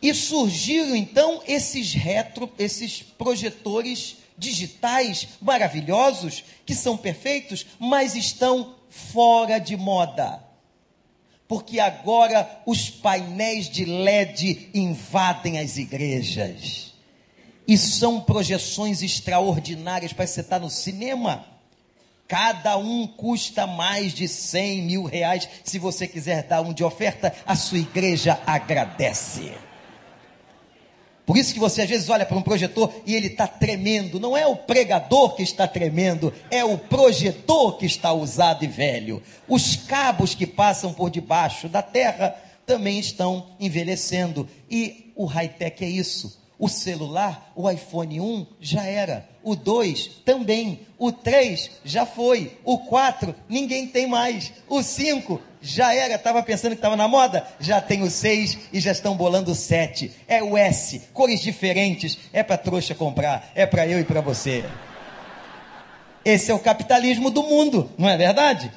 E 0.00 0.12
surgiram 0.12 0.94
então 0.94 1.42
esses 1.46 1.94
retro, 1.94 2.52
esses 2.58 3.02
projetores 3.02 4.18
digitais 4.36 5.28
maravilhosos, 5.40 6.44
que 6.66 6.74
são 6.74 6.96
perfeitos, 6.96 7.66
mas 7.78 8.14
estão 8.14 8.74
fora 8.88 9.58
de 9.58 9.76
moda 9.76 10.40
porque 11.48 11.78
agora 11.80 12.62
os 12.64 12.88
painéis 12.88 13.68
de 13.68 13.84
LED 13.84 14.70
invadem 14.72 15.58
as 15.58 15.76
igrejas. 15.76 16.94
E 17.68 17.76
são 17.76 18.22
projeções 18.22 19.02
extraordinárias, 19.02 20.14
para 20.14 20.26
você 20.26 20.40
estar 20.40 20.58
no 20.58 20.70
cinema. 20.70 21.51
Cada 22.32 22.78
um 22.78 23.06
custa 23.06 23.66
mais 23.66 24.14
de 24.14 24.26
100 24.26 24.80
mil 24.84 25.04
reais. 25.04 25.46
Se 25.62 25.78
você 25.78 26.06
quiser 26.08 26.44
dar 26.44 26.62
um 26.62 26.72
de 26.72 26.82
oferta, 26.82 27.30
a 27.44 27.54
sua 27.54 27.76
igreja 27.76 28.40
agradece. 28.46 29.52
Por 31.26 31.36
isso 31.36 31.52
que 31.52 31.60
você 31.60 31.82
às 31.82 31.90
vezes 31.90 32.08
olha 32.08 32.24
para 32.24 32.38
um 32.38 32.40
projetor 32.40 32.90
e 33.04 33.14
ele 33.14 33.26
está 33.26 33.46
tremendo. 33.46 34.18
Não 34.18 34.34
é 34.34 34.46
o 34.46 34.56
pregador 34.56 35.34
que 35.36 35.42
está 35.42 35.68
tremendo, 35.68 36.32
é 36.50 36.64
o 36.64 36.78
projetor 36.78 37.76
que 37.76 37.84
está 37.84 38.14
usado 38.14 38.64
e 38.64 38.66
velho. 38.66 39.22
Os 39.46 39.76
cabos 39.76 40.34
que 40.34 40.46
passam 40.46 40.94
por 40.94 41.10
debaixo 41.10 41.68
da 41.68 41.82
terra 41.82 42.34
também 42.64 42.98
estão 42.98 43.48
envelhecendo. 43.60 44.48
E 44.70 45.12
o 45.14 45.26
high-tech 45.26 45.84
é 45.84 45.88
isso. 45.88 46.41
O 46.62 46.68
celular, 46.68 47.50
o 47.56 47.68
iPhone 47.68 48.20
1 48.20 48.46
já 48.60 48.84
era. 48.84 49.28
O 49.42 49.56
2 49.56 50.20
também. 50.24 50.86
O 50.96 51.10
3 51.10 51.68
já 51.84 52.06
foi. 52.06 52.56
O 52.62 52.78
4 52.78 53.34
ninguém 53.48 53.88
tem 53.88 54.06
mais. 54.06 54.52
O 54.68 54.80
5 54.80 55.42
já 55.60 55.92
era. 55.92 56.14
Estava 56.14 56.40
pensando 56.40 56.70
que 56.70 56.78
estava 56.78 56.94
na 56.94 57.08
moda? 57.08 57.44
Já 57.58 57.80
tem 57.80 58.02
o 58.02 58.08
6 58.08 58.58
e 58.72 58.78
já 58.78 58.92
estão 58.92 59.16
bolando 59.16 59.50
o 59.50 59.56
7. 59.56 60.12
É 60.28 60.40
o 60.40 60.56
S. 60.56 61.02
Cores 61.12 61.40
diferentes. 61.40 62.16
É 62.32 62.44
para 62.44 62.56
trouxa 62.56 62.94
comprar. 62.94 63.50
É 63.56 63.66
para 63.66 63.84
eu 63.88 63.98
e 63.98 64.04
para 64.04 64.20
você. 64.20 64.64
Esse 66.24 66.52
é 66.52 66.54
o 66.54 66.60
capitalismo 66.60 67.28
do 67.28 67.42
mundo, 67.42 67.90
não 67.98 68.08
é 68.08 68.16
verdade? 68.16 68.70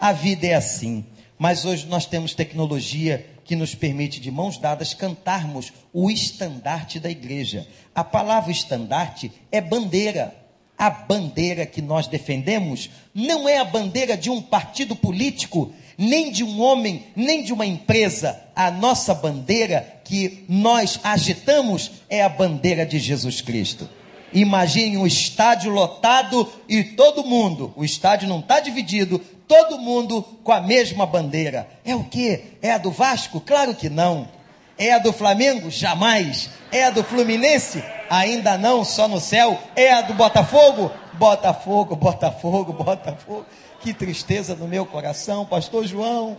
A 0.00 0.12
vida 0.12 0.46
é 0.46 0.54
assim. 0.54 1.04
Mas 1.38 1.66
hoje 1.66 1.86
nós 1.88 2.06
temos 2.06 2.34
tecnologia 2.34 3.26
que 3.48 3.56
nos 3.56 3.74
permite, 3.74 4.20
de 4.20 4.30
mãos 4.30 4.58
dadas, 4.58 4.92
cantarmos 4.92 5.72
o 5.90 6.10
estandarte 6.10 7.00
da 7.00 7.10
igreja. 7.10 7.66
A 7.94 8.04
palavra 8.04 8.52
estandarte 8.52 9.32
é 9.50 9.58
bandeira. 9.58 10.36
A 10.76 10.90
bandeira 10.90 11.64
que 11.64 11.80
nós 11.80 12.06
defendemos 12.06 12.90
não 13.14 13.48
é 13.48 13.56
a 13.56 13.64
bandeira 13.64 14.18
de 14.18 14.28
um 14.28 14.42
partido 14.42 14.94
político, 14.94 15.72
nem 15.96 16.30
de 16.30 16.44
um 16.44 16.60
homem, 16.60 17.06
nem 17.16 17.42
de 17.42 17.54
uma 17.54 17.64
empresa. 17.64 18.38
A 18.54 18.70
nossa 18.70 19.14
bandeira 19.14 20.00
que 20.04 20.44
nós 20.46 21.00
agitamos 21.02 21.90
é 22.10 22.22
a 22.22 22.28
bandeira 22.28 22.84
de 22.84 22.98
Jesus 22.98 23.40
Cristo. 23.40 23.88
Imagine 24.32 24.96
um 24.98 25.06
estádio 25.06 25.70
lotado 25.70 26.50
e 26.68 26.84
todo 26.84 27.24
mundo, 27.24 27.72
o 27.76 27.84
estádio 27.84 28.28
não 28.28 28.40
está 28.40 28.60
dividido, 28.60 29.18
todo 29.48 29.78
mundo 29.78 30.22
com 30.44 30.52
a 30.52 30.60
mesma 30.60 31.06
bandeira. 31.06 31.68
É 31.84 31.94
o 31.94 32.04
que? 32.04 32.42
É 32.60 32.72
a 32.72 32.78
do 32.78 32.90
Vasco? 32.90 33.40
Claro 33.40 33.74
que 33.74 33.88
não. 33.88 34.28
É 34.76 34.92
a 34.92 34.98
do 34.98 35.12
Flamengo? 35.12 35.70
Jamais. 35.70 36.50
É 36.70 36.84
a 36.84 36.90
do 36.90 37.02
Fluminense? 37.02 37.82
Ainda 38.08 38.56
não, 38.56 38.84
só 38.84 39.08
no 39.08 39.18
céu. 39.18 39.58
É 39.74 39.92
a 39.92 40.02
do 40.02 40.14
Botafogo? 40.14 40.92
Botafogo, 41.14 41.96
Botafogo, 41.96 42.72
Botafogo. 42.72 43.44
Que 43.80 43.92
tristeza 43.92 44.54
no 44.54 44.68
meu 44.68 44.86
coração, 44.86 45.44
Pastor 45.44 45.84
João. 45.86 46.36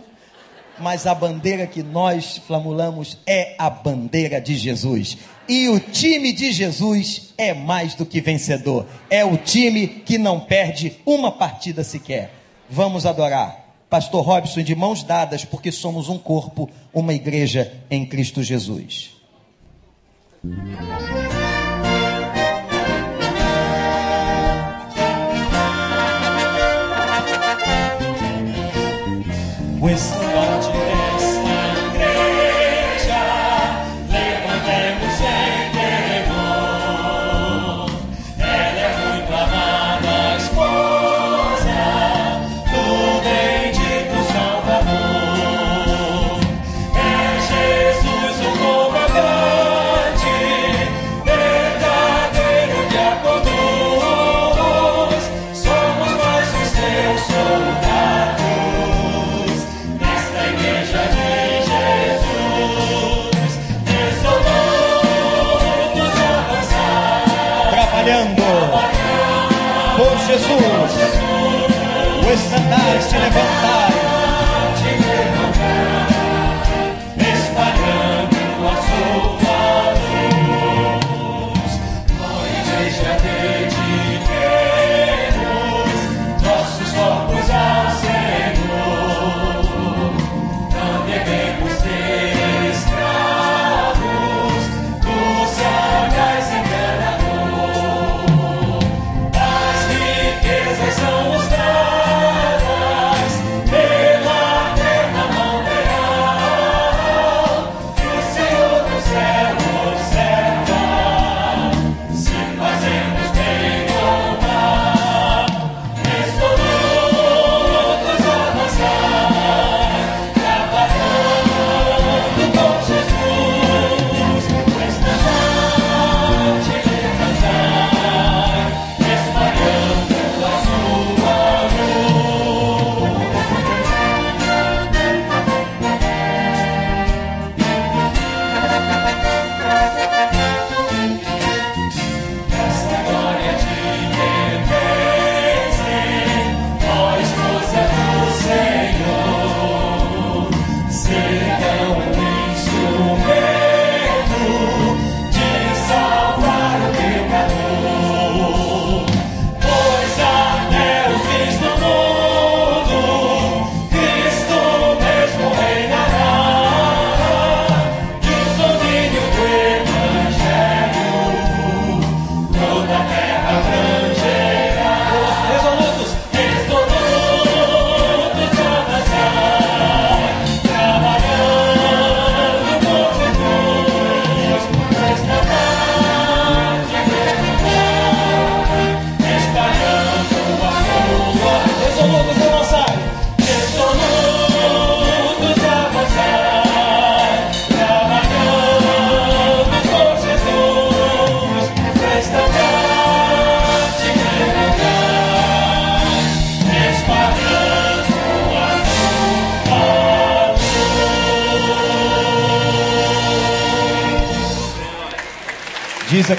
Mas 0.78 1.06
a 1.06 1.14
bandeira 1.14 1.66
que 1.66 1.82
nós 1.82 2.38
flamulamos 2.46 3.18
é 3.26 3.54
a 3.58 3.68
bandeira 3.68 4.40
de 4.40 4.56
Jesus. 4.56 5.18
E 5.50 5.68
o 5.68 5.80
time 5.80 6.32
de 6.32 6.52
Jesus 6.52 7.34
é 7.36 7.52
mais 7.52 7.96
do 7.96 8.06
que 8.06 8.20
vencedor. 8.20 8.86
É 9.10 9.24
o 9.24 9.36
time 9.36 9.88
que 9.88 10.16
não 10.16 10.38
perde 10.38 10.98
uma 11.04 11.32
partida 11.32 11.82
sequer. 11.82 12.32
vamos 12.70 13.04
adorar. 13.04 13.58
Pastor 13.90 14.24
Robson, 14.24 14.62
de 14.62 14.76
mãos 14.76 15.02
dadas, 15.02 15.44
porque 15.44 15.72
somos 15.72 16.08
um 16.08 16.16
corpo, 16.16 16.70
uma 16.94 17.12
igreja 17.12 17.72
em 17.90 18.06
Cristo 18.06 18.44
Jesus. 18.44 19.10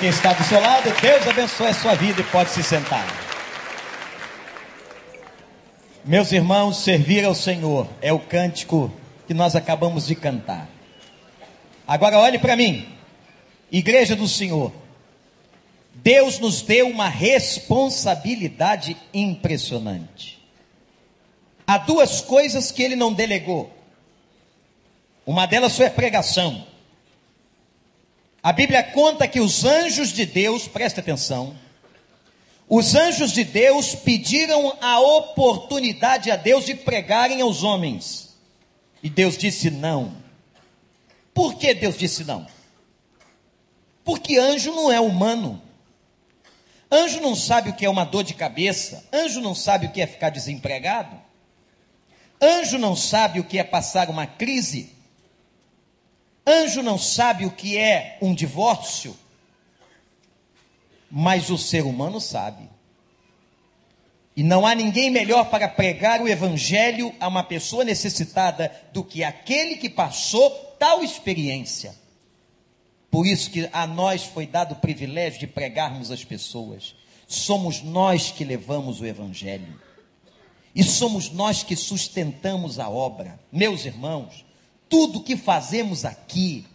Quem 0.01 0.09
está 0.09 0.33
do 0.33 0.43
seu 0.43 0.59
lado, 0.59 0.89
Deus 0.99 1.27
abençoe 1.27 1.67
a 1.67 1.73
sua 1.75 1.93
vida 1.93 2.21
e 2.21 2.23
pode 2.23 2.49
se 2.49 2.63
sentar. 2.63 3.05
Meus 6.03 6.31
irmãos, 6.31 6.77
servir 6.77 7.23
ao 7.23 7.35
Senhor 7.35 7.87
é 8.01 8.11
o 8.11 8.17
cântico 8.17 8.91
que 9.27 9.33
nós 9.35 9.55
acabamos 9.55 10.07
de 10.07 10.15
cantar. 10.15 10.67
Agora 11.87 12.17
olhe 12.17 12.39
para 12.39 12.55
mim, 12.55 12.91
igreja 13.71 14.15
do 14.15 14.27
Senhor. 14.27 14.73
Deus 15.93 16.39
nos 16.39 16.63
deu 16.63 16.87
uma 16.87 17.07
responsabilidade 17.07 18.97
impressionante. 19.13 20.43
Há 21.67 21.77
duas 21.77 22.21
coisas 22.21 22.71
que 22.71 22.81
ele 22.81 22.95
não 22.95 23.13
delegou. 23.13 23.71
Uma 25.27 25.45
delas 25.45 25.77
foi 25.77 25.85
a 25.85 25.91
pregação. 25.91 26.70
A 28.43 28.51
Bíblia 28.51 28.81
conta 28.81 29.27
que 29.27 29.39
os 29.39 29.63
anjos 29.63 30.11
de 30.11 30.25
Deus, 30.25 30.67
preste 30.67 30.99
atenção, 30.99 31.55
os 32.67 32.95
anjos 32.95 33.33
de 33.33 33.43
Deus 33.43 33.93
pediram 33.93 34.75
a 34.81 34.99
oportunidade 34.99 36.31
a 36.31 36.35
Deus 36.35 36.65
de 36.65 36.73
pregarem 36.73 37.41
aos 37.41 37.63
homens. 37.63 38.35
E 39.03 39.09
Deus 39.09 39.37
disse 39.37 39.69
não. 39.69 40.15
Por 41.33 41.55
que 41.55 41.73
Deus 41.73 41.97
disse 41.97 42.23
não? 42.23 42.47
Porque 44.03 44.37
anjo 44.37 44.71
não 44.73 44.91
é 44.91 44.99
humano. 44.99 45.61
Anjo 46.89 47.19
não 47.21 47.35
sabe 47.35 47.69
o 47.69 47.73
que 47.73 47.85
é 47.85 47.89
uma 47.89 48.05
dor 48.05 48.23
de 48.23 48.33
cabeça. 48.33 49.05
Anjo 49.13 49.39
não 49.39 49.53
sabe 49.53 49.85
o 49.85 49.91
que 49.91 50.01
é 50.01 50.07
ficar 50.07 50.29
desempregado. 50.29 51.15
Anjo 52.41 52.77
não 52.77 52.95
sabe 52.95 53.39
o 53.39 53.43
que 53.43 53.59
é 53.59 53.63
passar 53.63 54.09
uma 54.09 54.25
crise. 54.25 55.00
Anjo 56.45 56.81
não 56.81 56.97
sabe 56.97 57.45
o 57.45 57.51
que 57.51 57.77
é 57.77 58.17
um 58.21 58.33
divórcio, 58.33 59.15
mas 61.09 61.49
o 61.49 61.57
ser 61.57 61.83
humano 61.83 62.19
sabe. 62.19 62.69
E 64.35 64.43
não 64.43 64.65
há 64.65 64.73
ninguém 64.73 65.09
melhor 65.09 65.49
para 65.49 65.67
pregar 65.67 66.21
o 66.21 66.27
evangelho 66.27 67.13
a 67.19 67.27
uma 67.27 67.43
pessoa 67.43 67.83
necessitada 67.83 68.71
do 68.93 69.03
que 69.03 69.23
aquele 69.23 69.75
que 69.75 69.89
passou 69.89 70.49
tal 70.79 71.03
experiência. 71.03 71.93
Por 73.11 73.27
isso 73.27 73.51
que 73.51 73.69
a 73.73 73.85
nós 73.85 74.23
foi 74.23 74.47
dado 74.47 74.71
o 74.71 74.77
privilégio 74.77 75.41
de 75.41 75.47
pregarmos 75.47 76.11
às 76.11 76.23
pessoas. 76.23 76.95
Somos 77.27 77.81
nós 77.81 78.31
que 78.31 78.45
levamos 78.45 79.01
o 79.01 79.05
evangelho. 79.05 79.79
E 80.73 80.81
somos 80.81 81.29
nós 81.29 81.61
que 81.61 81.75
sustentamos 81.75 82.79
a 82.79 82.89
obra. 82.89 83.37
Meus 83.51 83.85
irmãos, 83.85 84.45
tudo 84.91 85.23
que 85.23 85.37
fazemos 85.37 86.03
aqui, 86.03 86.67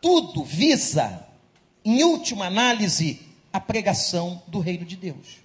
tudo 0.00 0.44
visa, 0.44 1.26
em 1.84 2.04
última 2.04 2.46
análise, 2.46 3.20
a 3.52 3.58
pregação 3.58 4.40
do 4.46 4.60
reino 4.60 4.84
de 4.84 4.96
Deus. 4.96 5.44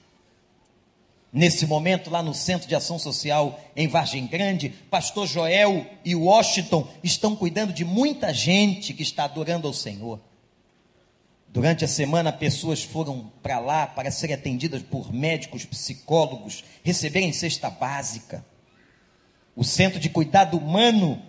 Nesse 1.34 1.66
momento, 1.66 2.12
lá 2.12 2.22
no 2.22 2.36
Centro 2.36 2.68
de 2.68 2.76
Ação 2.76 3.00
Social 3.00 3.60
em 3.76 3.88
Vargem 3.88 4.28
Grande, 4.28 4.70
Pastor 4.92 5.26
Joel 5.26 5.88
e 6.06 6.14
Washington 6.14 6.88
estão 7.04 7.36
cuidando 7.36 7.74
de 7.74 7.84
muita 7.84 8.32
gente 8.32 8.94
que 8.94 9.02
está 9.02 9.24
adorando 9.24 9.68
ao 9.68 9.74
Senhor. 9.74 10.20
Durante 11.48 11.84
a 11.84 11.88
semana, 11.88 12.32
pessoas 12.32 12.84
foram 12.84 13.32
para 13.42 13.58
lá 13.58 13.88
para 13.88 14.12
serem 14.12 14.36
atendidas 14.36 14.84
por 14.84 15.12
médicos, 15.12 15.66
psicólogos, 15.66 16.64
receberem 16.84 17.34
cesta 17.34 17.72
básica. 17.72 18.46
O 19.56 19.64
Centro 19.64 20.00
de 20.00 20.10
Cuidado 20.10 20.58
Humano 20.58 21.22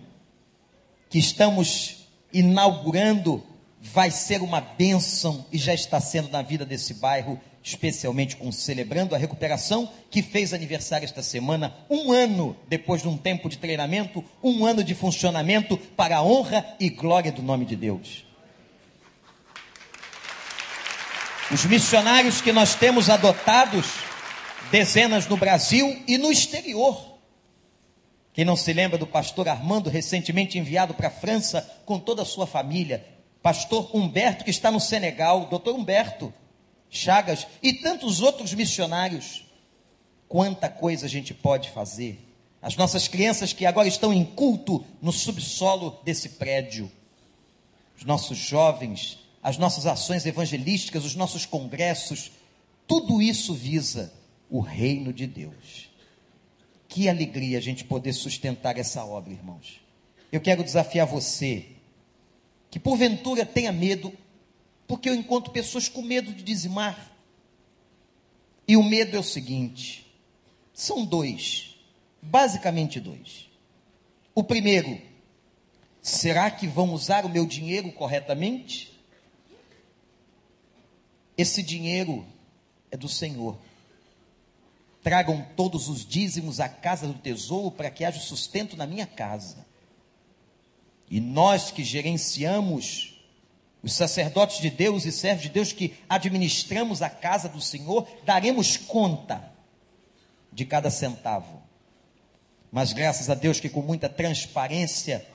que 1.09 1.19
estamos 1.19 2.07
inaugurando 2.31 3.43
vai 3.79 4.09
ser 4.09 4.41
uma 4.41 4.61
bênção 4.61 5.45
e 5.51 5.57
já 5.57 5.73
está 5.73 5.99
sendo 5.99 6.29
na 6.29 6.41
vida 6.41 6.65
desse 6.65 6.95
bairro 6.95 7.39
especialmente 7.63 8.35
com 8.35 8.51
celebrando 8.51 9.15
a 9.15 9.17
recuperação, 9.17 9.89
que 10.11 10.21
fez 10.21 10.53
aniversário 10.53 11.05
esta 11.05 11.23
semana, 11.23 11.73
um 11.89 12.11
ano 12.11 12.57
depois 12.67 13.01
de 13.01 13.07
um 13.07 13.17
tempo 13.17 13.47
de 13.47 13.57
treinamento, 13.57 14.23
um 14.43 14.65
ano 14.65 14.83
de 14.83 14.93
funcionamento 14.93 15.77
para 15.77 16.17
a 16.17 16.23
honra 16.23 16.75
e 16.77 16.89
glória 16.89 17.31
do 17.31 17.41
nome 17.41 17.65
de 17.65 17.77
Deus. 17.77 18.25
Os 21.49 21.65
missionários 21.65 22.41
que 22.41 22.51
nós 22.51 22.75
temos 22.75 23.09
adotados, 23.09 23.85
dezenas 24.69 25.27
no 25.27 25.37
Brasil 25.37 26.03
e 26.05 26.17
no 26.17 26.31
exterior. 26.31 27.12
Quem 28.33 28.43
não 28.43 28.55
se 28.55 28.73
lembra 28.73 28.97
do 28.97 29.05
pastor 29.05 29.47
Armando, 29.47 29.89
recentemente 29.89 30.57
enviado 30.57 30.93
para 30.93 31.07
a 31.07 31.11
França 31.11 31.61
com 31.85 31.99
toda 31.99 32.23
a 32.23 32.25
sua 32.25 32.47
família, 32.47 33.05
pastor 33.43 33.95
Humberto, 33.95 34.43
que 34.43 34.49
está 34.49 34.71
no 34.71 34.79
Senegal, 34.79 35.45
doutor 35.45 35.75
Humberto, 35.75 36.33
Chagas 36.89 37.47
e 37.61 37.73
tantos 37.73 38.21
outros 38.21 38.53
missionários. 38.53 39.45
Quanta 40.27 40.69
coisa 40.69 41.07
a 41.07 41.09
gente 41.09 41.33
pode 41.33 41.71
fazer. 41.71 42.19
As 42.61 42.75
nossas 42.75 43.07
crianças 43.07 43.51
que 43.51 43.65
agora 43.65 43.87
estão 43.87 44.13
em 44.13 44.23
culto 44.23 44.85
no 45.01 45.11
subsolo 45.11 45.99
desse 46.03 46.29
prédio. 46.29 46.91
Os 47.97 48.05
nossos 48.05 48.37
jovens, 48.37 49.17
as 49.41 49.57
nossas 49.57 49.87
ações 49.87 50.23
evangelísticas, 50.25 51.03
os 51.03 51.15
nossos 51.15 51.47
congressos, 51.47 52.31
tudo 52.87 53.21
isso 53.21 53.55
visa 53.55 54.13
o 54.47 54.59
reino 54.59 55.11
de 55.11 55.25
Deus. 55.25 55.89
Que 56.93 57.09
alegria 57.09 57.57
a 57.57 57.61
gente 57.61 57.83
poder 57.83 58.13
sustentar 58.13 58.77
essa 58.77 59.03
obra, 59.03 59.33
irmãos. 59.33 59.81
Eu 60.31 60.39
quero 60.39 60.63
desafiar 60.63 61.07
você 61.07 61.65
que 62.69 62.79
porventura 62.79 63.43
tenha 63.47 63.71
medo 63.71 64.13
porque 64.87 65.09
eu 65.09 65.15
encontro 65.15 65.51
pessoas 65.51 65.89
com 65.89 66.03
medo 66.03 66.31
de 66.31 66.43
dizimar. 66.43 67.11
E 68.67 68.77
o 68.77 68.83
medo 68.83 69.17
é 69.17 69.19
o 69.19 69.23
seguinte: 69.23 70.05
são 70.71 71.03
dois, 71.03 71.75
basicamente 72.21 72.99
dois. 72.99 73.49
O 74.35 74.43
primeiro, 74.43 75.01
será 75.99 76.51
que 76.51 76.67
vão 76.67 76.93
usar 76.93 77.25
o 77.25 77.29
meu 77.29 77.47
dinheiro 77.47 77.91
corretamente? 77.91 78.93
Esse 81.35 81.63
dinheiro 81.63 82.23
é 82.91 82.95
do 82.95 83.09
Senhor. 83.09 83.57
Tragam 85.03 85.45
todos 85.55 85.89
os 85.89 86.05
dízimos 86.05 86.61
à 86.61 86.69
casa 86.69 87.05
do 87.05 87.13
tesouro 87.15 87.69
para 87.69 87.91
que 87.91 88.05
haja 88.05 88.21
sustento 88.21 88.77
na 88.77 88.87
minha 88.87 89.05
casa. 89.05 89.65
E 91.09 91.19
nós 91.19 91.69
que 91.69 91.83
gerenciamos 91.83 93.21
os 93.83 93.93
sacerdotes 93.93 94.59
de 94.59 94.69
Deus 94.69 95.03
e 95.03 95.11
servos 95.11 95.43
de 95.43 95.49
Deus 95.49 95.73
que 95.73 95.93
administramos 96.07 97.01
a 97.01 97.09
casa 97.09 97.49
do 97.49 97.59
Senhor, 97.59 98.07
daremos 98.23 98.77
conta 98.77 99.51
de 100.53 100.65
cada 100.65 100.89
centavo. 100.89 101.61
Mas 102.71 102.93
graças 102.93 103.29
a 103.29 103.35
Deus 103.35 103.59
que 103.59 103.69
com 103.69 103.81
muita 103.81 104.07
transparência, 104.07 105.27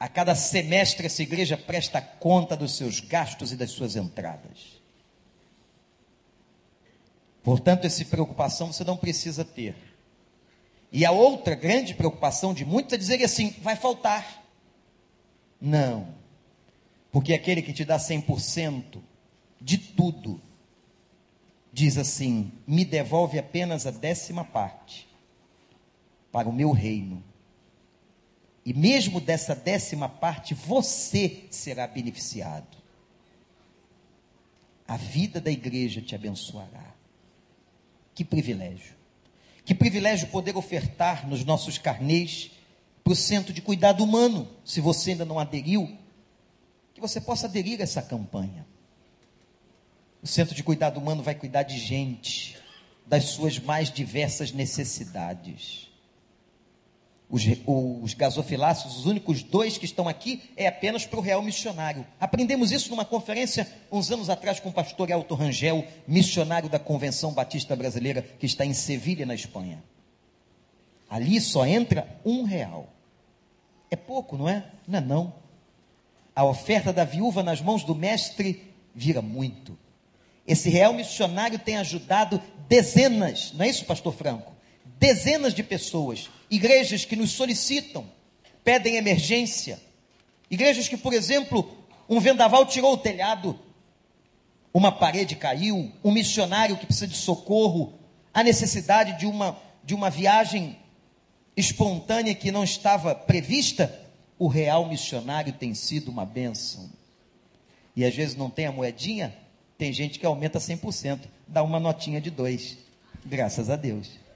a 0.00 0.08
cada 0.08 0.34
semestre 0.34 1.06
essa 1.06 1.22
igreja 1.22 1.56
presta 1.56 2.00
conta 2.00 2.56
dos 2.56 2.76
seus 2.76 2.98
gastos 2.98 3.52
e 3.52 3.56
das 3.56 3.70
suas 3.70 3.94
entradas. 3.94 4.77
Portanto, 7.48 7.86
essa 7.86 8.04
preocupação 8.04 8.70
você 8.70 8.84
não 8.84 8.94
precisa 8.94 9.42
ter. 9.42 9.74
E 10.92 11.06
a 11.06 11.10
outra 11.10 11.54
grande 11.54 11.94
preocupação 11.94 12.52
de 12.52 12.62
muitos 12.62 12.92
é 12.92 12.98
dizer 12.98 13.24
assim: 13.24 13.56
vai 13.62 13.74
faltar. 13.74 14.44
Não. 15.58 16.14
Porque 17.10 17.32
aquele 17.32 17.62
que 17.62 17.72
te 17.72 17.86
dá 17.86 17.96
100% 17.96 19.00
de 19.58 19.78
tudo, 19.78 20.38
diz 21.72 21.96
assim: 21.96 22.52
me 22.66 22.84
devolve 22.84 23.38
apenas 23.38 23.86
a 23.86 23.90
décima 23.90 24.44
parte 24.44 25.08
para 26.30 26.50
o 26.50 26.52
meu 26.52 26.70
reino. 26.70 27.24
E 28.62 28.74
mesmo 28.74 29.22
dessa 29.22 29.54
décima 29.54 30.06
parte, 30.06 30.52
você 30.52 31.46
será 31.50 31.86
beneficiado. 31.86 32.76
A 34.86 34.98
vida 34.98 35.40
da 35.40 35.50
igreja 35.50 36.02
te 36.02 36.14
abençoará. 36.14 36.97
Que 38.18 38.24
privilégio. 38.24 38.96
Que 39.64 39.72
privilégio 39.72 40.26
poder 40.26 40.56
ofertar 40.56 41.24
nos 41.28 41.44
nossos 41.44 41.78
carnês 41.78 42.50
para 43.04 43.12
o 43.12 43.14
centro 43.14 43.52
de 43.52 43.62
cuidado 43.62 44.02
humano. 44.02 44.48
Se 44.64 44.80
você 44.80 45.12
ainda 45.12 45.24
não 45.24 45.38
aderiu, 45.38 45.96
que 46.92 47.00
você 47.00 47.20
possa 47.20 47.46
aderir 47.46 47.78
a 47.78 47.84
essa 47.84 48.02
campanha. 48.02 48.66
O 50.20 50.26
Centro 50.26 50.52
de 50.52 50.64
Cuidado 50.64 50.98
Humano 50.98 51.22
vai 51.22 51.36
cuidar 51.36 51.62
de 51.62 51.78
gente, 51.78 52.58
das 53.06 53.26
suas 53.26 53.56
mais 53.60 53.88
diversas 53.88 54.50
necessidades. 54.50 55.87
Os, 57.30 57.44
os 57.66 58.14
gasofiláceos, 58.14 58.98
os 58.98 59.06
únicos 59.06 59.42
dois 59.42 59.76
que 59.76 59.84
estão 59.84 60.08
aqui, 60.08 60.50
é 60.56 60.66
apenas 60.66 61.04
para 61.04 61.18
o 61.18 61.22
real 61.22 61.42
missionário. 61.42 62.06
Aprendemos 62.18 62.72
isso 62.72 62.90
numa 62.90 63.04
conferência 63.04 63.68
uns 63.92 64.10
anos 64.10 64.30
atrás 64.30 64.58
com 64.60 64.70
o 64.70 64.72
pastor 64.72 65.10
Elton 65.10 65.34
Rangel, 65.34 65.84
missionário 66.06 66.68
da 66.68 66.78
Convenção 66.78 67.32
Batista 67.32 67.76
Brasileira, 67.76 68.22
que 68.22 68.46
está 68.46 68.64
em 68.64 68.72
Sevilha, 68.72 69.26
na 69.26 69.34
Espanha. 69.34 69.82
Ali 71.08 71.40
só 71.40 71.66
entra 71.66 72.06
um 72.24 72.44
real. 72.44 72.88
É 73.90 73.96
pouco, 73.96 74.36
não 74.36 74.48
é? 74.48 74.64
Não 74.86 74.98
é 74.98 75.00
não 75.02 75.48
a 76.38 76.44
oferta 76.44 76.92
da 76.92 77.02
viúva 77.02 77.42
nas 77.42 77.60
mãos 77.60 77.82
do 77.82 77.96
mestre 77.96 78.72
vira 78.94 79.20
muito. 79.20 79.76
Esse 80.46 80.70
real 80.70 80.92
missionário 80.92 81.58
tem 81.58 81.76
ajudado 81.76 82.40
dezenas, 82.68 83.52
não 83.54 83.64
é 83.64 83.68
isso, 83.68 83.84
pastor 83.84 84.14
Franco? 84.14 84.52
Dezenas 84.98 85.54
de 85.54 85.62
pessoas, 85.62 86.28
igrejas 86.50 87.04
que 87.04 87.14
nos 87.14 87.30
solicitam, 87.30 88.10
pedem 88.64 88.96
emergência. 88.96 89.80
Igrejas 90.50 90.88
que, 90.88 90.96
por 90.96 91.12
exemplo, 91.12 91.78
um 92.08 92.18
vendaval 92.18 92.66
tirou 92.66 92.94
o 92.94 92.98
telhado, 92.98 93.58
uma 94.74 94.90
parede 94.90 95.36
caiu, 95.36 95.92
um 96.02 96.10
missionário 96.10 96.76
que 96.76 96.86
precisa 96.86 97.06
de 97.06 97.16
socorro, 97.16 97.92
a 98.34 98.42
necessidade 98.42 99.18
de 99.18 99.26
uma, 99.26 99.56
de 99.84 99.94
uma 99.94 100.10
viagem 100.10 100.76
espontânea 101.56 102.34
que 102.34 102.50
não 102.50 102.64
estava 102.64 103.14
prevista, 103.14 104.00
o 104.38 104.48
real 104.48 104.88
missionário 104.88 105.52
tem 105.52 105.74
sido 105.74 106.10
uma 106.10 106.24
bênção. 106.24 106.90
E 107.94 108.04
às 108.04 108.14
vezes 108.14 108.36
não 108.36 108.50
tem 108.50 108.66
a 108.66 108.72
moedinha, 108.72 109.34
tem 109.76 109.92
gente 109.92 110.18
que 110.18 110.26
aumenta 110.26 110.58
100%, 110.58 111.20
dá 111.46 111.62
uma 111.62 111.78
notinha 111.78 112.20
de 112.20 112.30
dois. 112.30 112.78
Graças 113.24 113.70
a 113.70 113.76
Deus. 113.76 114.27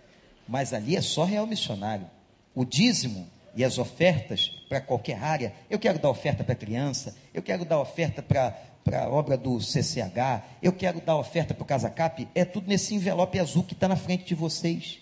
Mas 0.48 0.73
ali 0.73 0.97
é 0.97 1.01
só 1.01 1.24
real 1.24 1.47
missionário. 1.47 2.09
O 2.55 2.64
dízimo 2.64 3.28
e 3.55 3.64
as 3.64 3.78
ofertas 3.78 4.51
para 4.69 4.81
qualquer 4.81 5.23
área. 5.23 5.52
Eu 5.69 5.78
quero 5.78 5.98
dar 5.98 6.10
oferta 6.10 6.43
para 6.43 6.55
criança, 6.55 7.16
eu 7.32 7.43
quero 7.43 7.64
dar 7.64 7.81
oferta 7.81 8.23
para 8.23 8.56
para 8.85 9.05
a 9.05 9.09
obra 9.09 9.36
do 9.36 9.60
CCH, 9.60 10.43
eu 10.60 10.73
quero 10.73 11.01
dar 11.01 11.16
oferta 11.16 11.55
para 11.55 11.62
o 11.62 11.66
Casa 11.66 11.89
Cap, 11.89 12.28
é 12.35 12.44
tudo 12.44 12.66
nesse 12.66 12.94
envelope 12.94 13.39
azul 13.39 13.62
que 13.62 13.74
está 13.74 13.86
na 13.86 13.94
frente 13.94 14.24
de 14.24 14.35
vocês. 14.35 14.98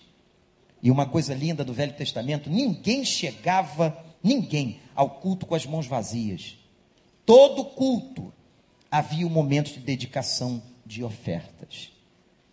E 0.83 0.91
uma 0.91 1.05
coisa 1.05 1.33
linda 1.33 1.63
do 1.63 1.73
Velho 1.73 1.93
Testamento: 1.93 2.49
ninguém 2.49 3.03
chegava 3.03 3.97
ninguém 4.23 4.79
ao 4.95 5.09
culto 5.09 5.45
com 5.45 5.55
as 5.55 5.65
mãos 5.65 5.87
vazias. 5.87 6.57
Todo 7.25 7.65
culto 7.65 8.33
havia 8.89 9.25
um 9.25 9.29
momento 9.29 9.73
de 9.73 9.79
dedicação 9.79 10.61
de 10.85 11.03
ofertas. 11.03 11.91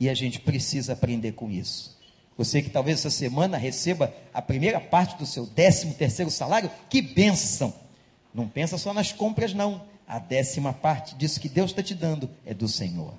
E 0.01 0.09
a 0.09 0.15
gente 0.15 0.40
precisa 0.40 0.93
aprender 0.93 1.32
com 1.32 1.51
isso. 1.51 1.97
Você 2.39 2.62
que 2.62 2.70
talvez 2.70 3.01
essa 3.01 3.10
semana 3.10 3.59
receba 3.59 4.15
a 4.32 4.40
primeira 4.40 4.81
parte 4.81 5.19
do 5.19 5.27
seu 5.27 5.44
décimo 5.44 5.93
terceiro 5.94 6.31
salário, 6.31 6.70
que 6.89 7.02
bênção! 7.02 7.74
Não 8.32 8.48
pensa 8.48 8.78
só 8.78 8.94
nas 8.94 9.10
compras, 9.10 9.52
não. 9.52 9.82
A 10.06 10.20
décima 10.20 10.73
parte 10.73 11.16
disso 11.16 11.40
que 11.40 11.48
Deus 11.48 11.73
está 11.73 11.82
te 11.82 11.94
dando 11.94 12.31
é 12.47 12.55
do 12.55 12.69
Senhor. 12.69 13.12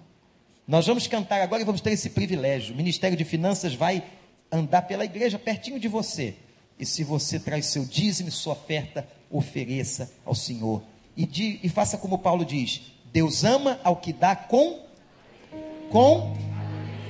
Nós 0.65 0.87
vamos 0.87 1.05
cantar 1.05 1.41
agora 1.41 1.61
e 1.61 1.65
vamos 1.65 1.81
ter 1.81 1.91
esse 1.91 2.09
privilégio. 2.09 2.73
O 2.73 2.77
Ministério 2.77 3.17
de 3.17 3.25
Finanças 3.25 3.75
vai 3.75 4.03
andar 4.49 4.83
pela 4.83 5.03
igreja 5.03 5.37
pertinho 5.37 5.79
de 5.79 5.89
você 5.89 6.35
e 6.79 6.85
se 6.85 7.03
você 7.03 7.37
traz 7.37 7.65
seu 7.65 7.83
dízimo 7.83 8.29
e 8.29 8.31
sua 8.31 8.53
oferta, 8.53 9.05
ofereça 9.29 10.09
ao 10.25 10.33
Senhor. 10.33 10.81
E, 11.15 11.25
de, 11.25 11.59
e 11.61 11.67
faça 11.67 11.97
como 11.97 12.19
Paulo 12.19 12.45
diz: 12.45 12.93
Deus 13.11 13.43
ama 13.43 13.79
ao 13.83 13.97
que 13.97 14.13
dá 14.13 14.33
com, 14.33 14.79
com 15.91 16.37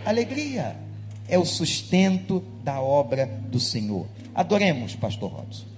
alegria 0.03 0.88
é 1.29 1.37
o 1.37 1.45
sustento 1.45 2.43
da 2.63 2.81
obra 2.81 3.25
do 3.25 3.59
Senhor. 3.59 4.07
Adoremos, 4.33 4.95
Pastor 4.95 5.31
Robson. 5.31 5.69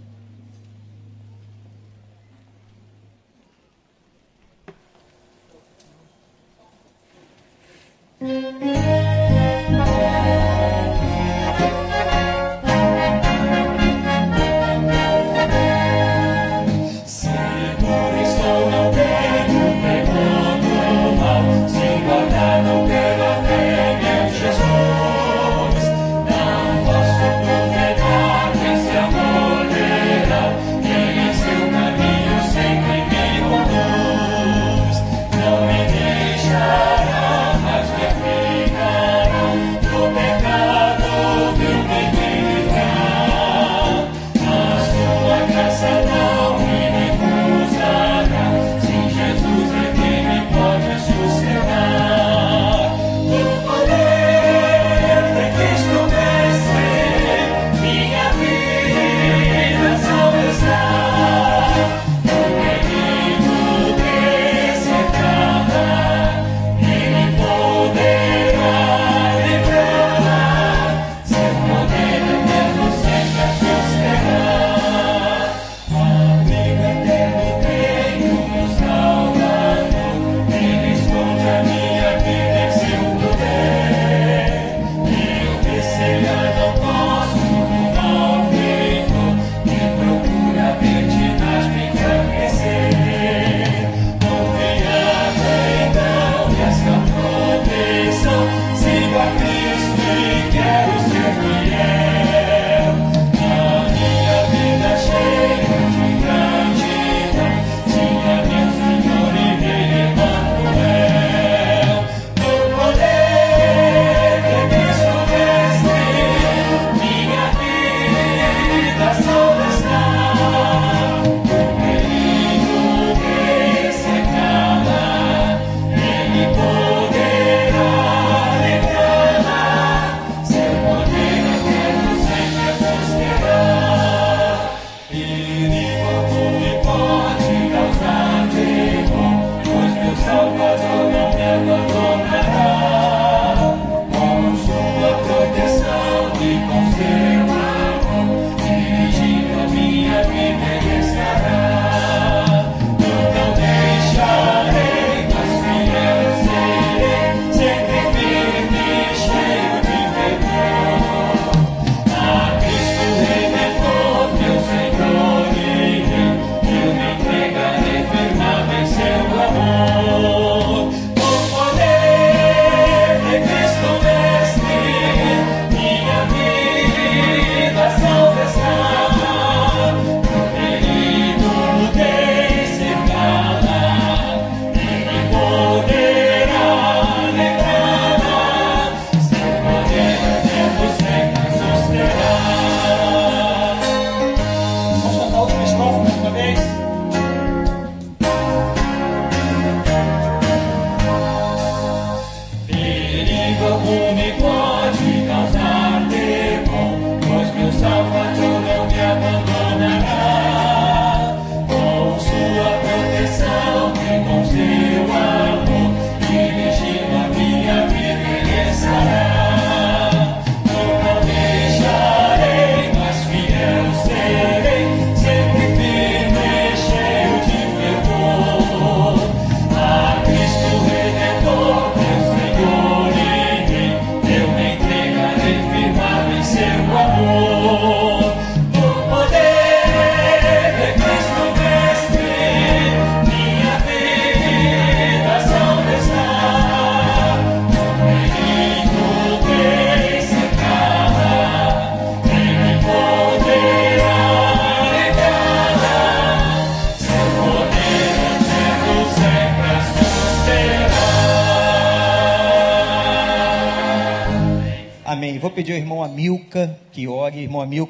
Música 8.21 8.91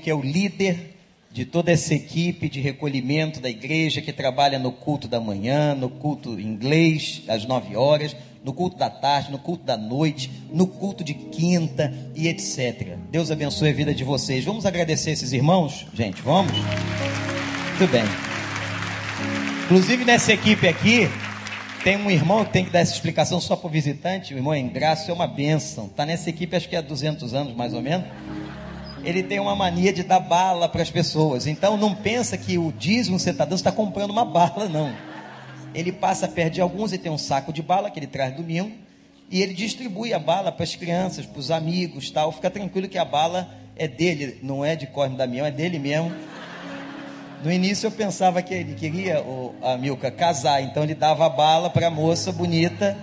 que 0.01 0.09
é 0.09 0.15
o 0.15 0.21
líder 0.21 0.97
de 1.31 1.45
toda 1.45 1.71
essa 1.71 1.93
equipe 1.93 2.49
de 2.49 2.59
recolhimento 2.59 3.39
da 3.39 3.49
igreja 3.49 4.01
que 4.01 4.11
trabalha 4.11 4.59
no 4.59 4.71
culto 4.71 5.07
da 5.07 5.19
manhã, 5.19 5.73
no 5.73 5.89
culto 5.89 6.37
inglês, 6.39 7.23
às 7.27 7.45
9 7.45 7.75
horas, 7.75 8.15
no 8.43 8.51
culto 8.51 8.77
da 8.77 8.89
tarde, 8.89 9.31
no 9.31 9.37
culto 9.37 9.63
da 9.63 9.77
noite, 9.77 10.29
no 10.51 10.67
culto 10.67 11.03
de 11.03 11.13
quinta 11.13 11.93
e 12.15 12.27
etc. 12.27 12.97
Deus 13.09 13.31
abençoe 13.31 13.69
a 13.69 13.73
vida 13.73 13.93
de 13.93 14.03
vocês. 14.03 14.43
Vamos 14.43 14.65
agradecer 14.65 15.11
esses 15.11 15.31
irmãos? 15.31 15.85
Gente, 15.93 16.21
vamos? 16.21 16.51
Muito 16.51 17.91
bem. 17.91 18.03
Inclusive 19.65 20.03
nessa 20.03 20.33
equipe 20.33 20.67
aqui, 20.67 21.07
tem 21.83 21.95
um 21.95 22.11
irmão 22.11 22.43
que 22.43 22.51
tem 22.51 22.65
que 22.65 22.71
dar 22.71 22.79
essa 22.79 22.93
explicação 22.93 23.39
só 23.39 23.55
para 23.55 23.67
o 23.67 23.69
visitante. 23.69 24.33
O 24.33 24.37
irmão 24.37 24.53
em 24.53 24.67
graça 24.67 25.11
é 25.11 25.13
uma 25.13 25.27
benção. 25.27 25.85
Está 25.85 26.05
nessa 26.05 26.29
equipe 26.29 26.55
acho 26.55 26.67
que 26.67 26.75
é 26.75 26.79
há 26.79 26.81
200 26.81 27.33
anos 27.33 27.55
mais 27.55 27.73
ou 27.73 27.81
menos. 27.81 28.05
Ele 29.03 29.23
tem 29.23 29.39
uma 29.39 29.55
mania 29.55 29.91
de 29.91 30.03
dar 30.03 30.19
bala 30.19 30.69
para 30.69 30.81
as 30.81 30.91
pessoas. 30.91 31.47
Então 31.47 31.75
não 31.75 31.95
pensa 31.95 32.37
que 32.37 32.57
o 32.57 32.71
dízimo 32.71 33.17
que 33.17 33.23
você 33.23 33.31
está 33.31 33.45
dando, 33.45 33.55
está 33.55 33.71
comprando 33.71 34.11
uma 34.11 34.25
bala, 34.25 34.69
não. 34.69 34.93
Ele 35.73 35.91
passa 35.91 36.27
perto 36.27 36.53
de 36.55 36.61
alguns 36.61 36.93
e 36.93 36.97
tem 36.97 37.11
um 37.11 37.17
saco 37.17 37.51
de 37.51 37.61
bala 37.61 37.89
que 37.89 37.99
ele 37.99 38.07
traz 38.07 38.35
domingo. 38.35 38.71
E 39.29 39.41
ele 39.41 39.53
distribui 39.53 40.13
a 40.13 40.19
bala 40.19 40.51
para 40.51 40.63
as 40.63 40.75
crianças, 40.75 41.25
para 41.25 41.39
os 41.39 41.49
amigos 41.49 42.11
tal. 42.11 42.31
Fica 42.31 42.49
tranquilo 42.49 42.89
que 42.89 42.97
a 42.97 43.05
bala 43.05 43.49
é 43.75 43.87
dele, 43.87 44.39
não 44.43 44.63
é 44.63 44.75
de 44.75 44.85
Cosme 44.87 45.17
Damião, 45.17 45.45
é 45.45 45.51
dele 45.51 45.79
mesmo. 45.79 46.11
No 47.43 47.51
início 47.51 47.87
eu 47.87 47.91
pensava 47.91 48.41
que 48.41 48.53
ele 48.53 48.75
queria, 48.75 49.21
o, 49.21 49.55
a 49.63 49.75
Milka, 49.77 50.11
casar, 50.11 50.61
então 50.61 50.83
ele 50.83 50.93
dava 50.93 51.25
a 51.25 51.29
bala 51.29 51.69
para 51.69 51.87
a 51.87 51.89
moça 51.89 52.31
bonita 52.31 52.95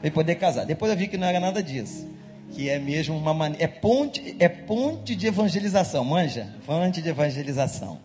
para 0.00 0.10
poder 0.10 0.34
casar. 0.34 0.64
Depois 0.64 0.90
eu 0.90 0.98
vi 0.98 1.06
que 1.06 1.16
não 1.16 1.28
era 1.28 1.38
nada 1.38 1.62
disso. 1.62 2.13
Que 2.54 2.68
é 2.68 2.78
mesmo 2.78 3.16
uma 3.16 3.34
maneira. 3.34 3.64
É 3.64 3.66
ponte, 3.66 4.36
é 4.38 4.48
ponte 4.48 5.16
de 5.16 5.26
evangelização, 5.26 6.04
manja? 6.04 6.48
Ponte 6.64 7.02
de 7.02 7.08
evangelização. 7.08 7.98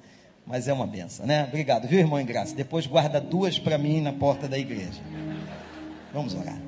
Mas 0.46 0.68
é 0.68 0.74
uma 0.74 0.88
benção, 0.88 1.28
né? 1.28 1.46
Obrigado, 1.48 1.88
viu, 1.88 2.00
irmão 2.00 2.20
em 2.20 2.26
graça? 2.26 2.56
Depois 2.56 2.88
guarda 2.88 3.22
duas 3.22 3.60
para 3.60 3.78
mim 3.78 4.02
na 4.02 4.12
porta 4.12 4.48
da 4.48 4.58
igreja. 4.58 5.00
Vamos 6.12 6.34
orar. 6.34 6.60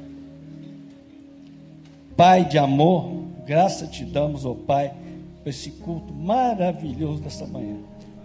Pai 2.16 2.46
de 2.46 2.60
amor, 2.60 3.24
graça 3.48 3.88
te 3.88 4.06
damos, 4.06 4.46
ó 4.46 4.54
Pai, 4.54 4.94
por 5.42 5.50
esse 5.50 5.72
culto 5.72 6.14
maravilhoso 6.14 7.24
dessa 7.24 7.48
manhã. 7.48 7.78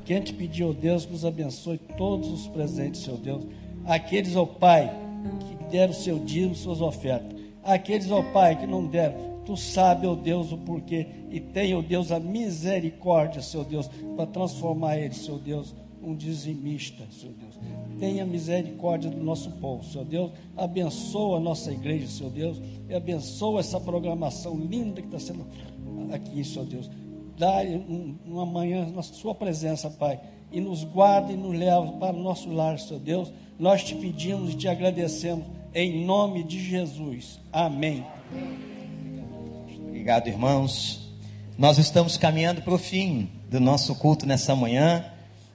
Quem 0.04 0.20
te 0.20 0.34
pediu, 0.34 0.68
ó 0.68 0.72
Deus, 0.74 1.06
que 1.06 1.12
nos 1.12 1.24
abençoe 1.24 1.78
todos 1.96 2.28
os 2.28 2.46
presentes, 2.48 3.00
Senhor 3.00 3.18
Deus. 3.18 3.44
Aqueles, 3.86 4.36
ó 4.36 4.44
Pai, 4.44 4.92
que 5.40 5.64
deram 5.70 5.94
seu 5.94 6.18
dízimo, 6.18 6.54
suas 6.54 6.82
ofertas. 6.82 7.40
Aqueles, 7.64 8.10
ó 8.10 8.22
Pai, 8.22 8.56
que 8.56 8.66
não 8.66 8.86
deram. 8.86 9.35
Tu 9.46 9.56
sabe, 9.56 10.06
ó 10.06 10.14
Deus, 10.14 10.52
o 10.52 10.58
porquê. 10.58 11.06
E 11.30 11.40
tem, 11.40 11.74
ó 11.74 11.80
Deus, 11.80 12.12
a 12.12 12.20
misericórdia, 12.20 13.40
Senhor 13.40 13.64
Deus, 13.64 13.88
para 14.16 14.26
transformar 14.26 14.98
eles, 14.98 15.18
Senhor 15.18 15.38
Deus, 15.38 15.74
um 16.02 16.14
dizimista, 16.14 17.04
Senhor 17.10 17.34
Deus. 17.34 17.58
Tenha 17.98 18.26
misericórdia 18.26 19.10
do 19.10 19.22
nosso 19.22 19.50
povo, 19.52 19.84
Senhor 19.84 20.04
Deus. 20.04 20.32
Abençoa 20.56 21.38
a 21.38 21.40
nossa 21.40 21.72
igreja, 21.72 22.08
Senhor 22.08 22.30
Deus. 22.30 22.60
E 22.88 22.94
abençoa 22.94 23.60
essa 23.60 23.80
programação 23.80 24.56
linda 24.56 25.00
que 25.00 25.08
está 25.08 25.18
sendo 25.18 25.46
aqui, 26.12 26.44
Senhor 26.44 26.66
Deus 26.66 26.90
dá 27.38 27.62
uma 28.24 28.46
manhã 28.46 28.86
na 28.86 29.02
Sua 29.02 29.34
presença, 29.34 29.90
Pai, 29.90 30.18
e 30.50 30.60
nos 30.60 30.84
guarda 30.84 31.32
e 31.32 31.36
nos 31.36 31.56
leva 31.56 31.92
para 31.92 32.16
o 32.16 32.22
nosso 32.22 32.50
lar, 32.50 32.78
Senhor 32.78 33.00
Deus. 33.00 33.32
Nós 33.58 33.82
te 33.82 33.94
pedimos 33.94 34.52
e 34.52 34.56
te 34.56 34.68
agradecemos 34.68 35.46
em 35.74 36.04
nome 36.04 36.42
de 36.42 36.60
Jesus. 36.60 37.40
Amém. 37.52 38.04
Obrigado, 40.06 40.28
irmãos. 40.28 41.00
Nós 41.58 41.78
estamos 41.78 42.16
caminhando 42.16 42.62
para 42.62 42.72
o 42.72 42.78
fim 42.78 43.28
do 43.50 43.58
nosso 43.58 43.92
culto 43.96 44.24
nessa 44.24 44.54
manhã, 44.54 45.04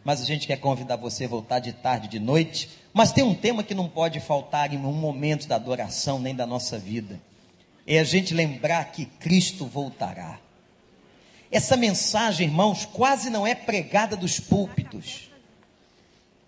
mas 0.04 0.22
a 0.22 0.26
gente 0.26 0.46
quer 0.46 0.58
convidar 0.58 0.98
você 0.98 1.24
a 1.24 1.30
voltar 1.30 1.60
de 1.60 1.72
tarde, 1.72 2.10
de 2.10 2.20
noite. 2.20 2.68
Mas 2.94 3.14
tem 3.14 3.24
um 3.24 3.34
tema 3.34 3.64
que 3.64 3.74
não 3.74 3.88
pode 3.88 4.20
faltar 4.20 4.74
em 4.74 4.78
um 4.78 4.92
momento 4.92 5.48
da 5.48 5.56
adoração 5.56 6.20
nem 6.20 6.36
da 6.36 6.46
nossa 6.46 6.78
vida. 6.78 7.18
É 7.88 7.98
a 7.98 8.04
gente 8.04 8.34
lembrar 8.34 8.92
que 8.92 9.06
Cristo 9.06 9.66
voltará. 9.66 10.38
Essa 11.50 11.78
mensagem, 11.78 12.48
irmãos, 12.48 12.84
quase 12.84 13.30
não 13.30 13.48
é 13.48 13.56
pregada 13.56 14.18
dos 14.18 14.38
púlpitos. 14.38 15.32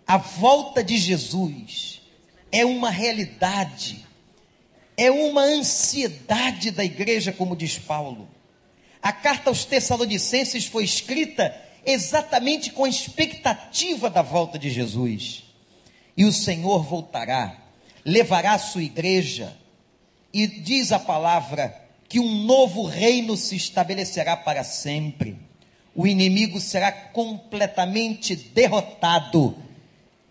A 0.05 0.17
volta 0.17 0.84
de 0.84 0.97
Jesus 0.97 2.01
é 2.51 2.65
uma 2.65 2.89
realidade, 2.89 4.05
é 4.95 5.10
uma 5.10 5.41
ansiedade 5.41 6.72
da 6.72 6.84
igreja, 6.84 7.32
como 7.32 7.56
diz 7.56 7.78
Paulo. 7.78 8.30
A 9.02 9.11
carta 9.11 9.49
aos 9.49 9.65
Tessalonicenses 9.65 10.65
foi 10.65 10.84
escrita 10.84 11.56
exatamente 11.86 12.72
com 12.72 12.86
a 12.86 12.90
expectativa 12.90 14.10
da 14.10 14.22
volta 14.22 14.57
de 14.57 14.70
Jesus. 14.70 15.44
E 16.15 16.26
o 16.26 16.32
Senhor 16.32 16.84
voltará, 16.84 17.57
levará 18.06 18.53
a 18.53 18.60
sua 18.60 18.84
igreja, 18.84 19.57
e 20.32 20.48
diz 20.48 20.91
a 20.91 20.99
palavra 20.99 21.80
que 22.07 22.20
um 22.20 22.44
novo 22.44 22.86
reino 22.86 23.36
se 23.36 23.56
estabelecerá 23.56 24.38
para 24.38 24.64
sempre. 24.64 25.38
O 25.95 26.07
inimigo 26.07 26.60
será 26.60 26.91
completamente 26.91 28.36
derrotado 28.36 29.56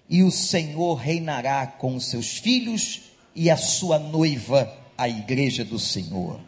e 0.08 0.22
o 0.22 0.30
Senhor 0.30 0.94
reinará 0.94 1.66
com 1.66 1.94
os 1.94 2.06
seus 2.06 2.36
filhos 2.38 3.11
e 3.34 3.50
a 3.50 3.56
sua 3.56 3.98
noiva, 3.98 4.72
a 4.96 5.08
igreja 5.08 5.64
do 5.64 5.78
Senhor. 5.78 6.40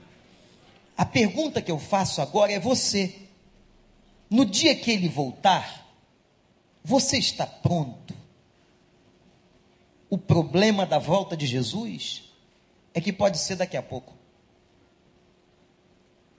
A 0.96 1.04
pergunta 1.04 1.60
que 1.60 1.70
eu 1.70 1.78
faço 1.78 2.20
agora 2.20 2.52
é 2.52 2.60
você. 2.60 3.14
No 4.30 4.44
dia 4.44 4.74
que 4.74 4.90
ele 4.90 5.08
voltar, 5.08 5.86
você 6.82 7.18
está 7.18 7.46
pronto? 7.46 8.14
O 10.08 10.18
problema 10.18 10.86
da 10.86 10.98
volta 10.98 11.36
de 11.36 11.46
Jesus 11.46 12.24
é 12.92 13.00
que 13.00 13.12
pode 13.12 13.38
ser 13.38 13.56
daqui 13.56 13.76
a 13.76 13.82
pouco. 13.82 14.14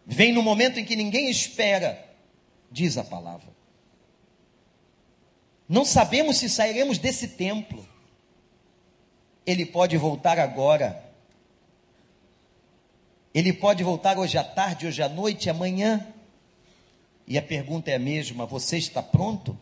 Vem 0.05 0.31
no 0.31 0.41
momento 0.41 0.79
em 0.79 0.85
que 0.85 0.95
ninguém 0.95 1.29
espera, 1.29 2.07
diz 2.71 2.97
a 2.97 3.03
palavra. 3.03 3.53
Não 5.67 5.83
sabemos 5.83 6.37
se 6.37 6.47
sairemos 6.47 6.99
desse 6.99 7.29
templo. 7.29 7.85
Ele 9.45 9.65
pode 9.65 9.97
voltar 9.97 10.39
agora. 10.39 11.03
Ele 13.33 13.51
pode 13.53 13.83
voltar 13.83 14.17
hoje 14.17 14.37
à 14.37 14.43
tarde, 14.43 14.87
hoje 14.87 15.01
à 15.01 15.09
noite, 15.09 15.49
amanhã. 15.49 16.05
E 17.27 17.37
a 17.37 17.41
pergunta 17.41 17.91
é 17.91 17.95
a 17.95 17.99
mesma: 17.99 18.45
você 18.45 18.77
está 18.77 19.03
pronto? 19.03 19.57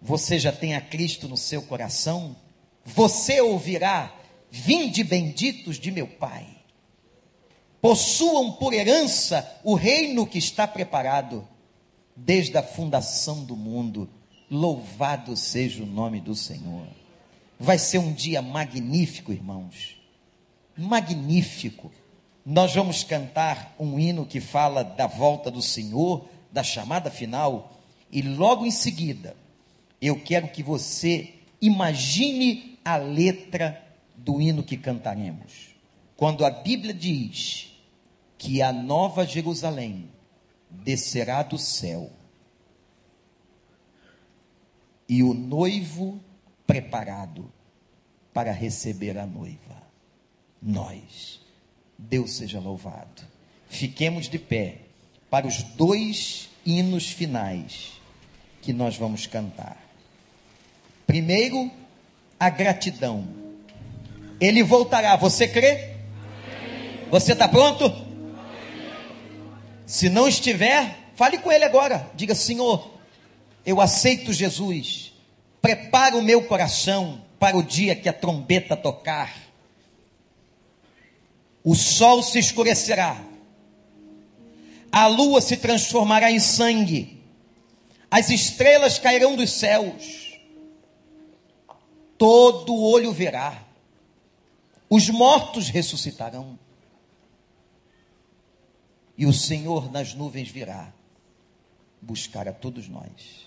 Você 0.00 0.38
já 0.38 0.52
tem 0.52 0.74
a 0.74 0.80
Cristo 0.80 1.28
no 1.28 1.36
seu 1.36 1.62
coração? 1.62 2.36
Você 2.84 3.40
ouvirá: 3.40 4.14
Vinde 4.50 5.02
benditos 5.02 5.78
de 5.78 5.90
meu 5.90 6.06
Pai 6.06 6.56
possuam 7.86 8.50
por 8.50 8.72
herança 8.72 9.60
o 9.62 9.74
reino 9.74 10.26
que 10.26 10.38
está 10.38 10.66
preparado 10.66 11.46
desde 12.16 12.58
a 12.58 12.62
fundação 12.62 13.44
do 13.44 13.54
mundo. 13.54 14.10
Louvado 14.50 15.36
seja 15.36 15.84
o 15.84 15.86
nome 15.86 16.20
do 16.20 16.34
Senhor. 16.34 16.88
Vai 17.58 17.78
ser 17.78 17.98
um 17.98 18.12
dia 18.12 18.42
magnífico, 18.42 19.32
irmãos. 19.32 19.96
Magnífico. 20.76 21.90
Nós 22.44 22.74
vamos 22.74 23.02
cantar 23.02 23.74
um 23.78 23.98
hino 23.98 24.26
que 24.26 24.40
fala 24.40 24.84
da 24.84 25.06
volta 25.06 25.50
do 25.50 25.62
Senhor, 25.62 26.28
da 26.52 26.62
chamada 26.62 27.10
final, 27.10 27.80
e 28.10 28.22
logo 28.22 28.64
em 28.64 28.70
seguida, 28.70 29.36
eu 30.00 30.20
quero 30.20 30.48
que 30.48 30.62
você 30.62 31.34
imagine 31.60 32.78
a 32.84 32.96
letra 32.96 33.82
do 34.16 34.40
hino 34.40 34.62
que 34.62 34.76
cantaremos. 34.76 35.74
Quando 36.16 36.44
a 36.44 36.50
Bíblia 36.50 36.94
diz 36.94 37.72
que 38.38 38.62
a 38.62 38.72
nova 38.72 39.26
Jerusalém 39.26 40.08
descerá 40.70 41.42
do 41.42 41.58
céu 41.58 42.10
e 45.08 45.22
o 45.22 45.34
noivo 45.34 46.20
preparado 46.66 47.52
para 48.32 48.52
receber 48.52 49.16
a 49.18 49.26
noiva. 49.26 49.82
Nós. 50.60 51.40
Deus 51.98 52.32
seja 52.32 52.60
louvado. 52.60 53.22
Fiquemos 53.68 54.28
de 54.28 54.38
pé 54.38 54.78
para 55.30 55.46
os 55.46 55.62
dois 55.62 56.50
hinos 56.64 57.08
finais 57.08 57.92
que 58.60 58.72
nós 58.72 58.96
vamos 58.96 59.26
cantar. 59.26 59.76
Primeiro, 61.06 61.70
a 62.38 62.50
gratidão. 62.50 63.26
Ele 64.40 64.62
voltará. 64.62 65.16
Você 65.16 65.48
crê? 65.48 65.96
Você 67.10 67.32
está 67.32 67.48
pronto? 67.48 67.90
Se 69.86 70.08
não 70.08 70.26
estiver, 70.26 70.98
fale 71.14 71.38
com 71.38 71.50
ele 71.50 71.64
agora. 71.64 72.10
Diga: 72.14 72.34
Senhor, 72.34 72.92
eu 73.64 73.80
aceito 73.80 74.32
Jesus. 74.32 75.12
Prepara 75.66 76.16
o 76.16 76.22
meu 76.22 76.44
coração 76.44 77.20
para 77.40 77.56
o 77.56 77.62
dia 77.62 77.96
que 77.96 78.08
a 78.08 78.12
trombeta 78.12 78.76
tocar. 78.76 79.36
O 81.64 81.74
sol 81.74 82.22
se 82.22 82.38
escurecerá. 82.38 83.20
A 84.92 85.08
lua 85.08 85.40
se 85.40 85.56
transformará 85.56 86.30
em 86.30 86.38
sangue. 86.38 87.20
As 88.08 88.30
estrelas 88.30 89.00
cairão 89.00 89.34
dos 89.34 89.50
céus. 89.50 90.38
Todo 92.16 92.80
olho 92.80 93.12
verá. 93.12 93.60
Os 94.88 95.10
mortos 95.10 95.68
ressuscitarão 95.68 96.56
e 99.18 99.26
o 99.26 99.32
Senhor 99.32 99.90
nas 99.90 100.14
nuvens 100.14 100.48
virá 100.48 100.92
buscar 102.00 102.46
a 102.46 102.52
todos 102.52 102.86
nós. 102.86 103.45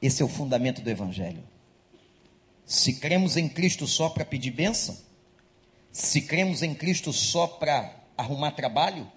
Esse 0.00 0.22
é 0.22 0.24
o 0.24 0.28
fundamento 0.28 0.80
do 0.80 0.90
Evangelho. 0.90 1.42
Se 2.64 2.94
cremos 2.94 3.36
em 3.36 3.48
Cristo 3.48 3.86
só 3.86 4.08
para 4.08 4.24
pedir 4.24 4.50
bênção, 4.50 4.96
se 5.92 6.22
cremos 6.22 6.62
em 6.62 6.74
Cristo 6.74 7.12
só 7.12 7.46
para 7.46 7.94
arrumar 8.16 8.52
trabalho, 8.52 9.10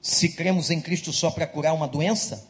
se 0.00 0.30
cremos 0.30 0.70
em 0.70 0.80
Cristo 0.80 1.12
só 1.12 1.30
para 1.30 1.46
curar 1.46 1.74
uma 1.74 1.88
doença, 1.88 2.48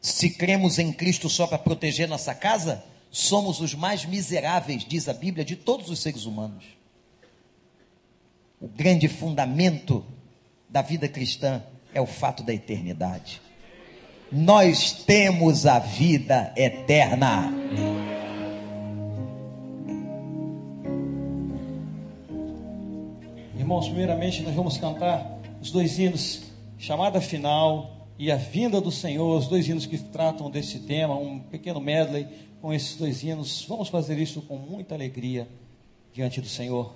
se 0.00 0.30
cremos 0.30 0.78
em 0.78 0.92
Cristo 0.92 1.28
só 1.28 1.46
para 1.46 1.58
proteger 1.58 2.08
nossa 2.08 2.34
casa, 2.34 2.84
somos 3.10 3.60
os 3.60 3.74
mais 3.74 4.04
miseráveis, 4.04 4.84
diz 4.84 5.08
a 5.08 5.12
Bíblia, 5.12 5.44
de 5.44 5.54
todos 5.54 5.88
os 5.88 6.00
seres 6.00 6.24
humanos. 6.24 6.64
O 8.60 8.66
grande 8.66 9.08
fundamento 9.08 10.04
da 10.68 10.82
vida 10.82 11.08
cristã 11.08 11.62
é 11.94 12.00
o 12.00 12.06
fato 12.06 12.42
da 12.42 12.52
eternidade 12.52 13.40
nós 14.32 14.92
temos 14.92 15.66
a 15.66 15.78
vida 15.78 16.52
eterna. 16.56 17.52
Irmãos, 23.58 23.88
primeiramente 23.88 24.42
nós 24.42 24.54
vamos 24.54 24.78
cantar 24.78 25.38
os 25.60 25.70
dois 25.70 25.98
hinos, 25.98 26.44
chamada 26.78 27.20
final 27.20 28.08
e 28.18 28.30
a 28.32 28.36
vinda 28.36 28.80
do 28.80 28.90
Senhor, 28.90 29.36
os 29.36 29.48
dois 29.48 29.68
hinos 29.68 29.84
que 29.84 29.98
tratam 29.98 30.50
desse 30.50 30.78
tema, 30.80 31.14
um 31.14 31.38
pequeno 31.38 31.80
medley 31.80 32.26
com 32.62 32.72
esses 32.72 32.96
dois 32.96 33.22
hinos. 33.22 33.66
Vamos 33.68 33.88
fazer 33.88 34.18
isso 34.18 34.40
com 34.42 34.56
muita 34.56 34.94
alegria 34.94 35.46
diante 36.14 36.40
do 36.40 36.48
Senhor. 36.48 36.92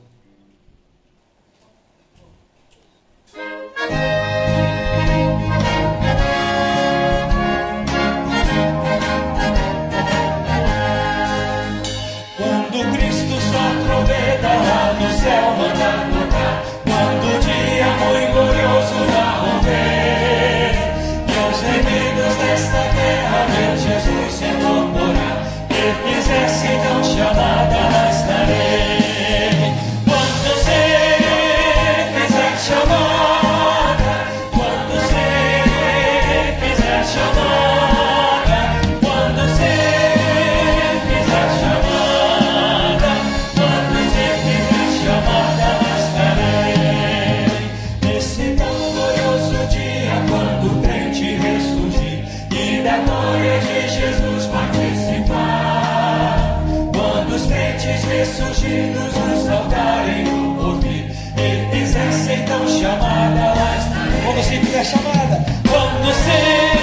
é 64.76 64.84
chamada. 64.84 65.44
Quando 65.68 66.12
ser 66.12 66.75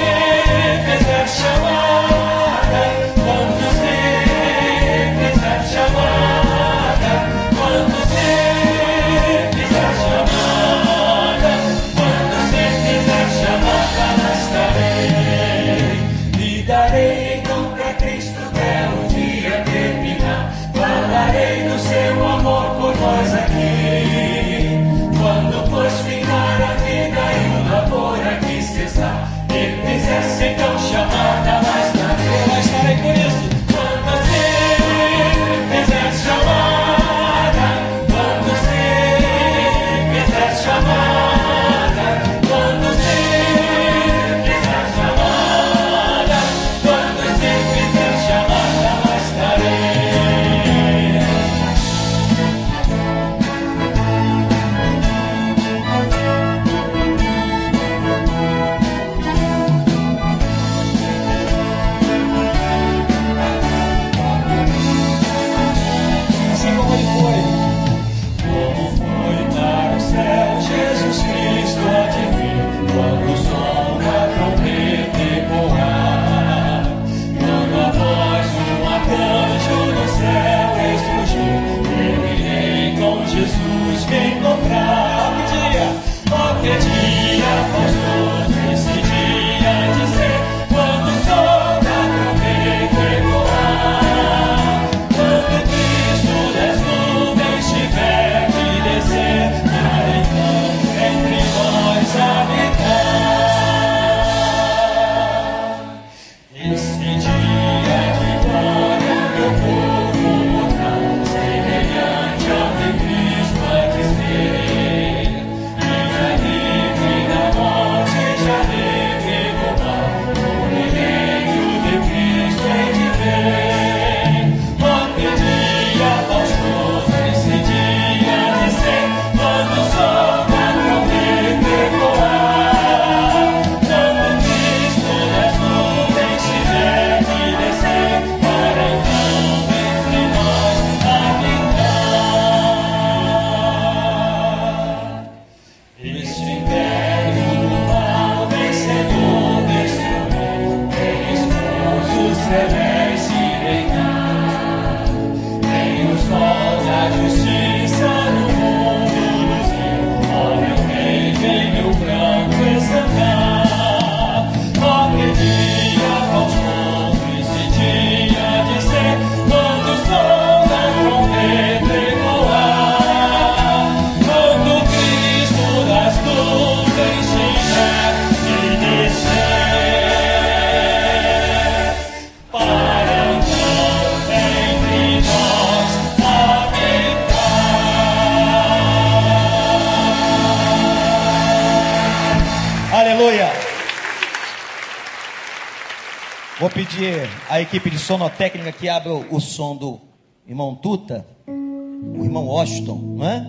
à 197.50 197.60
equipe 197.60 197.90
de 197.90 197.98
sonotécnica 197.98 198.72
que 198.72 198.88
abra 198.88 199.14
o 199.14 199.40
som 199.40 199.76
do 199.76 200.00
irmão 200.48 200.76
Tuta, 200.76 201.26
o 201.48 202.24
irmão 202.24 202.46
Washington, 202.48 202.98
não 203.18 203.28
é? 203.28 203.48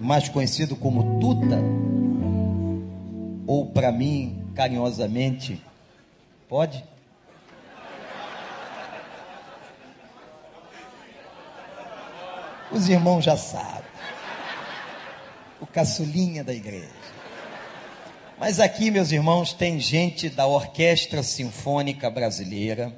Mais 0.00 0.28
conhecido 0.28 0.74
como 0.74 1.20
Tuta, 1.20 1.58
ou 3.46 3.66
para 3.66 3.92
mim, 3.92 4.42
carinhosamente, 4.54 5.62
pode? 6.48 6.82
Os 12.72 12.88
irmãos 12.88 13.22
já 13.24 13.36
sabem. 13.36 13.84
O 15.60 15.66
caçulinha 15.66 16.42
da 16.42 16.52
igreja. 16.52 16.88
Mas 18.36 18.58
aqui, 18.58 18.90
meus 18.90 19.12
irmãos, 19.12 19.52
tem 19.52 19.78
gente 19.78 20.28
da 20.28 20.44
Orquestra 20.44 21.22
Sinfônica 21.22 22.10
Brasileira, 22.10 22.92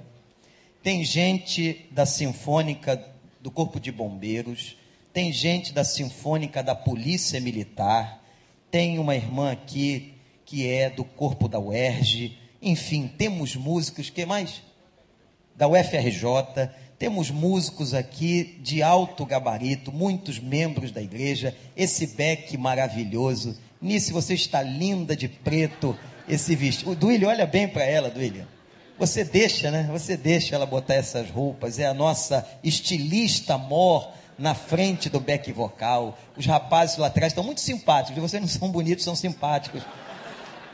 tem 0.83 1.05
gente 1.05 1.87
da 1.91 2.07
Sinfônica 2.07 3.05
do 3.39 3.51
Corpo 3.51 3.79
de 3.79 3.93
Bombeiros, 3.93 4.79
tem 5.13 5.31
gente 5.31 5.75
da 5.75 5.85
Sinfônica 5.85 6.63
da 6.63 6.75
Polícia 6.75 7.39
Militar, 7.39 8.25
tem 8.71 8.99
uma 8.99 9.15
irmã 9.15 9.53
aqui 9.53 10.15
que 10.47 10.67
é 10.67 10.89
do 10.89 11.05
Corpo 11.05 11.49
da 11.49 11.61
UERJ, 11.61 12.39
enfim, 12.63 13.07
temos 13.07 13.55
músicos, 13.55 14.09
que 14.09 14.25
mais? 14.25 14.63
Da 15.55 15.69
UFRJ, 15.69 16.71
temos 16.99 17.31
músicos 17.31 17.93
aqui 17.93 18.59
de 18.63 18.83
alto 18.83 19.27
gabarito, 19.27 19.93
muitos 19.93 20.39
membros 20.39 20.91
da 20.91 21.03
igreja, 21.03 21.55
esse 21.77 22.07
beck 22.07 22.57
maravilhoso. 22.57 23.59
Nisso 23.81 24.12
você 24.12 24.35
está 24.35 24.62
linda 24.62 25.15
de 25.16 25.28
preto, 25.28 25.97
esse 26.28 26.57
vestido. 26.57 26.90
O 26.90 26.94
Duílio, 26.94 27.28
olha 27.28 27.47
bem 27.47 27.69
para 27.69 27.85
ela, 27.85 28.11
Duílio. 28.11 28.47
Você 28.98 29.24
deixa, 29.24 29.70
né? 29.70 29.89
Você 29.93 30.16
deixa 30.16 30.55
ela 30.55 30.65
botar 30.65 30.94
essas 30.94 31.31
roupas. 31.31 31.78
É 31.78 31.86
a 31.86 31.94
nossa 31.94 32.47
estilista 32.65 33.59
mor 33.59 34.11
na 34.39 34.55
frente 34.55 35.11
do 35.11 35.20
back 35.20 35.53
vocal. 35.53 36.19
Os 36.36 36.47
rapazes 36.47 36.97
lá 36.97 37.09
atrás 37.09 37.32
estão 37.32 37.44
muito 37.44 37.61
simpáticos. 37.61 38.23
Vocês 38.23 38.40
não 38.40 38.48
são 38.48 38.70
bonitos, 38.70 39.05
são 39.05 39.15
simpáticos 39.15 39.82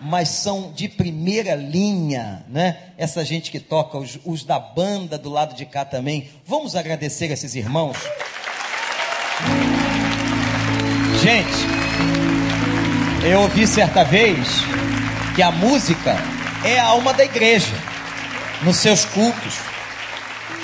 mas 0.05 0.31
são 0.31 0.73
de 0.73 0.89
primeira 0.89 1.55
linha, 1.55 2.45
né? 2.49 2.77
Essa 2.99 3.25
gente 3.25 3.51
que 3.51 3.61
toca, 3.61 3.97
os, 3.99 4.19
os 4.25 4.43
da 4.43 4.59
banda 4.59 5.17
do 5.17 5.31
lado 5.31 5.55
de 5.55 5.65
cá 5.65 5.85
também. 5.85 6.29
Vamos 6.45 6.75
agradecer 6.75 7.31
esses 7.31 7.55
irmãos. 7.55 7.97
Gente, 11.23 11.82
eu 13.25 13.43
ouvi 13.43 13.67
certa 13.67 14.03
vez 14.03 14.49
que 15.35 15.43
a 15.43 15.53
música 15.53 16.17
é 16.65 16.79
a 16.79 16.87
alma 16.87 17.13
da 17.13 17.25
igreja, 17.25 17.73
nos 18.63 18.77
seus 18.77 19.05
cultos. 19.05 19.59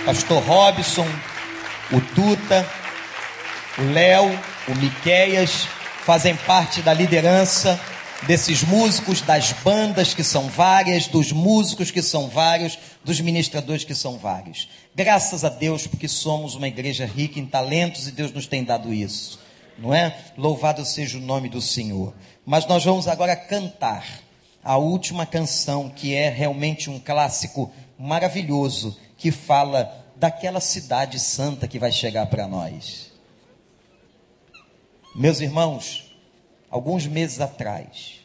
Pastor 0.05 0.43
Robson, 0.43 1.07
o 1.93 2.01
Tuta, 2.01 2.69
o 3.79 3.93
Léo, 3.93 4.27
o 4.67 4.75
Miqueias 4.75 5.69
fazem 6.05 6.35
parte 6.35 6.83
da 6.83 6.93
liderança 6.93 7.79
desses 8.27 8.65
músicos, 8.65 9.21
das 9.21 9.53
bandas 9.53 10.13
que 10.13 10.25
são 10.25 10.49
várias, 10.49 11.07
dos 11.07 11.31
músicos 11.31 11.93
que 11.93 12.03
são 12.03 12.29
vários, 12.29 12.77
dos 13.05 13.21
ministradores 13.21 13.85
que 13.85 13.95
são 13.95 14.19
vários. 14.19 14.69
Graças 14.97 15.45
a 15.45 15.49
Deus, 15.49 15.87
porque 15.87 16.09
somos 16.09 16.57
uma 16.57 16.67
igreja 16.67 17.07
rica 17.07 17.39
em 17.39 17.47
talentos 17.47 18.09
e 18.09 18.11
Deus 18.11 18.33
nos 18.33 18.49
tem 18.49 18.65
dado 18.65 18.93
isso, 18.93 19.39
não 19.79 19.95
é? 19.95 20.17
Louvado 20.37 20.85
seja 20.85 21.19
o 21.19 21.21
nome 21.21 21.49
do 21.49 21.61
Senhor. 21.61 22.13
Mas 22.51 22.65
nós 22.65 22.83
vamos 22.83 23.07
agora 23.07 23.37
cantar 23.37 24.23
a 24.65 24.79
última 24.79 25.27
canção, 25.27 25.91
que 25.91 26.15
é 26.15 26.31
realmente 26.31 26.89
um 26.89 26.99
clássico 26.99 27.71
maravilhoso, 27.99 28.99
que 29.19 29.31
fala 29.31 30.03
daquela 30.17 30.59
cidade 30.59 31.21
santa 31.21 31.69
que 31.69 31.79
vai 31.79 31.93
chegar 31.93 32.25
para 32.25 32.49
nós. 32.49 33.13
Meus 35.15 35.43
irmãos, 35.43 36.17
alguns 36.71 37.07
meses 37.07 37.39
atrás, 37.39 38.21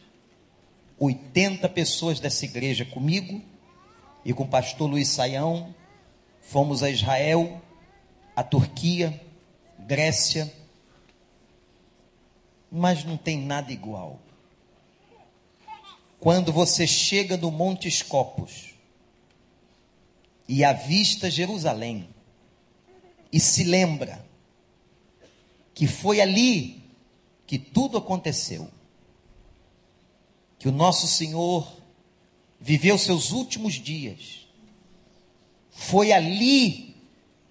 80 0.98 1.68
pessoas 1.68 2.18
dessa 2.18 2.46
igreja 2.46 2.86
comigo 2.86 3.42
e 4.24 4.32
com 4.32 4.44
o 4.44 4.48
pastor 4.48 4.88
Luiz 4.88 5.08
Saião, 5.08 5.74
fomos 6.40 6.82
a 6.82 6.88
Israel, 6.88 7.60
a 8.34 8.42
Turquia, 8.42 9.20
Grécia, 9.80 10.50
mas 12.76 13.04
não 13.04 13.16
tem 13.16 13.38
nada 13.38 13.72
igual. 13.72 14.20
Quando 16.18 16.52
você 16.52 16.88
chega 16.88 17.36
no 17.36 17.48
Monte 17.52 17.86
Escopos 17.86 18.74
e 20.48 20.64
avista 20.64 21.30
Jerusalém 21.30 22.08
e 23.32 23.38
se 23.38 23.62
lembra 23.62 24.26
que 25.72 25.86
foi 25.86 26.20
ali 26.20 26.82
que 27.46 27.58
tudo 27.58 27.96
aconteceu. 27.96 28.68
Que 30.58 30.66
o 30.66 30.72
nosso 30.72 31.06
Senhor 31.06 31.80
viveu 32.58 32.98
seus 32.98 33.30
últimos 33.30 33.74
dias. 33.74 34.48
Foi 35.70 36.10
ali, 36.10 36.96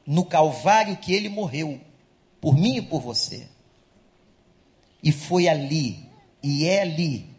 no 0.05 0.25
Calvário, 0.25 0.97
que 0.97 1.13
ele 1.13 1.29
morreu, 1.29 1.79
por 2.41 2.57
mim 2.57 2.77
e 2.77 2.81
por 2.81 2.99
você. 2.99 3.52
E 5.03 5.11
foi 5.11 5.49
ali, 5.49 6.09
e 6.41 6.65
é 6.65 6.81
ali, 6.81 7.29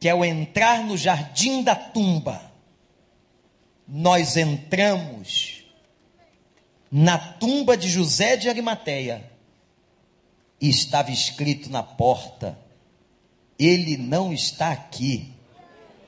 que 0.00 0.08
ao 0.08 0.24
entrar 0.24 0.82
no 0.84 0.96
jardim 0.96 1.62
da 1.62 1.76
tumba, 1.76 2.52
nós 3.86 4.36
entramos 4.36 5.64
na 6.90 7.16
tumba 7.16 7.76
de 7.76 7.88
José 7.88 8.36
de 8.36 8.48
Arimateia 8.48 9.30
e 10.60 10.68
estava 10.68 11.10
escrito 11.10 11.70
na 11.70 11.82
porta: 11.82 12.58
Ele 13.58 13.96
não 13.96 14.32
está 14.32 14.72
aqui, 14.72 15.32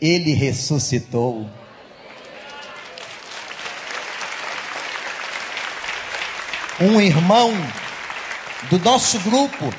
ele 0.00 0.32
ressuscitou. 0.32 1.48
Um 6.80 7.00
irmão 7.00 7.52
do 8.68 8.78
nosso 8.78 9.18
grupo, 9.20 9.72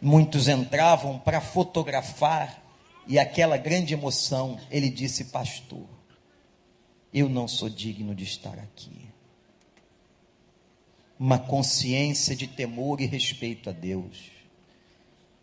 muitos 0.00 0.48
entravam 0.48 1.18
para 1.18 1.40
fotografar 1.40 2.62
e 3.06 3.18
aquela 3.18 3.56
grande 3.56 3.94
emoção, 3.94 4.58
ele 4.70 4.90
disse: 4.90 5.26
Pastor, 5.26 5.86
eu 7.12 7.28
não 7.28 7.48
sou 7.48 7.68
digno 7.68 8.14
de 8.14 8.24
estar 8.24 8.54
aqui 8.58 9.08
uma 11.18 11.38
consciência 11.38 12.36
de 12.36 12.46
temor 12.46 13.00
e 13.00 13.06
respeito 13.06 13.68
a 13.68 13.72
Deus. 13.72 14.30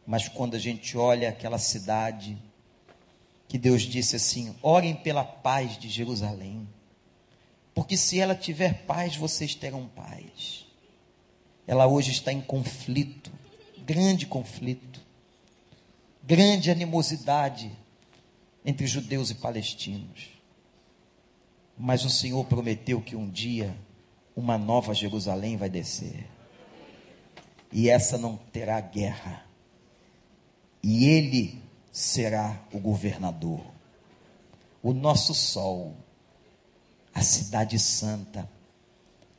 Mas 0.07 0.30
quando 0.30 0.56
a 0.56 0.60
gente 0.60 0.98
olha 0.98 1.30
aquela 1.30 1.57
cidade, 1.57 2.38
que 3.48 3.57
Deus 3.57 3.82
disse 3.82 4.15
assim: 4.15 4.56
orem 4.61 4.95
pela 4.95 5.23
paz 5.23 5.77
de 5.77 5.90
Jerusalém, 5.90 6.68
porque 7.73 7.98
se 7.98 8.19
ela 8.19 8.36
tiver 8.36 8.86
paz, 8.86 9.18
vocês 9.18 9.53
terão 9.53 9.88
paz. 9.88 10.65
Ela 11.68 11.88
hoje 11.88 12.11
está 12.11 12.32
em 12.32 12.41
conflito, 12.41 13.32
grande 13.86 14.26
conflito, 14.26 14.99
grande 16.24 16.72
animosidade 16.72 17.72
entre 18.66 18.88
judeus 18.88 19.30
e 19.30 19.36
palestinos. 19.36 20.30
Mas 21.78 22.03
o 22.03 22.10
Senhor 22.10 22.44
prometeu 22.45 23.02
que 23.02 23.16
um 23.16 23.30
dia 23.30 23.78
uma 24.36 24.57
nova 24.57 24.94
Jerusalém 24.94 25.56
vai 25.56 25.70
descer. 25.70 26.28
E 27.72 27.90
essa 27.90 28.18
não 28.18 28.38
terá 28.52 28.80
guerra. 28.82 29.45
E 30.82 31.06
ele 31.06 31.62
será 31.91 32.60
o 32.72 32.80
governador. 32.80 33.62
O 34.82 34.94
nosso 34.94 35.34
sol, 35.34 35.95
a 37.14 37.22
cidade 37.22 37.80
santa, 37.80 38.49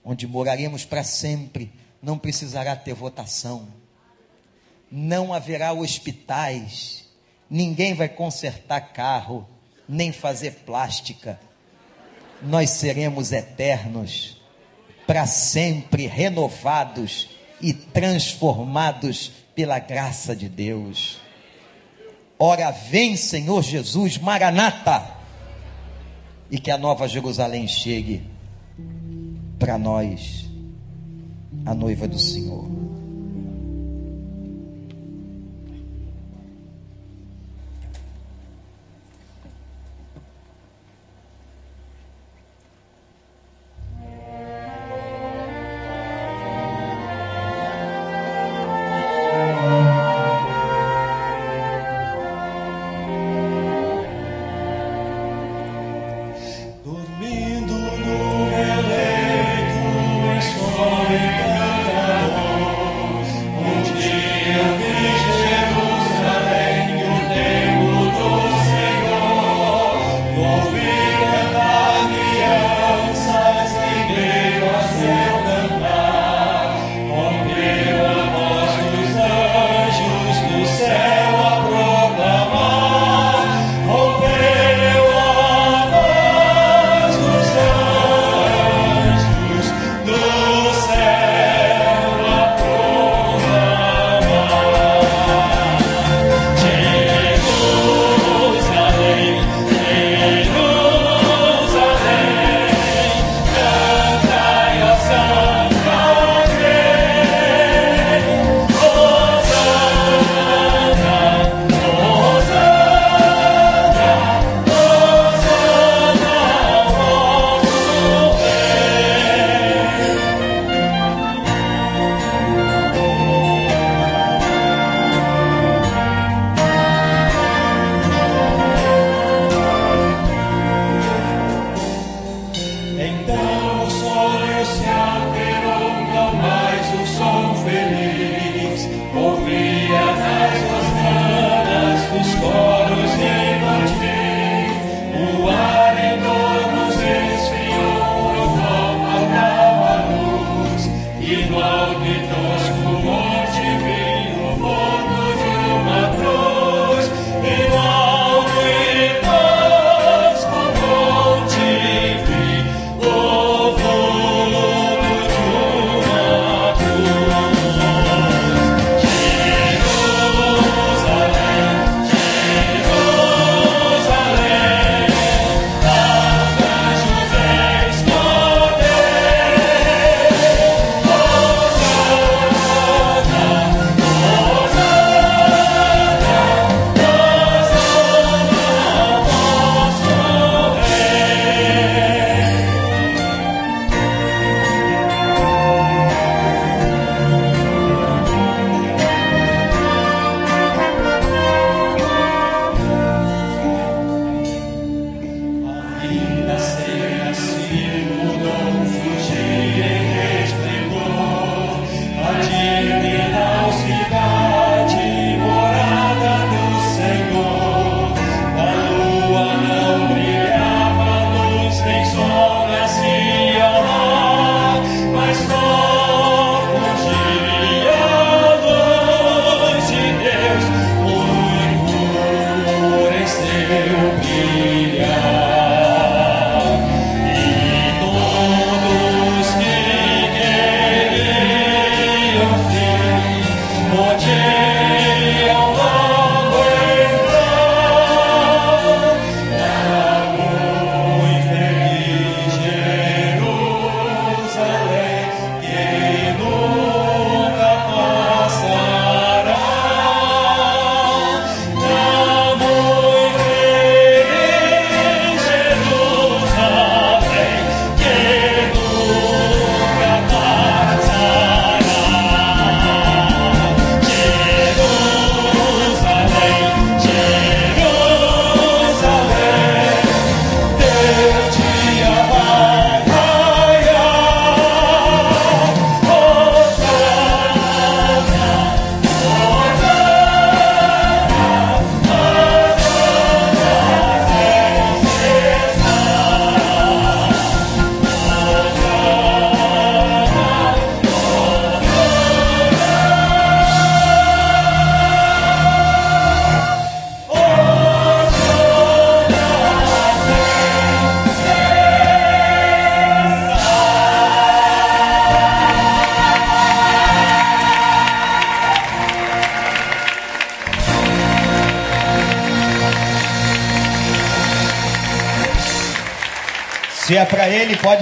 onde 0.04 0.26
moraremos 0.26 0.84
para 0.84 1.04
sempre, 1.04 1.72
não 2.00 2.18
precisará 2.18 2.74
ter 2.76 2.94
votação. 2.94 3.68
Não 4.90 5.32
haverá 5.32 5.72
hospitais, 5.72 7.04
ninguém 7.50 7.94
vai 7.94 8.08
consertar 8.08 8.80
carro, 8.92 9.46
nem 9.88 10.12
fazer 10.12 10.62
plástica. 10.66 11.40
Nós 12.42 12.70
seremos 12.70 13.32
eternos 13.32 14.40
para 15.06 15.26
sempre 15.26 16.06
renovados 16.06 17.28
e 17.60 17.72
transformados 17.72 19.32
pela 19.54 19.78
graça 19.78 20.34
de 20.34 20.48
Deus. 20.48 21.18
Ora, 22.38 22.70
vem, 22.70 23.16
Senhor 23.16 23.62
Jesus, 23.62 24.18
Maranata, 24.18 25.14
e 26.50 26.58
que 26.58 26.70
a 26.70 26.76
nova 26.76 27.08
Jerusalém 27.08 27.66
chegue 27.66 28.22
para 29.58 29.78
nós, 29.78 30.46
a 31.64 31.74
noiva 31.74 32.06
do 32.06 32.18
Senhor. 32.18 32.85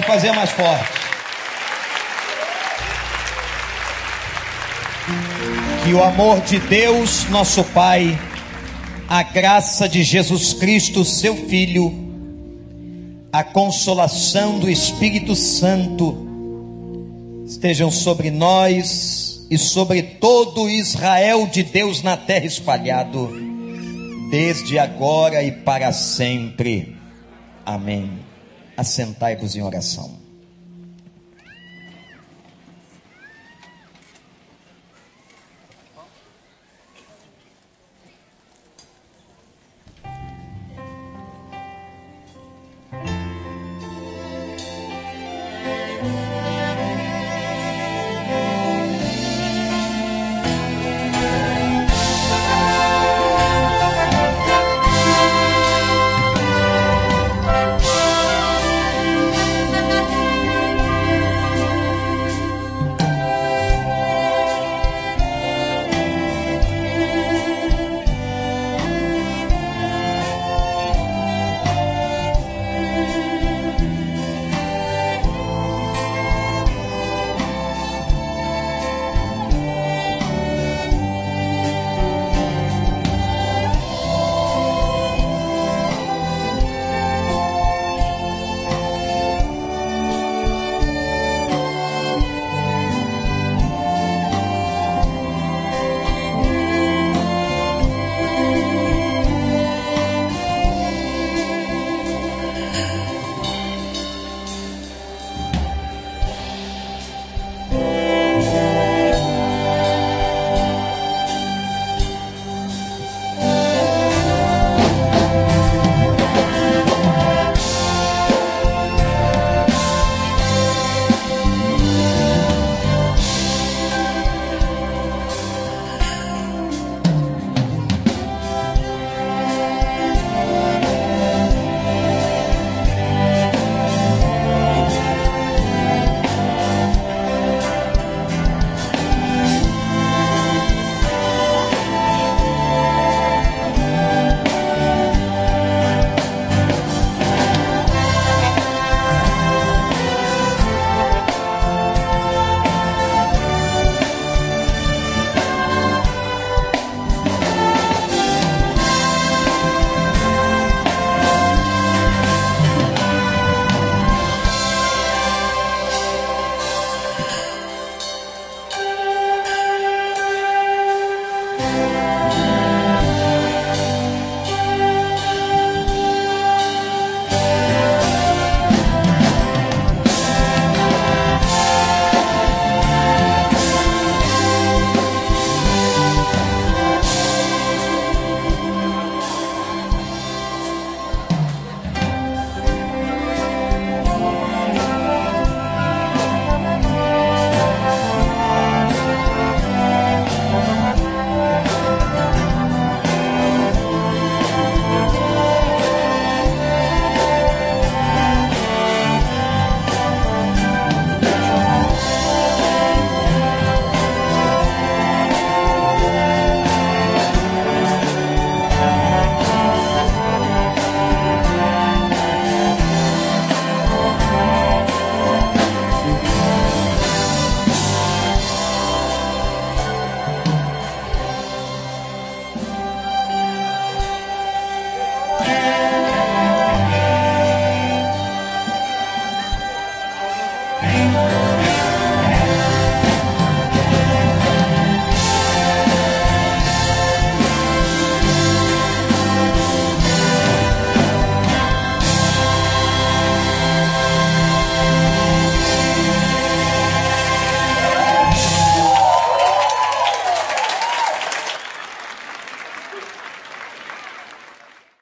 Fazer 0.05 0.33
mais 0.33 0.51
forte. 0.51 1.05
Que 5.85 5.93
o 5.93 6.03
amor 6.03 6.41
de 6.41 6.59
Deus, 6.59 7.29
nosso 7.29 7.63
Pai, 7.65 8.19
a 9.09 9.23
graça 9.23 9.89
de 9.89 10.03
Jesus 10.03 10.55
Cristo, 10.55 11.05
seu 11.05 11.37
Filho, 11.37 11.93
a 13.33 13.45
consolação 13.45 14.59
do 14.59 14.71
Espírito 14.71 15.35
Santo, 15.35 16.17
estejam 17.47 17.91
sobre 17.91 18.31
nós 18.31 19.47
e 19.51 19.59
sobre 19.59 20.03
todo 20.03 20.71
Israel 20.71 21.47
de 21.47 21.63
Deus 21.63 22.03
na 22.03 22.17
terra 22.17 22.47
espalhado, 22.47 23.31
desde 24.31 24.79
agora 24.79 25.43
e 25.43 25.53
para 25.53 25.93
sempre. 25.93 26.97
Amém. 27.67 28.24
Assentai-vos 28.77 29.55
em 29.57 29.63
oração. 29.63 30.24